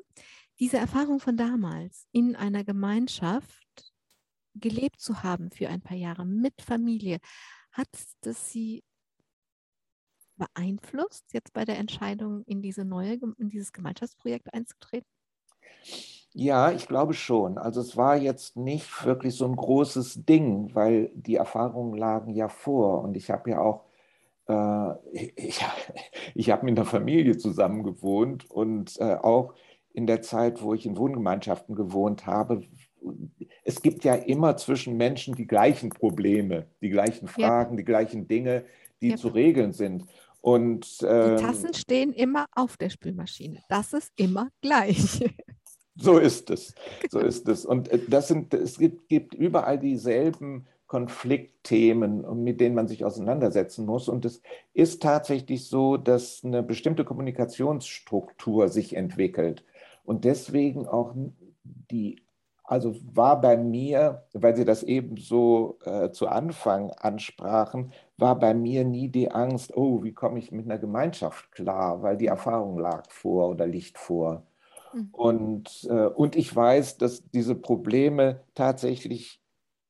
Diese 0.58 0.76
Erfahrung 0.76 1.20
von 1.20 1.36
damals 1.36 2.06
in 2.12 2.36
einer 2.36 2.64
Gemeinschaft 2.64 3.92
gelebt 4.54 5.00
zu 5.00 5.22
haben 5.22 5.50
für 5.50 5.68
ein 5.68 5.80
paar 5.80 5.96
Jahre 5.96 6.26
mit 6.26 6.60
Familie, 6.60 7.18
hat 7.72 7.88
das 8.22 8.50
Sie 8.50 8.82
beeinflusst, 10.36 11.32
jetzt 11.32 11.52
bei 11.52 11.64
der 11.64 11.78
Entscheidung 11.78 12.44
in 12.44 12.62
diese 12.62 12.84
neue, 12.84 13.18
in 13.38 13.48
dieses 13.48 13.72
Gemeinschaftsprojekt 13.72 14.52
einzutreten? 14.52 15.08
Ja, 16.32 16.70
ich 16.70 16.86
glaube 16.86 17.14
schon. 17.14 17.58
Also 17.58 17.80
es 17.80 17.96
war 17.96 18.16
jetzt 18.16 18.56
nicht 18.56 19.04
wirklich 19.04 19.34
so 19.34 19.46
ein 19.46 19.56
großes 19.56 20.24
Ding, 20.24 20.70
weil 20.74 21.10
die 21.14 21.34
Erfahrungen 21.34 21.98
lagen 21.98 22.30
ja 22.30 22.48
vor. 22.48 23.02
Und 23.02 23.16
ich 23.16 23.30
habe 23.30 23.50
ja 23.50 23.60
auch, 23.60 23.84
äh, 24.48 24.94
ich, 25.36 25.60
ich 26.34 26.50
habe 26.50 26.64
mit 26.64 26.78
einer 26.78 26.86
Familie 26.86 27.36
zusammen 27.36 27.82
gewohnt 27.82 28.48
und 28.50 28.96
äh, 29.00 29.16
auch 29.16 29.54
in 29.92 30.06
der 30.06 30.22
Zeit, 30.22 30.62
wo 30.62 30.72
ich 30.72 30.86
in 30.86 30.96
Wohngemeinschaften 30.96 31.74
gewohnt 31.74 32.26
habe, 32.26 32.62
es 33.64 33.82
gibt 33.82 34.04
ja 34.04 34.14
immer 34.14 34.56
zwischen 34.56 34.96
Menschen 34.96 35.34
die 35.34 35.46
gleichen 35.46 35.90
Probleme, 35.90 36.66
die 36.80 36.90
gleichen 36.90 37.28
Fragen, 37.28 37.72
ja. 37.72 37.76
die 37.78 37.84
gleichen 37.84 38.28
Dinge, 38.28 38.64
die 39.00 39.10
ja. 39.10 39.16
zu 39.16 39.28
regeln 39.28 39.72
sind. 39.72 40.06
Und, 40.42 40.98
ähm, 41.02 41.36
die 41.36 41.42
Tassen 41.42 41.74
stehen 41.74 42.12
immer 42.12 42.46
auf 42.54 42.76
der 42.76 42.90
Spülmaschine. 42.90 43.62
Das 43.68 43.92
ist 43.92 44.12
immer 44.16 44.48
gleich. 44.62 45.24
So 46.00 46.18
ist 46.18 46.50
es. 46.50 46.74
So 47.10 47.18
ist 47.18 47.46
es. 47.48 47.66
Und 47.66 47.88
äh, 47.88 48.00
das 48.08 48.28
sind, 48.28 48.54
es 48.54 48.78
gibt, 48.78 49.08
gibt 49.08 49.34
überall 49.34 49.78
dieselben 49.78 50.66
Konfliktthemen, 50.86 52.42
mit 52.42 52.60
denen 52.60 52.74
man 52.74 52.88
sich 52.88 53.04
auseinandersetzen 53.04 53.86
muss. 53.86 54.08
Und 54.08 54.24
es 54.24 54.42
ist 54.72 55.02
tatsächlich 55.02 55.68
so, 55.68 55.96
dass 55.96 56.42
eine 56.42 56.62
bestimmte 56.62 57.04
Kommunikationsstruktur 57.04 58.68
sich 58.68 58.96
entwickelt. 58.96 59.64
Und 60.04 60.24
deswegen 60.24 60.88
auch 60.88 61.14
die, 61.62 62.22
also 62.64 62.96
war 63.12 63.40
bei 63.40 63.56
mir, 63.56 64.24
weil 64.32 64.56
Sie 64.56 64.64
das 64.64 64.82
eben 64.82 65.16
so 65.16 65.78
äh, 65.84 66.10
zu 66.10 66.28
Anfang 66.28 66.90
ansprachen, 66.92 67.92
war 68.16 68.38
bei 68.38 68.54
mir 68.54 68.84
nie 68.84 69.08
die 69.08 69.30
Angst, 69.30 69.76
oh, 69.76 70.02
wie 70.02 70.12
komme 70.12 70.38
ich 70.38 70.50
mit 70.50 70.64
einer 70.64 70.78
Gemeinschaft 70.78 71.52
klar, 71.52 72.02
weil 72.02 72.16
die 72.16 72.26
Erfahrung 72.26 72.78
lag 72.78 73.10
vor 73.10 73.50
oder 73.50 73.66
liegt 73.66 73.98
vor. 73.98 74.42
Mhm. 74.92 75.08
Und, 75.12 75.88
äh, 75.90 76.06
und 76.06 76.36
ich 76.36 76.54
weiß, 76.54 76.98
dass 76.98 77.28
diese 77.30 77.54
Probleme 77.54 78.42
tatsächlich 78.54 79.40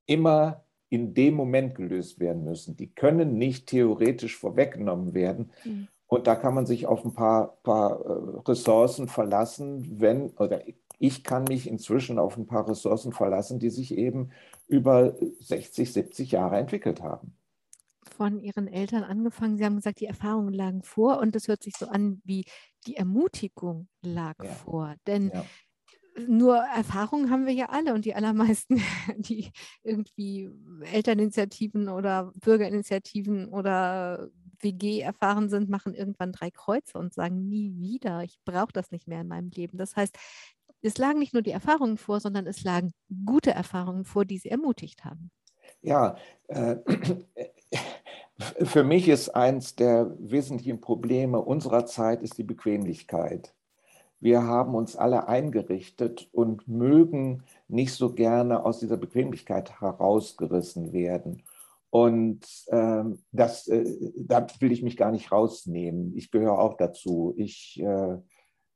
immer 0.07 0.64
in 0.88 1.14
dem 1.14 1.34
Moment 1.34 1.74
gelöst 1.74 2.18
werden 2.18 2.44
müssen. 2.44 2.76
Die 2.76 2.92
können 2.92 3.38
nicht 3.38 3.68
theoretisch 3.68 4.36
vorweggenommen 4.36 5.14
werden. 5.14 5.51
Mhm. 5.64 5.88
Und 6.07 6.26
da 6.26 6.34
kann 6.34 6.55
man 6.55 6.66
sich 6.66 6.86
auf 6.86 7.05
ein 7.05 7.14
paar, 7.14 7.59
paar 7.62 8.01
äh, 8.01 8.40
Ressourcen 8.48 9.07
verlassen, 9.07 10.01
wenn, 10.01 10.30
oder 10.30 10.62
ich 10.98 11.22
kann 11.22 11.44
mich 11.44 11.68
inzwischen 11.68 12.18
auf 12.18 12.36
ein 12.36 12.46
paar 12.46 12.68
Ressourcen 12.68 13.12
verlassen, 13.12 13.61
die 13.61 13.70
sich 13.70 13.96
eben 13.96 14.30
über 14.66 15.14
60, 15.40 15.92
70 15.92 16.32
Jahre 16.32 16.57
entwickelt 16.57 17.01
haben 17.01 17.34
von 18.20 18.38
Ihren 18.38 18.68
Eltern 18.68 19.03
angefangen. 19.03 19.57
Sie 19.57 19.64
haben 19.64 19.76
gesagt, 19.76 20.01
die 20.01 20.07
Erfahrungen 20.07 20.53
lagen 20.53 20.82
vor 20.82 21.20
und 21.20 21.34
das 21.34 21.48
hört 21.48 21.62
sich 21.62 21.74
so 21.78 21.86
an, 21.86 22.20
wie 22.24 22.44
die 22.87 22.97
Ermutigung 22.97 23.89
lag 24.03 24.43
ja. 24.43 24.51
vor. 24.51 24.95
Denn 25.07 25.31
ja. 25.33 25.45
nur 26.26 26.57
Erfahrungen 26.57 27.31
haben 27.31 27.47
wir 27.47 27.53
ja 27.53 27.66
alle 27.66 27.95
und 27.95 28.05
die 28.05 28.14
allermeisten, 28.14 28.81
die 29.16 29.51
irgendwie 29.83 30.51
Elterninitiativen 30.93 31.89
oder 31.89 32.33
Bürgerinitiativen 32.37 33.49
oder 33.49 34.28
WG 34.62 35.01
erfahren 35.01 35.49
sind, 35.49 35.70
machen 35.70 35.95
irgendwann 35.95 36.33
drei 36.33 36.51
Kreuze 36.51 36.99
und 36.99 37.14
sagen 37.14 37.49
nie 37.49 37.74
wieder, 37.78 38.22
ich 38.24 38.39
brauche 38.45 38.72
das 38.72 38.91
nicht 38.91 39.09
mehr 39.09 39.22
in 39.22 39.28
meinem 39.28 39.51
Leben. 39.51 39.78
Das 39.78 39.97
heißt, 39.97 40.16
es 40.83 40.99
lagen 40.99 41.18
nicht 41.18 41.35
nur 41.35 41.43
die 41.43 41.51
Erfahrungen 41.51 41.99
vor, 41.99 42.20
sondern 42.20 42.47
es 42.47 42.62
lagen 42.64 42.93
gute 43.26 43.51
Erfahrungen 43.51 44.05
vor, 44.05 44.24
die 44.24 44.39
sie 44.39 44.51
ermutigt 44.51 45.05
haben. 45.05 45.31
Ja, 45.83 46.16
äh, 46.49 46.76
für 48.41 48.84
mich 48.84 49.09
ist 49.09 49.30
eins 49.30 49.74
der 49.76 50.14
wesentlichen 50.18 50.80
Probleme 50.80 51.41
unserer 51.41 51.86
Zeit 51.86 52.22
ist 52.22 52.38
die 52.38 52.45
Bequemlichkeit. 52.45 53.55
Wir 54.20 54.43
haben 54.43 54.74
uns 54.74 54.97
alle 54.97 55.28
eingerichtet 55.28 56.28
und 56.32 56.68
mögen 56.68 57.43
nicht 57.68 57.95
so 57.95 58.12
gerne 58.12 58.64
aus 58.64 58.78
dieser 58.78 58.99
Bequemlichkeit 58.99 59.80
herausgerissen 59.80 60.93
werden. 60.93 61.43
Und 61.88 62.47
ähm, 62.68 63.18
das, 63.32 63.66
äh, 63.66 63.84
da 64.16 64.47
will 64.61 64.72
ich 64.72 64.82
mich 64.82 64.97
gar 64.97 65.11
nicht 65.11 65.32
rausnehmen. 65.32 66.16
Ich 66.16 66.30
gehöre 66.30 66.59
auch 66.59 66.76
dazu. 66.76 67.34
Ich 67.36 67.80
äh, 67.80 68.18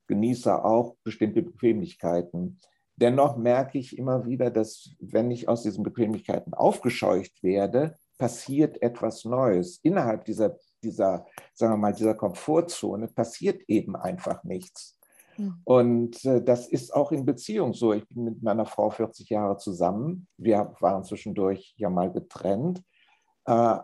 genieße 0.09 0.65
auch 0.65 0.97
bestimmte 1.05 1.43
Bequemlichkeiten. 1.43 2.59
Dennoch 2.97 3.37
merke 3.37 3.79
ich 3.79 3.99
immer 3.99 4.27
wieder, 4.27 4.51
dass 4.51 4.95
wenn 4.99 5.31
ich 5.31 5.49
aus 5.49 5.63
diesen 5.63 5.85
Bequemlichkeiten 5.85 6.55
aufgescheucht 6.55 7.43
werde, 7.43 7.97
passiert 8.19 8.81
etwas 8.83 9.25
Neues. 9.25 9.79
Innerhalb 9.83 10.25
dieser, 10.25 10.57
dieser, 10.83 11.27
sagen 11.53 11.75
wir 11.75 11.77
mal, 11.77 11.93
dieser 11.93 12.15
Komfortzone 12.15 13.09
passiert 13.09 13.63
eben 13.69 13.97
einfach 13.97 14.45
nichts. 14.45 14.99
Mhm. 15.37 15.61
Und 15.65 16.25
äh, 16.25 16.43
das 16.43 16.69
ist 16.69 16.95
auch 16.95 17.13
in 17.13 17.25
Beziehung 17.25 17.75
so. 17.75 17.93
Ich 17.93 18.09
bin 18.09 18.25
mit 18.25 18.43
meiner 18.43 18.67
Frau 18.67 18.91
40 18.91 19.29
Jahre 19.29 19.57
zusammen. 19.57 20.29
Wir 20.37 20.75
waren 20.81 21.05
zwischendurch 21.05 21.75
ja 21.77 21.91
mal 21.91 22.13
getrennt. 22.13 22.83
Äh, 23.47 23.79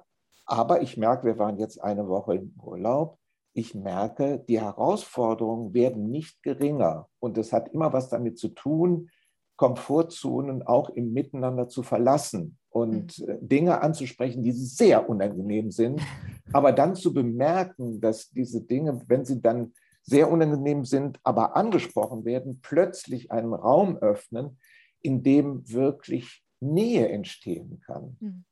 aber 0.46 0.82
ich 0.82 0.96
merke, 0.96 1.26
wir 1.26 1.38
waren 1.38 1.58
jetzt 1.58 1.82
eine 1.82 2.08
Woche 2.08 2.36
im 2.36 2.54
Urlaub 2.62 3.20
ich 3.52 3.74
merke, 3.74 4.38
die 4.48 4.60
Herausforderungen 4.60 5.74
werden 5.74 6.10
nicht 6.10 6.42
geringer. 6.42 7.08
Und 7.18 7.36
es 7.38 7.52
hat 7.52 7.68
immer 7.70 7.92
was 7.92 8.08
damit 8.08 8.38
zu 8.38 8.48
tun, 8.48 9.10
Komfortzonen 9.56 10.62
auch 10.62 10.90
im 10.90 11.12
Miteinander 11.12 11.68
zu 11.68 11.82
verlassen 11.82 12.58
und 12.70 13.18
mhm. 13.18 13.28
Äh, 13.28 13.38
Dinge 13.40 13.80
anzusprechen, 13.80 14.42
die 14.42 14.52
sehr 14.52 15.08
unangenehm 15.08 15.70
sind, 15.70 16.00
aber 16.52 16.72
dann 16.72 16.94
zu 16.94 17.12
bemerken, 17.12 18.00
dass 18.00 18.30
diese 18.30 18.62
Dinge, 18.62 19.02
wenn 19.06 19.24
sie 19.24 19.40
dann 19.40 19.72
sehr 20.02 20.30
unangenehm 20.30 20.84
sind, 20.84 21.20
aber 21.22 21.56
angesprochen 21.56 22.24
werden, 22.24 22.60
plötzlich 22.62 23.30
einen 23.30 23.52
Raum 23.52 23.98
öffnen, 23.98 24.58
in 25.02 25.22
dem 25.22 25.68
wirklich 25.70 26.42
Nähe 26.60 27.08
entstehen 27.08 27.80
kann. 27.80 28.16
Mhm. 28.20 28.44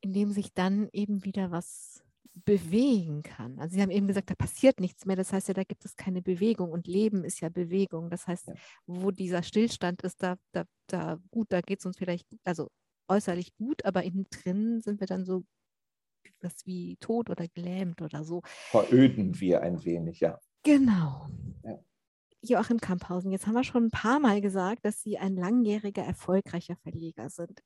In 0.00 0.12
dem 0.12 0.30
sich 0.30 0.54
dann 0.54 0.88
eben 0.92 1.24
wieder 1.24 1.50
was 1.50 2.04
bewegen 2.44 3.22
kann. 3.22 3.58
Also 3.58 3.74
Sie 3.74 3.82
haben 3.82 3.90
eben 3.90 4.06
gesagt, 4.06 4.30
da 4.30 4.34
passiert 4.34 4.78
nichts 4.78 5.06
mehr. 5.06 5.16
Das 5.16 5.32
heißt 5.32 5.48
ja, 5.48 5.54
da 5.54 5.64
gibt 5.64 5.84
es 5.84 5.96
keine 5.96 6.22
Bewegung 6.22 6.70
und 6.70 6.86
Leben 6.86 7.24
ist 7.24 7.40
ja 7.40 7.48
Bewegung. 7.48 8.10
Das 8.10 8.26
heißt, 8.26 8.48
ja. 8.48 8.54
wo 8.86 9.10
dieser 9.10 9.42
Stillstand 9.42 10.02
ist, 10.02 10.22
da, 10.22 10.36
da, 10.52 10.64
da 10.86 11.18
gut, 11.30 11.48
da 11.50 11.60
geht 11.60 11.80
es 11.80 11.86
uns 11.86 11.96
vielleicht, 11.96 12.28
also 12.44 12.68
äußerlich 13.08 13.56
gut, 13.56 13.84
aber 13.84 14.02
innen 14.02 14.26
drin 14.30 14.80
sind 14.80 15.00
wir 15.00 15.06
dann 15.06 15.24
so 15.24 15.44
was 16.40 16.66
wie 16.66 16.96
tot 17.00 17.30
oder 17.30 17.48
gelähmt 17.48 18.02
oder 18.02 18.24
so. 18.24 18.42
Veröden 18.44 19.40
wir 19.40 19.62
ein 19.62 19.84
wenig, 19.84 20.20
ja. 20.20 20.38
Genau. 20.62 21.28
Ja. 21.64 21.78
Joachim 22.42 22.78
Kamphausen, 22.78 23.32
jetzt 23.32 23.46
haben 23.46 23.54
wir 23.54 23.64
schon 23.64 23.86
ein 23.86 23.90
paar 23.90 24.20
Mal 24.20 24.40
gesagt, 24.40 24.84
dass 24.84 25.02
Sie 25.02 25.18
ein 25.18 25.36
langjähriger, 25.36 26.02
erfolgreicher 26.02 26.76
Verleger 26.76 27.30
sind 27.30 27.62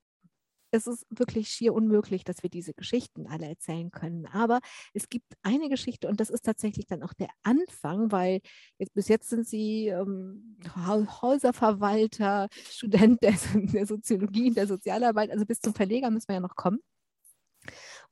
es 0.72 0.86
ist 0.86 1.06
wirklich 1.10 1.48
schier 1.48 1.74
unmöglich, 1.74 2.24
dass 2.24 2.42
wir 2.42 2.50
diese 2.50 2.74
Geschichten 2.74 3.26
alle 3.26 3.46
erzählen 3.46 3.90
können. 3.90 4.26
Aber 4.26 4.60
es 4.94 5.08
gibt 5.08 5.32
eine 5.42 5.68
Geschichte 5.68 6.08
und 6.08 6.18
das 6.18 6.30
ist 6.30 6.44
tatsächlich 6.44 6.86
dann 6.86 7.02
auch 7.02 7.12
der 7.12 7.28
Anfang, 7.42 8.10
weil 8.10 8.40
jetzt, 8.78 8.94
bis 8.94 9.08
jetzt 9.08 9.28
sind 9.28 9.46
Sie 9.46 9.88
ähm, 9.88 10.58
Häuserverwalter, 10.74 12.48
Student 12.70 13.22
der, 13.22 13.34
der 13.54 13.86
Soziologie, 13.86 14.50
der 14.50 14.66
Sozialarbeit, 14.66 15.30
also 15.30 15.44
bis 15.44 15.60
zum 15.60 15.74
Verleger 15.74 16.10
müssen 16.10 16.28
wir 16.28 16.36
ja 16.36 16.40
noch 16.40 16.56
kommen. 16.56 16.80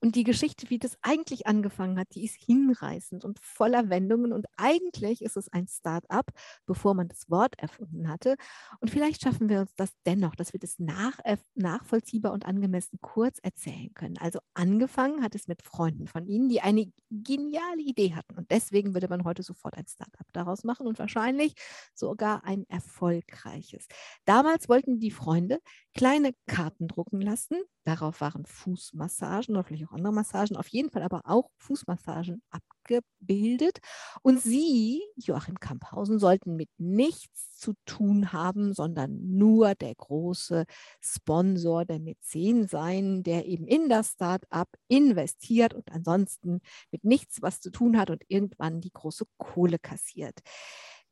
Und 0.02 0.16
die 0.16 0.24
Geschichte, 0.24 0.70
wie 0.70 0.78
das 0.78 0.96
eigentlich 1.02 1.46
angefangen 1.46 1.98
hat, 1.98 2.08
die 2.14 2.24
ist 2.24 2.36
hinreißend 2.36 3.24
und 3.24 3.38
voller 3.40 3.90
Wendungen. 3.90 4.32
Und 4.32 4.46
eigentlich 4.56 5.22
ist 5.22 5.36
es 5.36 5.52
ein 5.52 5.68
Start-up, 5.68 6.30
bevor 6.64 6.94
man 6.94 7.08
das 7.08 7.28
Wort 7.28 7.58
erfunden 7.58 8.08
hatte. 8.08 8.36
Und 8.80 8.90
vielleicht 8.90 9.22
schaffen 9.22 9.50
wir 9.50 9.60
uns 9.60 9.74
das 9.76 9.90
dennoch, 10.06 10.34
dass 10.36 10.54
wir 10.54 10.60
das 10.60 10.78
nach, 10.78 11.18
nachvollziehbar 11.54 12.32
und 12.32 12.46
angemessen 12.46 12.98
kurz 13.02 13.38
erzählen 13.42 13.92
können. 13.92 14.16
Also 14.18 14.38
angefangen 14.54 15.22
hat 15.22 15.34
es 15.34 15.48
mit 15.48 15.62
Freunden 15.62 16.06
von 16.06 16.26
Ihnen, 16.26 16.48
die 16.48 16.62
eine 16.62 16.90
geniale 17.10 17.82
Idee 17.82 18.14
hatten. 18.14 18.36
Und 18.38 18.50
deswegen 18.50 18.94
würde 18.94 19.08
man 19.08 19.24
heute 19.24 19.42
sofort 19.42 19.76
ein 19.76 19.86
Start-up 19.86 20.26
daraus 20.32 20.64
machen 20.64 20.86
und 20.86 20.98
wahrscheinlich 20.98 21.54
sogar 21.94 22.44
ein 22.44 22.64
erfolgreiches. 22.68 23.86
Damals 24.24 24.68
wollten 24.70 24.98
die 24.98 25.10
Freunde 25.10 25.60
kleine 25.94 26.32
Karten 26.46 26.88
drucken 26.88 27.20
lassen. 27.20 27.58
Darauf 27.84 28.20
waren 28.20 28.46
Fußmassagen 28.46 29.56
oder 29.56 29.66
auch 29.89 29.89
andere 29.90 30.12
Massagen, 30.12 30.56
auf 30.56 30.68
jeden 30.68 30.90
Fall 30.90 31.02
aber 31.02 31.22
auch 31.24 31.50
Fußmassagen 31.58 32.42
abgebildet. 32.50 33.78
Und 34.22 34.40
Sie, 34.40 35.02
Joachim 35.16 35.60
Kamphausen, 35.60 36.18
sollten 36.18 36.56
mit 36.56 36.68
nichts 36.78 37.56
zu 37.56 37.74
tun 37.84 38.32
haben, 38.32 38.72
sondern 38.74 39.36
nur 39.36 39.74
der 39.74 39.94
große 39.94 40.64
Sponsor, 41.00 41.84
der 41.84 42.00
Mäzen 42.00 42.68
sein, 42.68 43.22
der 43.22 43.46
eben 43.46 43.66
in 43.66 43.88
das 43.88 44.12
Start-up 44.12 44.68
investiert 44.88 45.74
und 45.74 45.90
ansonsten 45.92 46.60
mit 46.90 47.04
nichts 47.04 47.42
was 47.42 47.60
zu 47.60 47.70
tun 47.70 47.98
hat 47.98 48.10
und 48.10 48.22
irgendwann 48.28 48.80
die 48.80 48.92
große 48.92 49.26
Kohle 49.38 49.78
kassiert. 49.78 50.40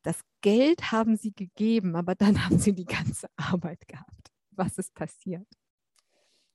Das 0.03 0.21
Geld 0.41 0.93
haben 0.93 1.17
Sie 1.17 1.33
gegeben, 1.33 1.97
aber 1.97 2.15
dann 2.15 2.45
haben 2.47 2.59
Sie 2.59 2.73
die 2.73 2.87
ganze 2.87 3.29
Arbeit 3.37 3.87
gehabt 3.89 4.29
was 4.59 4.77
ist 4.77 4.95
passiert? 4.95 5.47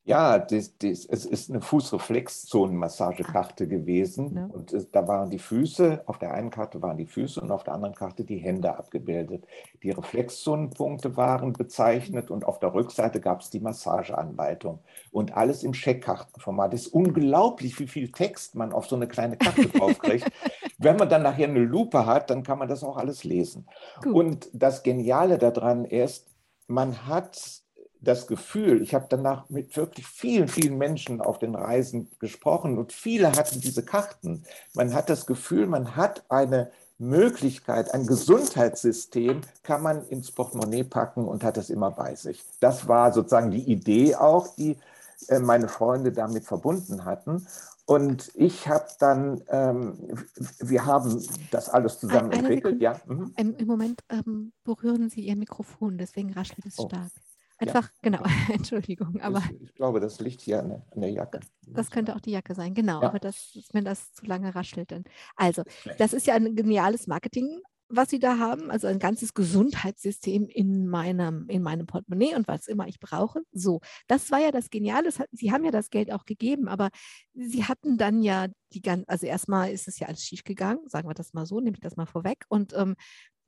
Ja, 0.06 0.38
das, 0.38 0.78
das, 0.80 1.06
es 1.06 1.26
ist 1.26 1.50
eine 1.50 1.62
Fußreflexzonenmassagekarte 1.62 3.70
gewesen. 3.70 4.36
Ja. 4.36 4.48
Und 4.48 4.74
es, 4.74 4.92
da 4.92 5.08
waren 5.08 5.30
die 5.30 5.40
Füße, 5.40 6.04
auf 6.08 6.20
der 6.20 6.34
einen 6.34 6.50
Karte 6.50 6.82
waren 6.82 6.98
die 6.98 7.06
Füße 7.06 7.40
und 7.40 7.52
auf 7.52 7.64
der 7.64 7.74
anderen 7.74 7.96
Karte 7.96 8.26
die 8.26 8.38
Hände 8.38 8.76
abgebildet. 8.76 9.46
Die 9.82 9.92
Reflexzonenpunkte 9.92 11.16
waren 11.16 11.54
bezeichnet 11.54 12.32
und 12.32 12.44
auf 12.44 12.60
der 12.60 12.74
Rückseite 12.74 13.22
gab 13.22 13.40
es 13.40 13.50
die 13.50 13.62
Massageanleitung. 13.62 14.80
Und 15.12 15.38
alles 15.38 15.64
im 15.64 15.72
Checkkartenformat. 15.72 16.74
Es 16.74 16.88
ist 16.88 16.94
unglaublich, 16.94 17.80
wie 17.80 17.88
viel 17.88 18.12
Text 18.12 18.56
man 18.56 18.74
auf 18.74 18.88
so 18.88 18.98
eine 18.98 19.08
kleine 19.08 19.38
Karte 19.38 19.68
draufkriegt. 19.70 20.30
Wenn 20.80 20.98
man 20.98 21.08
dann 21.08 21.24
nachher 21.24 21.48
eine 21.48 21.64
Lupe 21.64 22.06
hat, 22.06 22.30
dann 22.30 22.44
kann 22.44 22.60
man 22.60 22.68
das 22.68 22.84
auch 22.84 22.98
alles 22.98 23.24
lesen. 23.24 23.68
Gut. 24.02 24.14
Und 24.14 24.50
das 24.52 24.84
Geniale 24.84 25.38
daran 25.38 25.86
ist, 25.86 26.28
man 26.68 27.08
hat 27.08 27.63
das 28.04 28.28
Gefühl, 28.28 28.82
ich 28.82 28.94
habe 28.94 29.06
danach 29.10 29.50
mit 29.50 29.76
wirklich 29.78 30.06
vielen, 30.06 30.48
vielen 30.48 30.78
Menschen 30.78 31.22
auf 31.22 31.40
den 31.40 31.56
Reisen 31.56 32.10
gesprochen 32.20 32.78
und 32.78 32.92
viele 32.92 33.32
hatten 33.32 33.62
diese 33.62 33.84
Karten. 33.84 34.44
Man 34.74 34.94
hat 34.94 35.10
das 35.10 35.26
Gefühl, 35.26 35.68
man 35.68 35.96
hat 35.96 36.24
eine 36.30 36.72
Möglichkeit, 36.98 37.94
ein 37.94 38.06
Gesundheitssystem 38.06 39.42
kann 39.64 39.82
man 39.82 40.08
ins 40.08 40.32
Portemonnaie 40.32 40.84
packen 40.84 41.28
und 41.28 41.44
hat 41.44 41.58
es 41.58 41.70
immer 41.70 41.92
bei 41.92 42.16
sich. 42.16 42.44
Das 42.60 42.88
war 42.88 43.14
sozusagen 43.14 43.52
die 43.52 43.64
Idee 43.64 44.16
auch, 44.16 44.56
die 44.56 44.78
äh, 45.28 45.40
meine 45.40 45.68
Freunde 45.68 46.12
damit 46.12 46.46
verbunden 46.46 47.06
hatten. 47.06 47.48
Und 47.86 48.32
ich 48.36 48.68
habe 48.70 48.88
dann, 49.00 49.42
ähm, 49.50 49.98
wir 50.60 50.86
haben 50.86 51.22
das 51.52 51.70
alles 51.70 52.00
zusammen 52.00 52.32
eine 52.32 52.40
entwickelt. 52.40 52.82
Ja. 52.82 53.00
Mhm. 53.06 53.34
Im, 53.36 53.56
Im, 53.58 53.68
Moment 53.68 54.02
ähm, 54.10 54.54
berühren 54.64 55.10
Sie 55.10 55.22
Ihr 55.22 55.36
Mikrofon, 55.36 55.98
deswegen 55.98 56.32
raschelt 56.32 56.66
es 56.66 56.80
oh. 56.80 56.88
stark. 56.88 57.12
Einfach, 57.58 57.84
ja. 57.84 57.90
genau, 58.02 58.24
Entschuldigung. 58.54 59.20
Aber 59.22 59.44
ich, 59.52 59.62
ich, 59.62 59.74
glaube, 59.76 60.00
das 60.00 60.20
liegt 60.20 60.42
hier 60.42 60.60
an 60.60 60.70
der, 60.70 60.86
an 60.92 61.02
der 61.02 61.12
Jacke. 61.12 61.40
Das 61.68 61.92
könnte 61.92 62.16
auch 62.16 62.20
die 62.20 62.32
Jacke 62.32 62.56
sein, 62.56 62.74
genau. 62.74 63.02
Ja. 63.02 63.08
Aber 63.08 63.20
das, 63.20 63.58
wenn 63.72 63.86
das 63.86 64.14
zu 64.14 64.26
lange 64.26 64.54
raschelt, 64.54 64.92
dann. 64.92 65.04
Also, 65.36 65.64
das 65.98 66.14
ist 66.14 66.28
ja 66.28 66.36
ein 66.36 66.56
geniales 66.56 67.08
Marketing, 67.08 67.62
was 67.96 68.10
Sie 68.10 68.20
da 68.20 68.40
haben. 68.40 68.72
Also 68.72 68.88
ein 68.88 69.00
ganzes 69.00 69.34
Gesundheitssystem 69.34 70.48
in 70.48 70.88
meinem, 70.88 71.48
in 71.48 71.62
meinem 71.62 71.86
Portemonnaie 71.86 72.36
und 72.36 72.48
was 72.48 72.68
immer 72.68 72.88
ich 72.88 73.00
brauche. 73.00 73.42
So, 73.52 73.82
das 74.08 74.32
war 74.32 74.40
ja 74.40 74.52
das 74.52 74.70
Geniale. 74.70 75.10
Sie 75.32 75.52
haben 75.52 75.64
ja 75.64 75.72
das 75.72 75.90
Geld 75.90 76.12
auch 76.12 76.26
gegeben, 76.26 76.68
aber 76.68 76.90
Sie 77.34 77.64
hatten 77.66 77.98
dann 77.98 78.24
ja 78.24 78.48
die 78.74 78.82
ganze, 78.82 79.08
also 79.10 79.28
erstmal 79.28 79.72
ist 79.72 79.88
es 79.88 80.00
ja 80.00 80.08
alles 80.08 80.24
schiefgegangen, 80.24 80.88
sagen 80.90 81.08
wir 81.08 81.14
das 81.14 81.34
mal 81.34 81.46
so, 81.46 81.60
nehme 81.60 81.76
ich 81.76 81.82
das 81.82 81.96
mal 81.96 82.06
vorweg. 82.06 82.46
Und 82.50 82.74
ähm, 82.74 82.96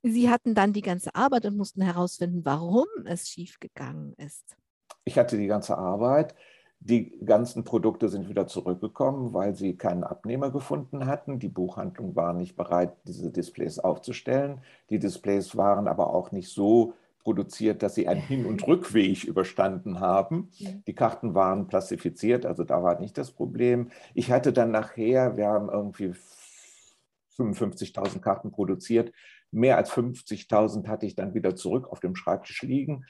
Sie 0.08 0.30
hatten 0.30 0.54
dann 0.54 0.72
die 0.72 0.82
ganze 0.82 1.14
Arbeit 1.16 1.46
und 1.46 1.56
mussten 1.56 1.82
herausfinden, 1.82 2.44
warum 2.44 2.86
es 3.06 3.28
schiefgegangen 3.28 4.12
ist. 4.18 4.56
Ich 5.04 5.18
hatte 5.18 5.36
die 5.36 5.48
ganze 5.48 5.76
Arbeit. 5.76 6.36
Die 6.78 7.18
ganzen 7.24 7.64
Produkte 7.64 8.08
sind 8.08 8.28
wieder 8.28 8.46
zurückgekommen, 8.46 9.34
weil 9.34 9.56
sie 9.56 9.76
keinen 9.76 10.04
Abnehmer 10.04 10.50
gefunden 10.50 11.06
hatten. 11.06 11.40
Die 11.40 11.48
Buchhandlung 11.48 12.14
war 12.14 12.34
nicht 12.34 12.54
bereit, 12.54 12.92
diese 13.08 13.32
Displays 13.32 13.80
aufzustellen. 13.80 14.60
Die 14.90 15.00
Displays 15.00 15.56
waren 15.56 15.88
aber 15.88 16.14
auch 16.14 16.30
nicht 16.30 16.50
so 16.50 16.92
produziert, 17.24 17.82
dass 17.82 17.96
sie 17.96 18.06
einen 18.06 18.20
Hin- 18.20 18.46
und 18.46 18.64
Rückweg 18.68 19.24
überstanden 19.24 19.98
haben. 19.98 20.52
Die 20.86 20.94
Karten 20.94 21.34
waren 21.34 21.66
plastifiziert, 21.66 22.46
also 22.46 22.62
da 22.62 22.84
war 22.84 23.00
nicht 23.00 23.18
das 23.18 23.32
Problem. 23.32 23.90
Ich 24.14 24.30
hatte 24.30 24.52
dann 24.52 24.70
nachher, 24.70 25.36
wir 25.36 25.48
haben 25.48 25.68
irgendwie 25.68 26.14
55.000 27.36 28.20
Karten 28.20 28.50
produziert, 28.50 29.12
Mehr 29.50 29.76
als 29.76 29.90
50.000 29.92 30.86
hatte 30.88 31.06
ich 31.06 31.14
dann 31.14 31.34
wieder 31.34 31.54
zurück 31.56 31.88
auf 31.90 32.00
dem 32.00 32.14
Schreibtisch 32.14 32.62
liegen. 32.62 33.04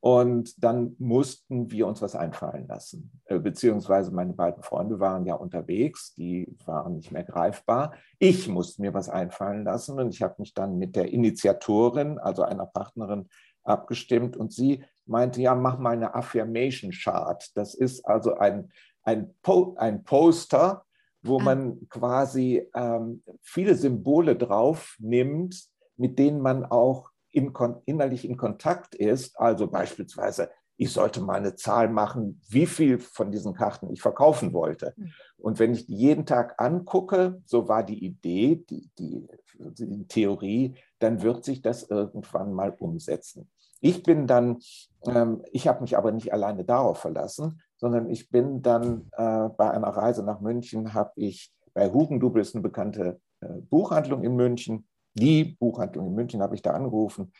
Und 0.00 0.64
dann 0.64 0.96
mussten 0.98 1.70
wir 1.70 1.86
uns 1.86 2.02
was 2.02 2.16
einfallen 2.16 2.66
lassen. 2.66 3.12
Äh, 3.26 3.38
beziehungsweise 3.38 4.10
meine 4.10 4.32
beiden 4.32 4.64
Freunde 4.64 4.98
waren 4.98 5.26
ja 5.26 5.34
unterwegs, 5.36 6.12
die 6.14 6.56
waren 6.66 6.96
nicht 6.96 7.12
mehr 7.12 7.22
greifbar. 7.22 7.94
Ich 8.18 8.48
musste 8.48 8.82
mir 8.82 8.94
was 8.94 9.08
einfallen 9.08 9.62
lassen 9.62 10.00
und 10.00 10.12
ich 10.12 10.20
habe 10.20 10.34
mich 10.38 10.54
dann 10.54 10.76
mit 10.76 10.96
der 10.96 11.12
Initiatorin, 11.12 12.18
also 12.18 12.42
einer 12.42 12.66
Partnerin, 12.66 13.28
abgestimmt 13.64 14.36
und 14.36 14.52
sie 14.52 14.84
meinte, 15.06 15.40
ja, 15.40 15.54
mach 15.54 15.78
mal 15.78 15.92
eine 15.92 16.16
Affirmation 16.16 16.90
Chart. 16.90 17.48
Das 17.54 17.74
ist 17.74 18.04
also 18.04 18.34
ein, 18.34 18.72
ein, 19.04 19.32
po 19.42 19.76
ein 19.78 20.02
Poster, 20.02 20.84
wo 21.22 21.38
ah. 21.38 21.42
man 21.44 21.88
quasi 21.88 22.68
ähm, 22.74 23.22
viele 23.40 23.74
Symbole 23.74 24.36
drauf 24.36 24.96
nimmt, 24.98 25.70
mit 26.02 26.18
denen 26.18 26.40
man 26.40 26.64
auch 26.64 27.10
in, 27.30 27.54
innerlich 27.84 28.28
in 28.28 28.36
Kontakt 28.36 28.96
ist. 28.96 29.38
Also 29.38 29.68
beispielsweise, 29.68 30.50
ich 30.76 30.92
sollte 30.92 31.20
mal 31.20 31.36
eine 31.36 31.54
Zahl 31.54 31.88
machen, 31.88 32.40
wie 32.48 32.66
viel 32.66 32.98
von 32.98 33.30
diesen 33.30 33.54
Karten 33.54 33.88
ich 33.92 34.02
verkaufen 34.02 34.52
wollte. 34.52 34.94
Hm. 34.96 35.12
Und 35.38 35.58
wenn 35.60 35.72
ich 35.72 35.86
die 35.86 35.94
jeden 35.94 36.26
Tag 36.26 36.60
angucke, 36.60 37.40
so 37.46 37.68
war 37.68 37.84
die 37.84 38.04
Idee, 38.04 38.64
die, 38.68 38.90
die, 38.98 39.28
die 39.54 40.08
Theorie, 40.08 40.74
dann 40.98 41.22
wird 41.22 41.44
sich 41.44 41.62
das 41.62 41.84
irgendwann 41.84 42.52
mal 42.52 42.74
umsetzen. 42.76 43.48
Ich 43.80 44.02
bin 44.02 44.26
dann, 44.26 44.58
ähm, 45.06 45.44
ich 45.52 45.68
habe 45.68 45.82
mich 45.82 45.96
aber 45.96 46.10
nicht 46.10 46.32
alleine 46.32 46.64
darauf 46.64 46.98
verlassen, 46.98 47.62
sondern 47.76 48.10
ich 48.10 48.28
bin 48.28 48.60
dann 48.60 49.08
äh, 49.12 49.48
bei 49.56 49.70
einer 49.70 49.88
Reise 49.88 50.24
nach 50.24 50.40
München, 50.40 50.94
habe 50.94 51.12
ich 51.14 51.52
bei 51.74 51.90
Hugendubel 51.90 52.42
ist 52.42 52.56
eine 52.56 52.62
bekannte 52.62 53.20
äh, 53.40 53.46
Buchhandlung 53.70 54.24
in 54.24 54.34
München, 54.34 54.86
die 55.14 55.44
Buchhandlung 55.44 56.06
in 56.06 56.14
München 56.14 56.42
habe 56.42 56.54
ich 56.54 56.62
da 56.62 56.72
angerufen. 56.72 57.32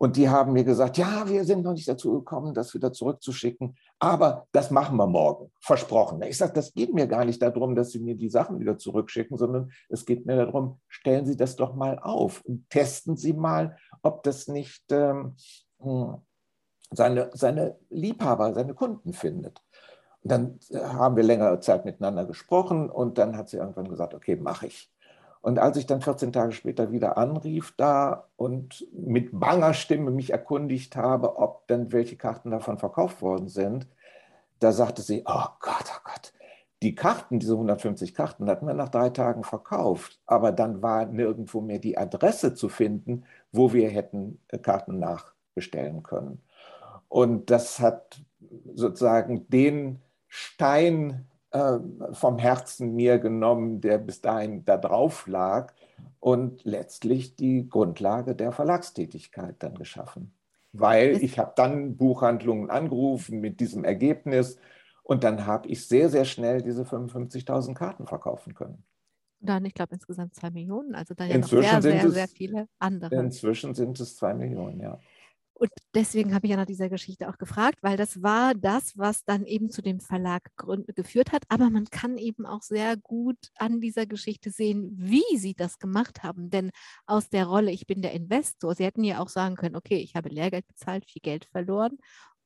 Und 0.00 0.16
die 0.16 0.28
haben 0.28 0.52
mir 0.52 0.62
gesagt, 0.62 0.96
ja, 0.96 1.28
wir 1.28 1.44
sind 1.44 1.64
noch 1.64 1.72
nicht 1.72 1.88
dazu 1.88 2.12
gekommen, 2.12 2.54
das 2.54 2.72
wieder 2.72 2.92
zurückzuschicken, 2.92 3.74
aber 3.98 4.46
das 4.52 4.70
machen 4.70 4.96
wir 4.96 5.08
morgen, 5.08 5.50
versprochen. 5.60 6.22
Ich 6.22 6.38
sage, 6.38 6.52
das 6.52 6.72
geht 6.72 6.94
mir 6.94 7.08
gar 7.08 7.24
nicht 7.24 7.42
darum, 7.42 7.74
dass 7.74 7.90
Sie 7.90 7.98
mir 7.98 8.14
die 8.14 8.28
Sachen 8.28 8.60
wieder 8.60 8.78
zurückschicken, 8.78 9.36
sondern 9.36 9.72
es 9.88 10.06
geht 10.06 10.24
mir 10.24 10.36
darum, 10.36 10.80
stellen 10.86 11.26
Sie 11.26 11.36
das 11.36 11.56
doch 11.56 11.74
mal 11.74 11.98
auf 11.98 12.42
und 12.44 12.70
testen 12.70 13.16
Sie 13.16 13.32
mal, 13.32 13.76
ob 14.02 14.22
das 14.22 14.46
nicht 14.46 14.84
ähm, 14.92 15.34
hm, 15.80 16.18
seine, 16.92 17.30
seine 17.34 17.76
Liebhaber, 17.90 18.54
seine 18.54 18.74
Kunden 18.74 19.12
findet. 19.12 19.60
Und 20.22 20.32
dann 20.32 20.58
äh, 20.70 20.78
haben 20.78 21.16
wir 21.16 21.24
längere 21.24 21.60
Zeit 21.60 21.84
miteinander 21.84 22.24
gesprochen 22.24 22.90
und 22.90 23.18
dann 23.18 23.36
hat 23.36 23.48
sie 23.48 23.56
irgendwann 23.56 23.88
gesagt, 23.88 24.14
okay, 24.14 24.36
mache 24.36 24.68
ich. 24.68 24.90
Und 25.40 25.58
als 25.58 25.76
ich 25.76 25.86
dann 25.86 26.00
14 26.00 26.32
Tage 26.32 26.52
später 26.52 26.90
wieder 26.90 27.16
anrief 27.16 27.72
da 27.76 28.28
und 28.36 28.86
mit 28.92 29.38
banger 29.38 29.72
Stimme 29.74 30.10
mich 30.10 30.30
erkundigt 30.30 30.96
habe, 30.96 31.38
ob 31.38 31.66
denn 31.68 31.92
welche 31.92 32.16
Karten 32.16 32.50
davon 32.50 32.78
verkauft 32.78 33.22
worden 33.22 33.48
sind, 33.48 33.86
da 34.58 34.72
sagte 34.72 35.02
sie, 35.02 35.22
oh 35.26 35.46
Gott, 35.60 35.84
oh 35.90 36.00
Gott, 36.04 36.32
die 36.82 36.94
Karten, 36.94 37.38
diese 37.38 37.54
150 37.54 38.14
Karten, 38.14 38.48
hatten 38.48 38.66
wir 38.66 38.74
nach 38.74 38.88
drei 38.88 39.10
Tagen 39.10 39.44
verkauft, 39.44 40.20
aber 40.26 40.52
dann 40.52 40.82
war 40.82 41.06
nirgendwo 41.06 41.60
mehr 41.60 41.78
die 41.78 41.98
Adresse 41.98 42.54
zu 42.54 42.68
finden, 42.68 43.24
wo 43.52 43.72
wir 43.72 43.88
hätten 43.88 44.40
äh, 44.48 44.58
Karten 44.58 44.98
nachbestellen 44.98 46.02
können. 46.02 46.42
Und 47.08 47.50
das 47.50 47.80
hat 47.80 48.20
sozusagen 48.74 49.48
den 49.48 50.00
Stein 50.26 51.27
vom 52.12 52.38
Herzen 52.38 52.94
mir 52.94 53.18
genommen, 53.18 53.80
der 53.80 53.98
bis 53.98 54.20
dahin 54.20 54.64
da 54.64 54.76
drauf 54.76 55.26
lag 55.26 55.72
und 56.20 56.64
letztlich 56.64 57.36
die 57.36 57.68
Grundlage 57.68 58.34
der 58.34 58.52
Verlagstätigkeit 58.52 59.56
dann 59.62 59.74
geschaffen. 59.76 60.34
Weil 60.72 61.16
ich 61.22 61.38
habe 61.38 61.52
dann 61.56 61.96
Buchhandlungen 61.96 62.70
angerufen 62.70 63.40
mit 63.40 63.60
diesem 63.60 63.84
Ergebnis 63.84 64.58
Und 65.02 65.24
dann 65.24 65.46
habe 65.46 65.68
ich 65.68 65.86
sehr, 65.88 66.10
sehr 66.10 66.26
schnell 66.26 66.60
diese 66.62 66.84
55.000 66.84 67.78
Karten 67.78 68.06
verkaufen 68.06 68.54
können. 68.54 68.84
Dann, 69.40 69.64
ich 69.64 69.74
glaube, 69.74 69.94
insgesamt 69.94 70.34
zwei 70.34 70.50
Millionen. 70.50 70.94
Also 70.94 71.14
dann 71.14 71.28
ja 71.28 71.36
Inzwischen 71.36 71.76
noch 71.76 71.82
sehr, 71.82 71.82
sind 71.82 71.92
sehr, 71.92 72.08
es- 72.08 72.14
sehr 72.14 72.28
viele 72.28 72.68
andere. 72.78 73.14
Inzwischen 73.20 73.74
sind 73.74 73.98
es 74.00 74.16
zwei 74.16 74.34
Millionen, 74.34 74.80
ja. 74.80 74.98
Und 75.58 75.70
deswegen 75.92 76.34
habe 76.34 76.46
ich 76.46 76.50
ja 76.52 76.56
nach 76.56 76.66
dieser 76.66 76.88
Geschichte 76.88 77.28
auch 77.28 77.36
gefragt, 77.36 77.78
weil 77.82 77.96
das 77.96 78.22
war 78.22 78.54
das, 78.54 78.96
was 78.96 79.24
dann 79.24 79.44
eben 79.44 79.70
zu 79.70 79.82
dem 79.82 79.98
Verlag 79.98 80.52
geführt 80.94 81.32
hat. 81.32 81.42
Aber 81.48 81.68
man 81.68 81.86
kann 81.86 82.16
eben 82.16 82.46
auch 82.46 82.62
sehr 82.62 82.96
gut 82.96 83.38
an 83.56 83.80
dieser 83.80 84.06
Geschichte 84.06 84.50
sehen, 84.50 84.92
wie 84.96 85.36
sie 85.36 85.54
das 85.54 85.78
gemacht 85.80 86.22
haben. 86.22 86.48
Denn 86.50 86.70
aus 87.06 87.28
der 87.28 87.46
Rolle, 87.46 87.72
ich 87.72 87.86
bin 87.88 88.02
der 88.02 88.12
Investor, 88.12 88.74
sie 88.76 88.84
hätten 88.84 89.02
ja 89.02 89.18
auch 89.20 89.28
sagen 89.28 89.56
können, 89.56 89.74
okay, 89.74 89.96
ich 89.98 90.14
habe 90.14 90.28
Lehrgeld 90.28 90.66
bezahlt, 90.68 91.04
viel 91.06 91.22
Geld 91.22 91.46
verloren 91.46 91.98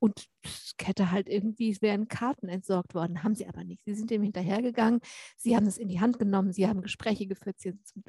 und 0.03 0.27
es 0.43 0.75
hätte 0.83 1.13
halt 1.13 1.29
irgendwie, 1.29 1.71
es 1.71 1.81
wären 1.81 2.09
Karten 2.09 2.49
entsorgt 2.49 2.93
worden. 2.93 3.23
Haben 3.23 3.37
sie 3.37 3.47
aber 3.47 3.63
nicht. 3.63 3.85
Sie 3.85 3.95
sind 3.95 4.11
dem 4.11 4.25
hinterhergegangen, 4.25 5.01
sie 5.37 5.55
haben 5.55 5.67
es 5.67 5.79
in 5.79 5.87
die 5.87 6.01
Hand 6.01 6.19
genommen, 6.19 6.53
sie 6.53 6.67
haben 6.67 6.83
Gespräche 6.83 7.29
geführt, 7.29 7.55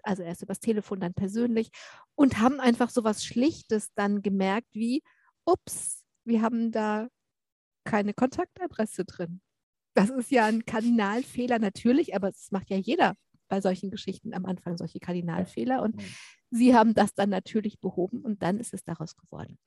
also 0.02 0.24
erst 0.24 0.42
übers 0.42 0.60
Telefon, 0.60 1.00
dann 1.00 1.14
persönlich 1.14 1.70
und 2.16 2.40
haben 2.40 2.60
einfach 2.60 2.90
so 2.90 3.04
was 3.04 3.24
Schlichtes 3.24 3.94
dann 3.94 4.24
gemerkt 4.24 4.70
wie, 4.74 5.04
ups, 5.46 6.04
wir 6.26 6.42
haben 6.42 6.72
da 6.72 7.10
keine 7.84 8.16
Kontaktadresse 8.16 9.06
drin. 9.06 9.42
Das 9.94 10.10
ist 10.10 10.32
ja 10.32 10.46
ein 10.46 10.66
Kardinalfehler 10.66 11.60
natürlich, 11.60 12.16
aber 12.16 12.32
das 12.32 12.50
macht 12.50 12.72
ja 12.72 12.78
jeder 12.78 13.14
bei 13.50 13.62
solchen 13.62 13.92
Geschichten 13.92 14.34
am 14.34 14.48
Anfang 14.48 14.78
solche 14.78 15.00
Kardinalfehler. 15.00 15.84
Und 15.84 16.02
sie 16.50 16.74
haben 16.74 16.96
das 16.96 17.14
dann 17.14 17.30
natürlich 17.30 17.80
behoben 17.80 18.24
und 18.24 18.42
dann 18.42 18.58
ist 18.58 18.74
es 18.74 18.84
daraus 18.84 19.16
geworden. 19.16 19.60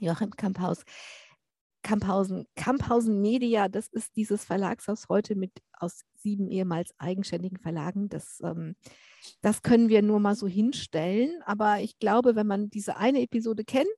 Joachim 0.00 0.30
Kamphaus. 0.30 0.84
Kamphausen, 1.82 2.46
Kamphausen 2.56 3.20
Media, 3.20 3.68
das 3.68 3.88
ist 3.88 4.16
dieses 4.16 4.44
Verlagshaus 4.44 5.08
heute 5.08 5.36
mit 5.36 5.52
aus 5.72 6.02
sieben 6.16 6.48
ehemals 6.48 6.92
eigenständigen 6.98 7.58
Verlagen. 7.58 8.08
Das, 8.08 8.40
ähm, 8.42 8.76
das 9.40 9.62
können 9.62 9.88
wir 9.88 10.02
nur 10.02 10.20
mal 10.20 10.34
so 10.34 10.46
hinstellen. 10.46 11.42
Aber 11.44 11.80
ich 11.80 11.98
glaube, 11.98 12.36
wenn 12.36 12.46
man 12.46 12.70
diese 12.70 12.96
eine 12.96 13.22
Episode 13.22 13.64
kennt, 13.64 13.88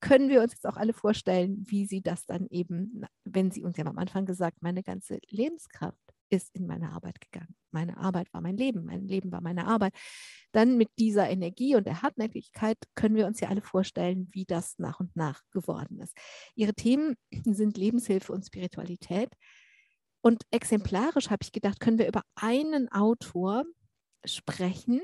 können 0.00 0.28
wir 0.28 0.42
uns 0.42 0.52
jetzt 0.52 0.66
auch 0.66 0.76
alle 0.76 0.92
vorstellen, 0.92 1.64
wie 1.66 1.86
sie 1.86 2.02
das 2.02 2.26
dann 2.26 2.46
eben, 2.50 3.06
wenn 3.24 3.50
sie 3.50 3.64
uns 3.64 3.78
ja 3.78 3.86
am 3.86 3.98
Anfang 3.98 4.26
gesagt, 4.26 4.60
meine 4.60 4.82
ganze 4.82 5.18
Lebenskraft 5.30 6.03
ist 6.30 6.54
in 6.54 6.66
meine 6.66 6.92
Arbeit 6.92 7.20
gegangen. 7.20 7.54
Meine 7.70 7.96
Arbeit 7.96 8.32
war 8.32 8.40
mein 8.40 8.56
Leben, 8.56 8.84
mein 8.84 9.06
Leben 9.06 9.32
war 9.32 9.40
meine 9.40 9.66
Arbeit. 9.66 9.94
Dann 10.52 10.76
mit 10.76 10.88
dieser 10.98 11.28
Energie 11.28 11.74
und 11.74 11.86
der 11.86 12.02
Hartnäckigkeit 12.02 12.78
können 12.94 13.16
wir 13.16 13.26
uns 13.26 13.40
ja 13.40 13.48
alle 13.48 13.62
vorstellen, 13.62 14.28
wie 14.32 14.44
das 14.44 14.78
nach 14.78 15.00
und 15.00 15.14
nach 15.16 15.42
geworden 15.50 16.00
ist. 16.00 16.16
Ihre 16.54 16.74
Themen 16.74 17.16
sind 17.44 17.76
Lebenshilfe 17.76 18.32
und 18.32 18.44
Spiritualität. 18.44 19.30
Und 20.20 20.44
exemplarisch 20.50 21.30
habe 21.30 21.42
ich 21.42 21.52
gedacht, 21.52 21.80
können 21.80 21.98
wir 21.98 22.08
über 22.08 22.22
einen 22.34 22.90
Autor 22.90 23.64
sprechen. 24.24 25.02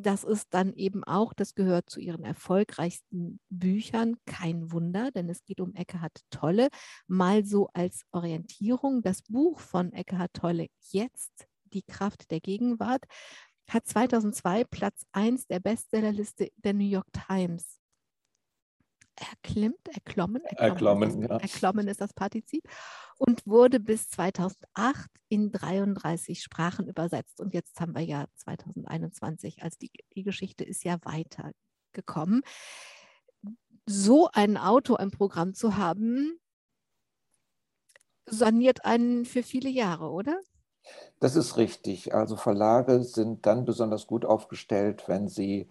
Das 0.00 0.22
ist 0.22 0.46
dann 0.50 0.74
eben 0.74 1.02
auch, 1.02 1.32
das 1.32 1.56
gehört 1.56 1.90
zu 1.90 1.98
ihren 1.98 2.22
erfolgreichsten 2.22 3.40
Büchern. 3.48 4.16
Kein 4.26 4.70
Wunder, 4.70 5.10
denn 5.10 5.28
es 5.28 5.44
geht 5.44 5.60
um 5.60 5.74
Eckhart 5.74 6.20
Tolle. 6.30 6.68
Mal 7.08 7.44
so 7.44 7.68
als 7.72 8.02
Orientierung. 8.12 9.02
Das 9.02 9.22
Buch 9.22 9.58
von 9.58 9.92
Eckhart 9.92 10.34
Tolle, 10.34 10.68
Jetzt, 10.90 11.48
die 11.64 11.82
Kraft 11.82 12.30
der 12.30 12.40
Gegenwart, 12.40 13.04
hat 13.68 13.86
2002 13.86 14.64
Platz 14.64 15.02
1 15.12 15.48
der 15.48 15.58
Bestsellerliste 15.58 16.50
der 16.56 16.74
New 16.74 16.88
York 16.88 17.08
Times 17.26 17.80
erklimmt, 19.20 19.88
erklommen, 19.88 20.42
Erklommen, 20.44 21.08
ist 21.08 21.20
das, 21.20 21.28
ja. 21.28 21.36
erklommen 21.38 21.88
ist 21.88 22.00
das 22.00 22.12
Partizip 22.12 22.68
und 23.16 23.46
wurde 23.46 23.80
bis 23.80 24.08
2008 24.10 25.10
in 25.28 25.50
33 25.50 26.42
Sprachen 26.42 26.88
übersetzt. 26.88 27.40
Und 27.40 27.54
jetzt 27.54 27.80
haben 27.80 27.94
wir 27.94 28.04
ja 28.04 28.26
2021, 28.36 29.62
also 29.62 29.76
die, 29.80 29.90
die 30.14 30.22
Geschichte 30.22 30.64
ist 30.64 30.84
ja 30.84 30.98
weitergekommen. 31.02 32.42
So 33.86 34.28
ein 34.32 34.56
Auto 34.56 34.96
im 34.96 35.10
Programm 35.10 35.54
zu 35.54 35.76
haben, 35.76 36.38
saniert 38.26 38.84
einen 38.84 39.24
für 39.24 39.42
viele 39.42 39.70
Jahre, 39.70 40.10
oder? 40.10 40.38
Das 41.20 41.36
ist 41.36 41.56
richtig. 41.56 42.14
Also 42.14 42.36
Verlage 42.36 43.02
sind 43.02 43.46
dann 43.46 43.64
besonders 43.64 44.06
gut 44.06 44.24
aufgestellt, 44.24 45.04
wenn 45.06 45.28
sie 45.28 45.68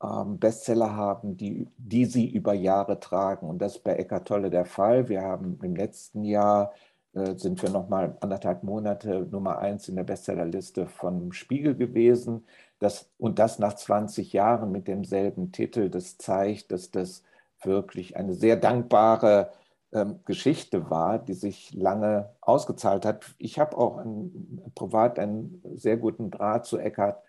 Bestseller 0.00 0.94
haben, 0.94 1.36
die, 1.36 1.68
die 1.76 2.04
sie 2.04 2.28
über 2.30 2.54
Jahre 2.54 3.00
tragen. 3.00 3.48
Und 3.48 3.58
das 3.58 3.76
ist 3.76 3.84
bei 3.84 3.94
Eckart 3.96 4.28
Tolle 4.28 4.50
der 4.50 4.64
Fall. 4.64 5.08
Wir 5.08 5.22
haben 5.22 5.58
im 5.62 5.74
letzten 5.74 6.24
Jahr 6.24 6.72
äh, 7.14 7.36
sind 7.36 7.60
wir 7.62 7.70
noch 7.70 7.88
mal 7.88 8.16
anderthalb 8.20 8.62
Monate 8.62 9.26
Nummer 9.30 9.58
eins 9.58 9.88
in 9.88 9.96
der 9.96 10.04
Bestsellerliste 10.04 10.86
von 10.86 11.32
Spiegel 11.32 11.74
gewesen. 11.74 12.46
Das, 12.78 13.10
und 13.18 13.40
das 13.40 13.58
nach 13.58 13.74
20 13.74 14.32
Jahren 14.32 14.70
mit 14.70 14.86
demselben 14.86 15.50
Titel. 15.52 15.90
Das 15.90 16.16
zeigt, 16.16 16.70
dass 16.70 16.90
das 16.92 17.24
wirklich 17.62 18.16
eine 18.16 18.34
sehr 18.34 18.56
dankbare 18.56 19.50
ähm, 19.92 20.20
Geschichte 20.26 20.90
war, 20.90 21.18
die 21.18 21.34
sich 21.34 21.74
lange 21.74 22.30
ausgezahlt 22.40 23.04
hat. 23.04 23.34
Ich 23.38 23.58
habe 23.58 23.76
auch 23.76 23.98
ein, 23.98 24.62
privat 24.74 25.18
einen 25.18 25.60
sehr 25.74 25.96
guten 25.96 26.30
Draht 26.30 26.66
zu 26.66 26.78
Eckart 26.78 27.20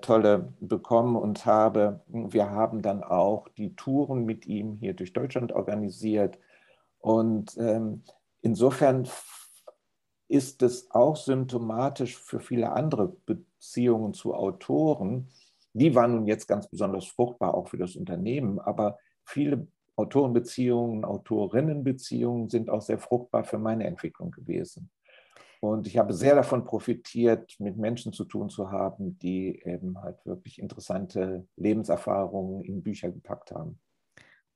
Tolle 0.00 0.52
bekommen 0.60 1.16
und 1.16 1.46
habe, 1.46 2.00
wir 2.06 2.50
haben 2.50 2.80
dann 2.80 3.02
auch 3.02 3.48
die 3.56 3.74
Touren 3.74 4.24
mit 4.24 4.46
ihm 4.46 4.76
hier 4.78 4.94
durch 4.94 5.12
Deutschland 5.12 5.52
organisiert. 5.52 6.38
Und 7.00 7.56
ähm, 7.58 8.04
insofern 8.40 9.08
ist 10.28 10.62
es 10.62 10.90
auch 10.92 11.16
symptomatisch 11.16 12.16
für 12.16 12.40
viele 12.40 12.72
andere 12.72 13.16
Beziehungen 13.26 14.14
zu 14.14 14.34
Autoren. 14.34 15.28
Die 15.72 15.94
waren 15.94 16.14
nun 16.14 16.26
jetzt 16.26 16.46
ganz 16.46 16.68
besonders 16.68 17.06
fruchtbar, 17.06 17.54
auch 17.54 17.68
für 17.68 17.78
das 17.78 17.96
Unternehmen, 17.96 18.60
aber 18.60 18.98
viele 19.24 19.66
Autorenbeziehungen, 19.96 21.04
Autorinnenbeziehungen 21.04 22.48
sind 22.48 22.70
auch 22.70 22.82
sehr 22.82 22.98
fruchtbar 22.98 23.44
für 23.44 23.58
meine 23.58 23.86
Entwicklung 23.86 24.30
gewesen. 24.30 24.90
Und 25.64 25.86
ich 25.86 25.96
habe 25.96 26.12
sehr 26.12 26.34
davon 26.34 26.66
profitiert, 26.66 27.58
mit 27.58 27.78
Menschen 27.78 28.12
zu 28.12 28.26
tun 28.26 28.50
zu 28.50 28.70
haben, 28.70 29.18
die 29.18 29.62
eben 29.64 29.98
halt 29.98 30.18
wirklich 30.26 30.58
interessante 30.58 31.48
Lebenserfahrungen 31.56 32.62
in 32.62 32.82
Bücher 32.82 33.10
gepackt 33.10 33.50
haben. 33.50 33.80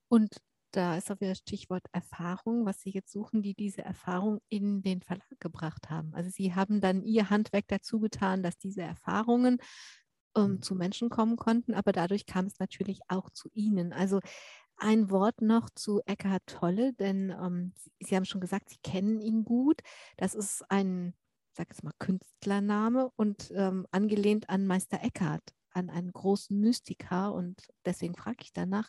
Und 0.08 0.36
da 0.72 0.98
ist 0.98 1.10
auch 1.10 1.18
wieder 1.18 1.30
das 1.30 1.38
Stichwort 1.38 1.84
Erfahrung, 1.92 2.66
was 2.66 2.82
Sie 2.82 2.90
jetzt 2.90 3.10
suchen, 3.10 3.40
die 3.40 3.54
diese 3.54 3.82
Erfahrung 3.82 4.40
in 4.50 4.82
den 4.82 5.00
Verlag 5.00 5.24
gebracht 5.40 5.88
haben. 5.88 6.12
Also 6.12 6.28
Sie 6.28 6.54
haben 6.54 6.82
dann 6.82 7.02
Ihr 7.02 7.30
Handwerk 7.30 7.64
dazu 7.68 8.00
getan, 8.00 8.42
dass 8.42 8.58
diese 8.58 8.82
Erfahrungen 8.82 9.62
ähm, 10.36 10.60
zu 10.60 10.74
Menschen 10.74 11.08
kommen 11.08 11.36
konnten, 11.36 11.72
aber 11.72 11.92
dadurch 11.92 12.26
kam 12.26 12.44
es 12.44 12.58
natürlich 12.58 13.00
auch 13.08 13.30
zu 13.30 13.48
Ihnen. 13.54 13.94
Also 13.94 14.20
ein 14.78 15.10
Wort 15.10 15.42
noch 15.42 15.70
zu 15.70 16.00
Eckhart 16.06 16.46
Tolle, 16.46 16.92
denn 16.94 17.30
ähm, 17.30 17.72
Sie, 18.00 18.16
haben 18.16 18.24
schon 18.24 18.40
gesagt, 18.40 18.70
Sie 18.70 18.78
kennen 18.82 19.20
ihn 19.20 19.44
gut. 19.44 19.80
Das 20.16 20.34
ist 20.34 20.64
ein, 20.70 21.14
ich 21.50 21.56
sag 21.56 21.68
jetzt 21.68 21.84
mal, 21.84 21.92
Künstlername 21.98 23.10
und 23.16 23.52
ähm, 23.54 23.86
angelehnt 23.90 24.48
an 24.48 24.66
Meister 24.66 25.02
Eckhart, 25.02 25.42
an 25.72 25.90
einen 25.90 26.12
großen 26.12 26.58
Mystiker. 26.58 27.32
Und 27.34 27.68
deswegen 27.84 28.14
frage 28.14 28.38
ich 28.42 28.52
danach, 28.52 28.88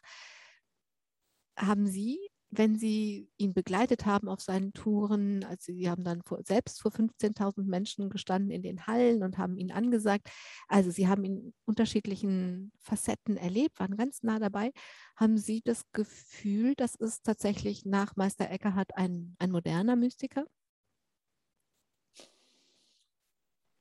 haben 1.57 1.87
Sie, 1.87 2.19
wenn 2.51 2.75
Sie 2.75 3.29
ihn 3.37 3.53
begleitet 3.53 4.05
haben 4.05 4.27
auf 4.27 4.41
seinen 4.41 4.73
Touren, 4.73 5.43
also 5.43 5.71
Sie 5.71 5.89
haben 5.89 6.03
dann 6.03 6.21
vor, 6.23 6.39
selbst 6.43 6.81
vor 6.81 6.91
15.000 6.91 7.63
Menschen 7.63 8.09
gestanden 8.09 8.49
in 8.51 8.63
den 8.63 8.87
Hallen 8.87 9.23
und 9.23 9.37
haben 9.37 9.57
ihn 9.57 9.71
angesagt, 9.71 10.29
also 10.67 10.89
Sie 10.89 11.07
haben 11.07 11.23
ihn 11.23 11.37
in 11.37 11.53
unterschiedlichen 11.65 12.71
Facetten 12.79 13.37
erlebt, 13.37 13.79
waren 13.79 13.97
ganz 13.97 14.23
nah 14.23 14.39
dabei, 14.39 14.71
haben 15.15 15.37
Sie 15.37 15.61
das 15.63 15.83
Gefühl, 15.93 16.73
das 16.75 16.95
ist 16.95 17.23
tatsächlich 17.23 17.85
nach 17.85 18.15
Meister 18.15 18.49
Eckhart 18.49 18.95
ein, 18.97 19.35
ein 19.39 19.51
moderner 19.51 19.95
Mystiker? 19.95 20.45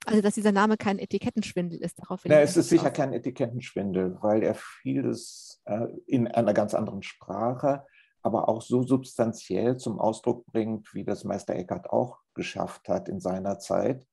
Also, 0.04 0.22
dass 0.22 0.34
dieser 0.34 0.52
Name 0.52 0.78
kein 0.78 0.98
Etikettenschwindel 0.98 1.80
ist, 1.80 1.98
darauf 1.98 2.22
Na, 2.24 2.40
es 2.40 2.56
ist 2.56 2.70
sicher 2.70 2.86
raus. 2.86 2.92
kein 2.94 3.12
Etikettenschwindel, 3.12 4.16
weil 4.22 4.42
er 4.42 4.54
vieles 4.54 5.60
äh, 5.66 5.86
in 6.06 6.26
einer 6.28 6.54
ganz 6.54 6.72
anderen 6.72 7.02
Sprache, 7.02 7.84
aber 8.22 8.48
auch 8.48 8.62
so 8.62 8.82
substanziell 8.82 9.76
zum 9.76 9.98
Ausdruck 9.98 10.44
bringt, 10.46 10.92
wie 10.94 11.04
das 11.04 11.24
Meister 11.24 11.54
Eckhart 11.54 11.90
auch 11.90 12.18
geschafft 12.34 12.88
hat 12.88 13.08
in 13.08 13.20
seiner 13.20 13.58
Zeit. 13.58 14.06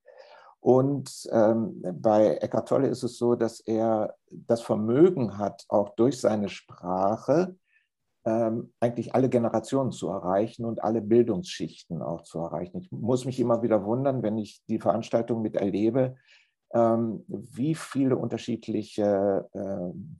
Und 0.60 1.28
ähm, 1.32 1.84
bei 1.93 2.38
Eckhart 2.38 2.70
Tolle 2.70 2.88
ist 2.88 3.03
es 3.03 3.18
so, 3.18 3.36
dass 3.36 3.60
er 3.60 4.16
das 4.32 4.62
Vermögen 4.62 5.38
hat, 5.38 5.64
auch 5.68 5.89
durch 5.95 6.20
seine 6.20 6.49
Sprache 6.49 7.56
ähm, 8.26 8.74
eigentlich 8.80 9.14
alle 9.14 9.30
Generationen 9.30 9.91
zu 9.91 10.10
erreichen 10.10 10.66
und 10.66 10.84
alle 10.84 11.01
Bildungsschichten 11.01 12.01
auch 12.01 12.24
zu 12.24 12.39
erreichen. 12.39 12.80
Ich 12.80 12.91
muss 12.91 13.26
mich 13.26 13.39
immer 13.39 13.62
wieder 13.62 13.86
wundern, 13.86 14.24
wenn 14.24 14.39
ich 14.39 14.64
die 14.68 14.80
Veranstaltung 14.80 15.43
mit 15.43 15.56
erlebe, 15.56 16.16
ähm, 16.74 17.24
wie 17.28 17.76
viele 17.76 18.18
unterschiedliche 18.18 19.47
ähm, 19.53 20.20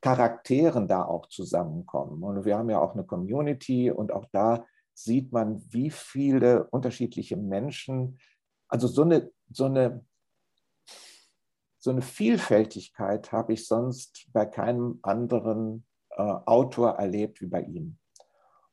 Charakteren 0.00 0.86
da 0.86 1.04
auch 1.04 1.26
zusammenkommen. 1.28 2.22
Und 2.22 2.44
wir 2.44 2.56
haben 2.56 2.70
ja 2.70 2.80
auch 2.80 2.94
eine 2.94 3.04
Community 3.04 3.90
und 3.90 4.12
auch 4.12 4.26
da 4.32 4.64
sieht 4.94 5.32
man, 5.32 5.62
wie 5.72 5.90
viele 5.90 6.64
unterschiedliche 6.70 7.36
Menschen, 7.36 8.18
also 8.68 8.88
so 8.88 9.02
eine, 9.02 9.30
so 9.50 9.66
eine, 9.66 10.04
so 11.78 11.90
eine 11.90 12.02
Vielfältigkeit 12.02 13.32
habe 13.32 13.52
ich 13.52 13.66
sonst 13.66 14.28
bei 14.32 14.44
keinem 14.44 14.98
anderen 15.02 15.86
äh, 16.10 16.22
Autor 16.22 16.90
erlebt 16.92 17.40
wie 17.40 17.46
bei 17.46 17.62
ihm. 17.62 17.98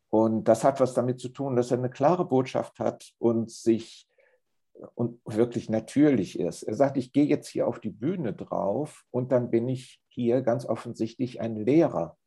Und 0.09 0.45
das 0.45 0.63
hat 0.63 0.79
was 0.79 0.93
damit 0.93 1.19
zu 1.19 1.29
tun, 1.29 1.55
dass 1.55 1.71
er 1.71 1.77
eine 1.77 1.89
klare 1.89 2.25
Botschaft 2.25 2.79
hat 2.79 3.13
und 3.19 3.51
sich 3.51 4.07
und 4.93 5.19
wirklich 5.25 5.69
natürlich 5.69 6.39
ist. 6.39 6.63
Er 6.63 6.75
sagt, 6.75 6.97
ich 6.97 7.13
gehe 7.13 7.25
jetzt 7.25 7.47
hier 7.47 7.67
auf 7.67 7.79
die 7.79 7.91
Bühne 7.91 8.33
drauf 8.33 9.03
und 9.11 9.31
dann 9.31 9.49
bin 9.49 9.69
ich 9.69 10.01
hier 10.07 10.41
ganz 10.41 10.65
offensichtlich 10.65 11.41
ein 11.41 11.55
Lehrer, 11.55 12.17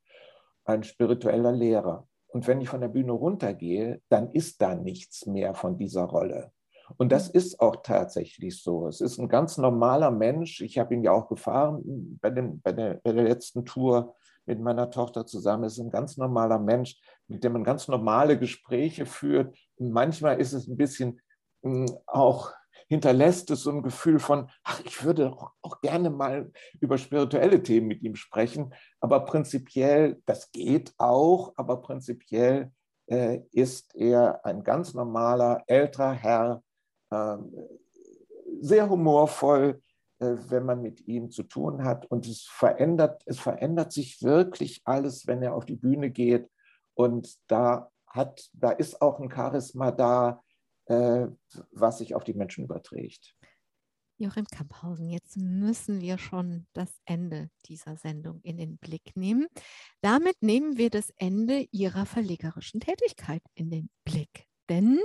ein 0.65 0.83
spiritueller 0.83 1.53
Lehrer. 1.53 2.09
Und 2.29 2.47
wenn 2.47 2.61
ich 2.61 2.69
von 2.69 2.81
der 2.81 2.89
Bühne 2.89 3.13
runtergehe, 3.13 4.03
dann 4.09 4.31
ist 4.33 4.61
da 4.61 4.75
nichts 4.75 5.27
mehr 5.27 5.55
von 5.55 5.79
dieser 5.79 6.05
Rolle. 6.05 6.53
Und 6.97 7.13
das 7.13 7.29
ist 7.29 7.61
auch 7.61 7.77
tatsächlich 7.83 8.63
so. 8.63 8.87
Es 8.87 9.01
ist 9.01 9.19
ein 9.19 9.29
ganz 9.29 9.59
normaler 9.59 10.11
Mensch. 10.11 10.61
Ich 10.61 10.79
habe 10.79 10.95
ihn 10.95 11.03
ja 11.03 11.13
auch 11.13 11.29
gefahren 11.29 12.19
bei, 12.21 12.31
dem, 12.31 12.61
bei, 12.61 12.73
der, 12.73 13.01
bei 13.03 13.13
der 13.13 13.25
letzten 13.25 13.65
Tour 13.65 14.15
mit 14.47 14.61
meiner 14.61 14.91
Tochter 14.91 15.27
zusammen. 15.27 15.65
Es 15.65 15.75
ist 15.75 15.85
ein 15.85 15.91
ganz 15.91 16.17
normaler 16.17 16.59
Mensch, 16.59 16.99
mit 17.27 17.45
dem 17.45 17.53
man 17.53 17.65
ganz 17.65 17.89
normale 17.89 18.39
Gespräche 18.39 19.05
führt. 19.05 19.55
Und 19.77 19.93
manchmal 19.93 20.41
ist 20.41 20.55
es 20.55 20.67
ein 20.67 20.79
bisschen 20.79 21.21
auch 22.07 22.53
hinterlässt 22.89 23.51
es 23.51 23.63
so 23.63 23.71
ein 23.71 23.83
Gefühl 23.83 24.19
von, 24.19 24.49
ach, 24.65 24.81
ich 24.85 25.05
würde 25.05 25.33
auch 25.63 25.81
gerne 25.83 26.11
mal 26.11 26.51
über 26.81 26.97
spirituelle 26.97 27.63
Themen 27.63 27.87
mit 27.87 28.03
ihm 28.03 28.17
sprechen, 28.17 28.73
aber 29.01 29.21
prinzipiell, 29.21 30.23
das 30.25 30.51
geht 30.53 30.95
auch, 30.97 31.53
aber 31.57 31.81
prinzipiell 31.83 32.73
äh, 33.07 33.41
ist 33.53 33.95
er 33.95 34.45
ein 34.45 34.65
ganz 34.65 34.95
normaler, 34.95 35.63
älterer 35.67 36.13
Herr, 36.13 36.63
äh, 37.11 37.37
sehr 38.61 38.89
humorvoll, 38.89 39.83
äh, 40.21 40.37
wenn 40.49 40.65
man 40.65 40.81
mit 40.81 41.07
ihm 41.07 41.31
zu 41.31 41.43
tun 41.43 41.85
hat. 41.85 42.07
Und 42.07 42.27
es 42.27 42.43
verändert, 42.43 43.23
es 43.27 43.39
verändert 43.39 43.93
sich 43.93 44.23
wirklich 44.23 44.81
alles, 44.85 45.27
wenn 45.27 45.43
er 45.43 45.55
auf 45.55 45.67
die 45.67 45.77
Bühne 45.77 46.11
geht. 46.11 46.51
Und 46.95 47.37
da 47.49 47.91
hat, 48.07 48.49
da 48.55 48.71
ist 48.71 49.01
auch 49.03 49.21
ein 49.21 49.31
Charisma 49.31 49.91
da, 49.91 50.43
was 50.89 51.99
sich 51.99 52.15
auf 52.15 52.25
die 52.25 52.35
Menschen 52.35 52.65
überträgt. 52.65 53.35
Joachim 54.21 54.47
Kamphausen, 54.47 55.11
jetzt 55.11 55.37
müssen 55.37 56.01
wir 56.01 56.19
schon 56.19 56.67
das 56.73 56.91
Ende 57.05 57.51
dieser 57.67 57.97
Sendung 57.97 58.41
in 58.43 58.57
den 58.57 58.77
Blick 58.77 59.15
nehmen. 59.15 59.47
Damit 60.01 60.35
nehmen 60.41 60.77
wir 60.77 60.91
das 60.91 61.11
Ende 61.19 61.69
Ihrer 61.71 62.05
verlegerischen 62.05 62.81
Tätigkeit 62.81 63.43
in 63.55 63.71
den 63.71 63.91
Blick. 64.05 64.47
Denn 64.69 64.99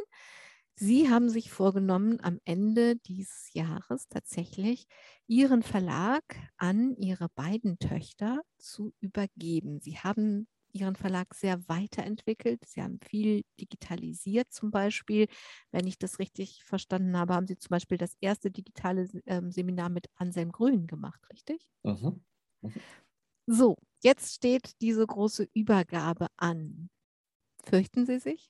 Sie 0.76 1.12
haben 1.12 1.30
sich 1.30 1.52
vorgenommen, 1.52 2.20
am 2.22 2.40
Ende 2.46 2.96
dieses 2.96 3.54
Jahres 3.54 4.08
tatsächlich 4.10 4.88
Ihren 5.28 5.62
Verlag 5.62 6.24
an 6.58 6.96
Ihre 6.96 7.30
beiden 7.36 7.78
Töchter 7.78 8.42
zu 8.58 8.96
übergeben. 9.00 9.80
Sie 9.80 10.00
haben 10.00 10.48
Ihren 10.74 10.96
Verlag 10.96 11.34
sehr 11.36 11.68
weiterentwickelt. 11.70 12.66
Sie 12.66 12.82
haben 12.82 13.00
viel 13.00 13.44
digitalisiert 13.60 14.52
zum 14.52 14.72
Beispiel. 14.72 15.28
Wenn 15.72 15.88
ich 15.88 15.98
das 15.98 16.20
richtig 16.20 16.64
verstanden 16.64 17.18
habe, 17.18 17.36
haben 17.36 17.48
Sie 17.48 17.58
zum 17.58 17.70
Beispiel 17.70 17.98
das 17.98 18.16
erste 18.20 18.52
digitale 18.52 19.08
ähm, 19.26 19.52
Seminar 19.52 19.90
mit 19.90 20.08
Anselm 20.16 20.52
Grün 20.52 20.88
gemacht, 20.88 21.22
richtig? 21.32 21.70
Mhm. 21.84 22.24
Mhm. 22.62 22.84
So, 23.46 23.76
jetzt 24.02 24.36
steht 24.36 24.82
diese 24.82 25.06
große 25.06 25.48
Übergabe 25.54 26.28
an. 26.38 26.90
Fürchten 27.66 28.06
Sie 28.06 28.20
sich? 28.20 28.50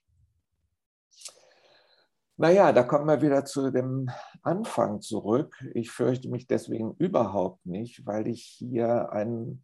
Naja, 2.37 2.71
da 2.71 2.83
kommen 2.83 3.07
wir 3.07 3.21
wieder 3.21 3.45
zu 3.45 3.69
dem 3.69 4.09
Anfang 4.41 5.01
zurück. 5.01 5.55
Ich 5.75 5.91
fürchte 5.91 6.29
mich 6.29 6.47
deswegen 6.47 6.95
überhaupt 6.97 7.65
nicht, 7.65 8.05
weil 8.07 8.27
ich 8.27 8.43
hier 8.43 9.11
einen 9.11 9.63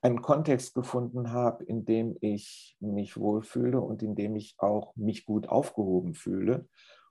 einen 0.00 0.22
Kontext 0.22 0.74
gefunden 0.74 1.32
habe, 1.32 1.64
in 1.64 1.84
dem 1.84 2.16
ich 2.20 2.76
mich 2.80 3.16
wohlfühle 3.16 3.80
und 3.80 4.02
in 4.02 4.14
dem 4.14 4.36
ich 4.36 4.54
auch 4.58 4.94
mich 4.96 5.26
gut 5.26 5.48
aufgehoben 5.48 6.14
fühle 6.14 6.68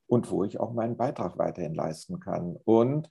und 0.07 0.31
wo 0.31 0.43
ich 0.43 0.59
auch 0.59 0.73
meinen 0.73 0.95
Beitrag 0.95 1.37
weiterhin 1.37 1.73
leisten 1.73 2.19
kann. 2.19 2.57
Und 2.63 3.09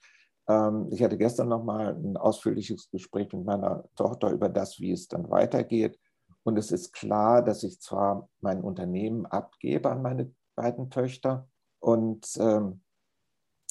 ähm, 0.49 0.89
ich 0.91 1.03
hatte 1.03 1.19
gestern 1.19 1.49
noch 1.49 1.63
mal 1.63 1.95
ein 1.95 2.17
ausführliches 2.17 2.91
Gespräch 2.91 3.33
mit 3.33 3.45
meiner 3.45 3.85
Tochter 3.97 4.31
über 4.31 4.49
das, 4.49 4.81
wie 4.81 4.93
es 4.93 5.09
dann 5.09 5.29
weitergeht. 5.31 5.99
Und 6.43 6.57
es 6.57 6.71
ist 6.71 6.93
klar, 6.93 7.43
dass 7.43 7.63
ich 7.63 7.81
zwar 7.81 8.29
mein 8.41 8.63
Unternehmen 8.63 9.27
abgebe 9.27 9.91
an 9.91 10.03
meine 10.03 10.33
beiden 10.55 10.91
Töchter 10.91 11.49
und 11.81 12.27
ähm, 12.39 12.81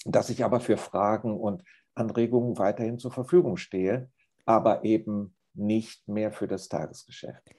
dass 0.05 0.29
ich 0.29 0.43
aber 0.43 0.59
für 0.59 0.77
Fragen 0.77 1.39
und 1.39 1.63
Anregungen 1.95 2.57
weiterhin 2.57 2.99
zur 2.99 3.11
Verfügung 3.11 3.57
stehe, 3.57 4.11
aber 4.45 4.83
eben 4.83 5.34
nicht 5.55 6.07
mehr 6.07 6.31
für 6.31 6.47
das 6.47 6.69
Tagesgeschäft. 6.69 7.51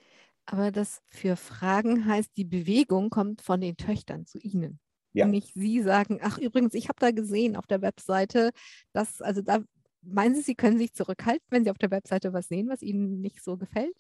Aber 0.47 0.71
das 0.71 1.03
für 1.09 1.37
Fragen 1.37 2.07
heißt, 2.07 2.37
die 2.37 2.45
Bewegung 2.45 3.11
kommt 3.11 3.43
von 3.43 3.61
den 3.61 3.77
Töchtern 3.77 4.27
zu 4.27 4.39
Ihnen. 4.39 4.79
Ja. 5.13 5.27
Nicht 5.27 5.55
Sie 5.55 5.83
sagen, 5.83 6.21
ach 6.23 6.39
übrigens, 6.39 6.75
ich 6.75 6.89
habe 6.89 7.01
da 7.01 7.11
gesehen 7.11 7.57
auf 7.57 7.67
der 7.67 7.83
Webseite, 7.83 8.51
dass, 8.93 9.21
also 9.21 9.43
da 9.43 9.61
meinen 10.03 10.35
Sie, 10.35 10.43
Sie 10.43 10.55
können 10.55 10.79
sich 10.79 10.93
zurückhalten, 10.93 11.47
wenn 11.51 11.65
Sie 11.65 11.71
auf 11.71 11.79
der 11.79 11.91
Webseite 11.91 12.33
was 12.33 12.49
sehen, 12.49 12.69
was 12.69 12.83
Ihnen 12.83 13.21
nicht 13.21 13.43
so 13.43 13.57
gefällt? 13.57 13.97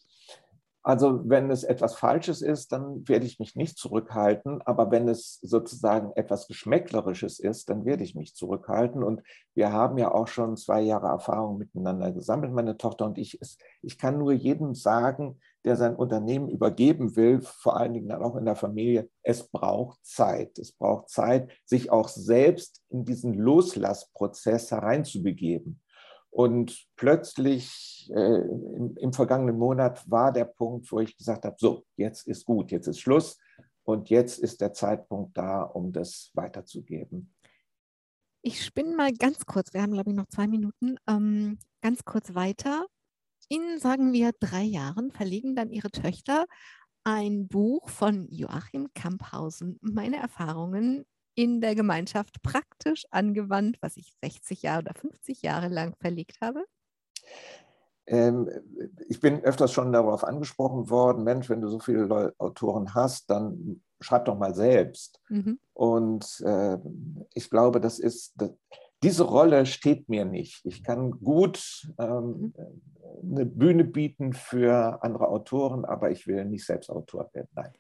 Also 0.87 1.29
wenn 1.29 1.51
es 1.51 1.65
etwas 1.65 1.97
Falsches 1.97 2.43
ist, 2.43 2.71
dann 2.71 3.09
werde 3.09 3.27
ich 3.27 3.41
mich 3.41 3.57
nicht 3.57 3.77
zurückhalten. 3.77 4.63
Aber 4.63 4.93
wenn 4.93 5.09
es 5.09 5.41
sozusagen 5.43 6.13
etwas 6.15 6.47
Geschmäcklerisches 6.47 7.41
ist, 7.41 7.69
dann 7.71 7.85
werde 7.85 8.05
ich 8.05 8.15
mich 8.15 8.37
zurückhalten. 8.37 9.03
Und 9.03 9.21
wir 9.55 9.73
haben 9.73 9.99
ja 9.99 10.13
auch 10.13 10.29
schon 10.29 10.57
zwei 10.57 10.83
Jahre 10.83 11.09
Erfahrung 11.09 11.59
miteinander 11.59 12.13
gesammelt, 12.13 12.53
meine 12.53 12.77
Tochter 12.77 13.07
und 13.07 13.19
ich. 13.19 13.41
Ich 13.83 13.99
kann 13.99 14.17
nur 14.17 14.33
jedem 14.33 14.77
sagen, 14.77 15.41
der 15.65 15.75
sein 15.75 15.97
Unternehmen 15.97 16.49
übergeben 16.49 17.17
will, 17.17 17.41
vor 17.41 17.77
allen 17.77 17.95
Dingen 17.95 18.09
dann 18.09 18.23
auch 18.23 18.37
in 18.37 18.45
der 18.45 18.55
Familie, 18.55 19.09
es 19.25 19.49
braucht 19.49 19.99
Zeit. 20.07 20.57
Es 20.57 20.71
braucht 20.71 21.09
Zeit, 21.09 21.51
sich 21.65 21.91
auch 21.91 22.07
selbst 22.07 22.85
in 22.91 23.05
diesen 23.05 23.35
Loslassprozess 23.35 24.71
hereinzubegeben. 24.71 25.81
Und 26.37 26.87
plötzlich 26.97 28.13
äh, 28.15 28.43
im, 28.43 28.95
im, 28.99 29.13
vergangenen 29.15 29.57
Monat 29.57 30.05
war 30.11 30.35
der 30.35 30.45
Punkt, 30.45 30.93
wo 30.93 31.01
ich 31.01 31.17
gesagt 31.17 31.47
habe, 31.47 31.57
so, 31.59 31.87
jetzt 31.97 32.27
ist 32.27 32.45
gut, 32.45 32.73
jetzt 32.73 32.89
ist 32.89 33.01
Schluss 33.01 33.39
und 33.85 34.11
jetzt 34.11 34.39
ist 34.39 34.61
der 34.61 34.75
Zeitpunkt 34.75 35.35
da, 35.39 35.63
um 35.63 35.93
das 35.93 36.31
weiterzugeben. 36.35 37.35
Ich 38.43 38.63
spinne 38.63 38.95
mal 38.95 39.15
ganz 39.15 39.47
kurz, 39.47 39.73
wir 39.73 39.81
haben, 39.81 39.95
glaube 39.95 40.11
ich, 40.11 40.17
noch 40.17 40.27
zwei 40.27 40.47
Minuten, 40.47 40.97
ähm, 41.09 41.59
ganz 41.81 42.05
kurz 42.05 42.35
weiter. 42.35 42.85
In, 43.49 43.79
sagen 43.79 44.13
wir, 44.13 44.33
drei 44.39 44.63
Jahren 44.63 45.13
verlegen 45.13 45.57
dann 45.57 45.71
Ihre 45.71 45.91
Töchter 45.91 46.45
ein 47.03 47.49
Buch 47.49 47.89
von 47.89 48.29
Joachim 48.29 48.89
Kamphausen, 48.93 49.79
meine 49.81 50.19
Erfahrungen 50.19 51.07
in 51.37 51.61
der 51.61 51.75
Gemeinschaft 51.75 52.43
praktisch 52.43 53.05
angewandt, 53.11 53.79
was 53.81 53.97
ich 53.97 54.13
60 54.23 54.63
Jahre 54.63 54.81
oder 54.81 54.95
50 54.95 55.43
Jahre 55.43 55.69
lang 55.69 55.95
verlegt 56.01 56.39
habe? 56.41 56.65
Ähm, 58.07 58.49
ich 59.09 59.21
bin 59.21 59.45
öfters 59.45 59.73
schon 59.73 59.93
darauf 59.93 60.25
angesprochen 60.25 60.91
worden, 60.91 61.25
Mensch, 61.25 61.49
wenn 61.51 61.61
du 61.61 61.69
so 61.69 61.79
viele 61.79 62.35
Autoren 62.39 62.95
hast, 62.95 63.31
dann 63.31 63.83
schreib 64.01 64.25
doch 64.25 64.39
mal 64.39 64.55
selbst. 64.55 65.21
Mhm. 65.29 65.59
Und 65.75 66.41
äh, 66.45 66.79
ich 67.35 67.51
glaube, 67.51 67.81
das 67.81 67.99
ist, 67.99 68.33
das, 68.37 68.51
diese 69.03 69.25
Rolle 69.25 69.67
steht 69.67 70.09
mir 70.09 70.25
nicht. 70.25 70.65
Ich 70.65 70.83
kann 70.83 71.11
gut 71.11 71.93
ähm, 71.99 72.55
mhm. 72.55 73.33
eine 73.37 73.47
Bühne 73.47 73.85
bieten 73.85 74.33
für 74.33 75.03
andere 75.03 75.29
Autoren, 75.29 75.85
aber 75.85 76.11
ich 76.11 76.27
will 76.27 76.45
nicht 76.47 76.65
selbst 76.65 76.89
Autor 76.89 77.29
werden. 77.35 77.49
Nein. 77.55 77.73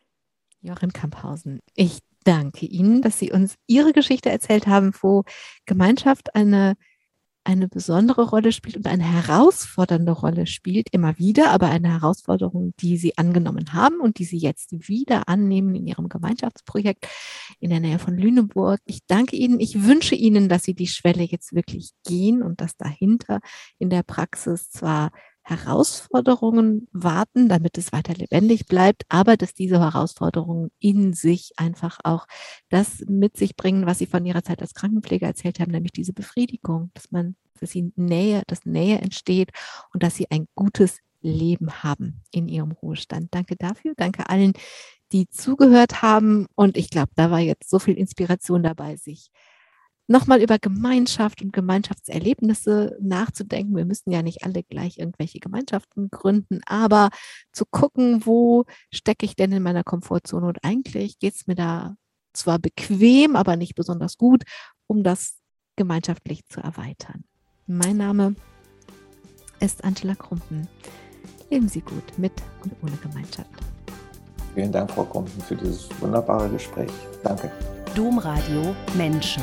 Joachim 0.60 0.92
Kamphausen, 0.92 1.60
ich 1.74 2.00
danke 2.26 2.66
Ihnen, 2.66 3.02
dass 3.02 3.18
Sie 3.18 3.32
uns 3.32 3.54
Ihre 3.66 3.92
Geschichte 3.92 4.30
erzählt 4.30 4.66
haben, 4.66 4.92
wo 5.00 5.24
Gemeinschaft 5.64 6.34
eine, 6.34 6.74
eine 7.44 7.68
besondere 7.68 8.28
Rolle 8.28 8.50
spielt 8.50 8.76
und 8.76 8.88
eine 8.88 9.04
herausfordernde 9.04 10.10
Rolle 10.10 10.46
spielt, 10.46 10.88
immer 10.92 11.16
wieder, 11.18 11.52
aber 11.52 11.68
eine 11.68 11.92
Herausforderung, 11.92 12.74
die 12.80 12.96
Sie 12.96 13.16
angenommen 13.16 13.72
haben 13.72 14.00
und 14.00 14.18
die 14.18 14.24
Sie 14.24 14.38
jetzt 14.38 14.88
wieder 14.88 15.28
annehmen 15.28 15.74
in 15.76 15.86
Ihrem 15.86 16.08
Gemeinschaftsprojekt 16.08 17.06
in 17.60 17.70
der 17.70 17.80
Nähe 17.80 18.00
von 18.00 18.18
Lüneburg. 18.18 18.80
Ich 18.84 19.06
danke 19.06 19.36
Ihnen. 19.36 19.60
Ich 19.60 19.84
wünsche 19.84 20.16
Ihnen, 20.16 20.48
dass 20.48 20.64
Sie 20.64 20.74
die 20.74 20.88
Schwelle 20.88 21.22
jetzt 21.22 21.54
wirklich 21.54 21.90
gehen 22.04 22.42
und 22.42 22.60
dass 22.60 22.76
dahinter 22.76 23.38
in 23.78 23.90
der 23.90 24.02
Praxis 24.02 24.68
zwar 24.70 25.12
Herausforderungen 25.48 26.88
warten, 26.90 27.48
damit 27.48 27.78
es 27.78 27.92
weiter 27.92 28.14
lebendig 28.14 28.66
bleibt, 28.66 29.04
aber 29.08 29.36
dass 29.36 29.54
diese 29.54 29.78
Herausforderungen 29.78 30.72
in 30.80 31.12
sich 31.12 31.52
einfach 31.56 32.00
auch 32.02 32.26
das 32.68 33.04
mit 33.06 33.36
sich 33.36 33.54
bringen, 33.54 33.86
was 33.86 33.98
Sie 33.98 34.06
von 34.06 34.26
Ihrer 34.26 34.42
Zeit 34.42 34.60
als 34.60 34.74
Krankenpfleger 34.74 35.28
erzählt 35.28 35.60
haben, 35.60 35.70
nämlich 35.70 35.92
diese 35.92 36.12
Befriedigung, 36.12 36.90
dass 36.94 37.12
man, 37.12 37.36
dass 37.60 37.70
Sie 37.70 37.92
Nähe, 37.94 38.42
dass 38.48 38.66
Nähe 38.66 38.98
entsteht 38.98 39.50
und 39.94 40.02
dass 40.02 40.16
Sie 40.16 40.28
ein 40.32 40.48
gutes 40.56 40.98
Leben 41.22 41.84
haben 41.84 42.24
in 42.32 42.48
Ihrem 42.48 42.72
Ruhestand. 42.72 43.32
Danke 43.32 43.54
dafür. 43.56 43.94
Danke 43.96 44.28
allen, 44.28 44.52
die 45.12 45.28
zugehört 45.28 46.02
haben. 46.02 46.48
Und 46.56 46.76
ich 46.76 46.90
glaube, 46.90 47.12
da 47.14 47.30
war 47.30 47.38
jetzt 47.38 47.70
so 47.70 47.78
viel 47.78 47.94
Inspiration 47.94 48.64
dabei, 48.64 48.96
sich 48.96 49.30
nochmal 50.06 50.42
über 50.42 50.58
Gemeinschaft 50.58 51.42
und 51.42 51.52
Gemeinschaftserlebnisse 51.52 52.96
nachzudenken. 53.00 53.76
Wir 53.76 53.84
müssen 53.84 54.10
ja 54.10 54.22
nicht 54.22 54.44
alle 54.44 54.62
gleich 54.62 54.98
irgendwelche 54.98 55.40
Gemeinschaften 55.40 56.10
gründen, 56.10 56.60
aber 56.66 57.10
zu 57.52 57.64
gucken, 57.70 58.24
wo 58.24 58.64
stecke 58.92 59.26
ich 59.26 59.36
denn 59.36 59.52
in 59.52 59.62
meiner 59.62 59.84
Komfortzone 59.84 60.46
und 60.46 60.64
eigentlich 60.64 61.18
geht 61.18 61.34
es 61.34 61.46
mir 61.46 61.56
da 61.56 61.96
zwar 62.32 62.58
bequem, 62.58 63.34
aber 63.34 63.56
nicht 63.56 63.74
besonders 63.74 64.16
gut, 64.18 64.44
um 64.86 65.02
das 65.02 65.38
gemeinschaftlich 65.76 66.46
zu 66.46 66.60
erweitern. 66.60 67.24
Mein 67.66 67.96
Name 67.96 68.36
ist 69.60 69.84
Angela 69.84 70.14
Krumpen. 70.14 70.68
Leben 71.50 71.68
Sie 71.68 71.80
gut 71.80 72.18
mit 72.18 72.32
und 72.62 72.72
ohne 72.82 72.96
Gemeinschaft. 72.96 73.50
Vielen 74.54 74.72
Dank, 74.72 74.90
Frau 74.90 75.04
Krumpen, 75.04 75.40
für 75.42 75.54
dieses 75.54 75.88
wunderbare 76.00 76.48
Gespräch. 76.48 76.90
Danke. 77.22 77.50
Domradio 77.94 78.74
Menschen. 78.96 79.42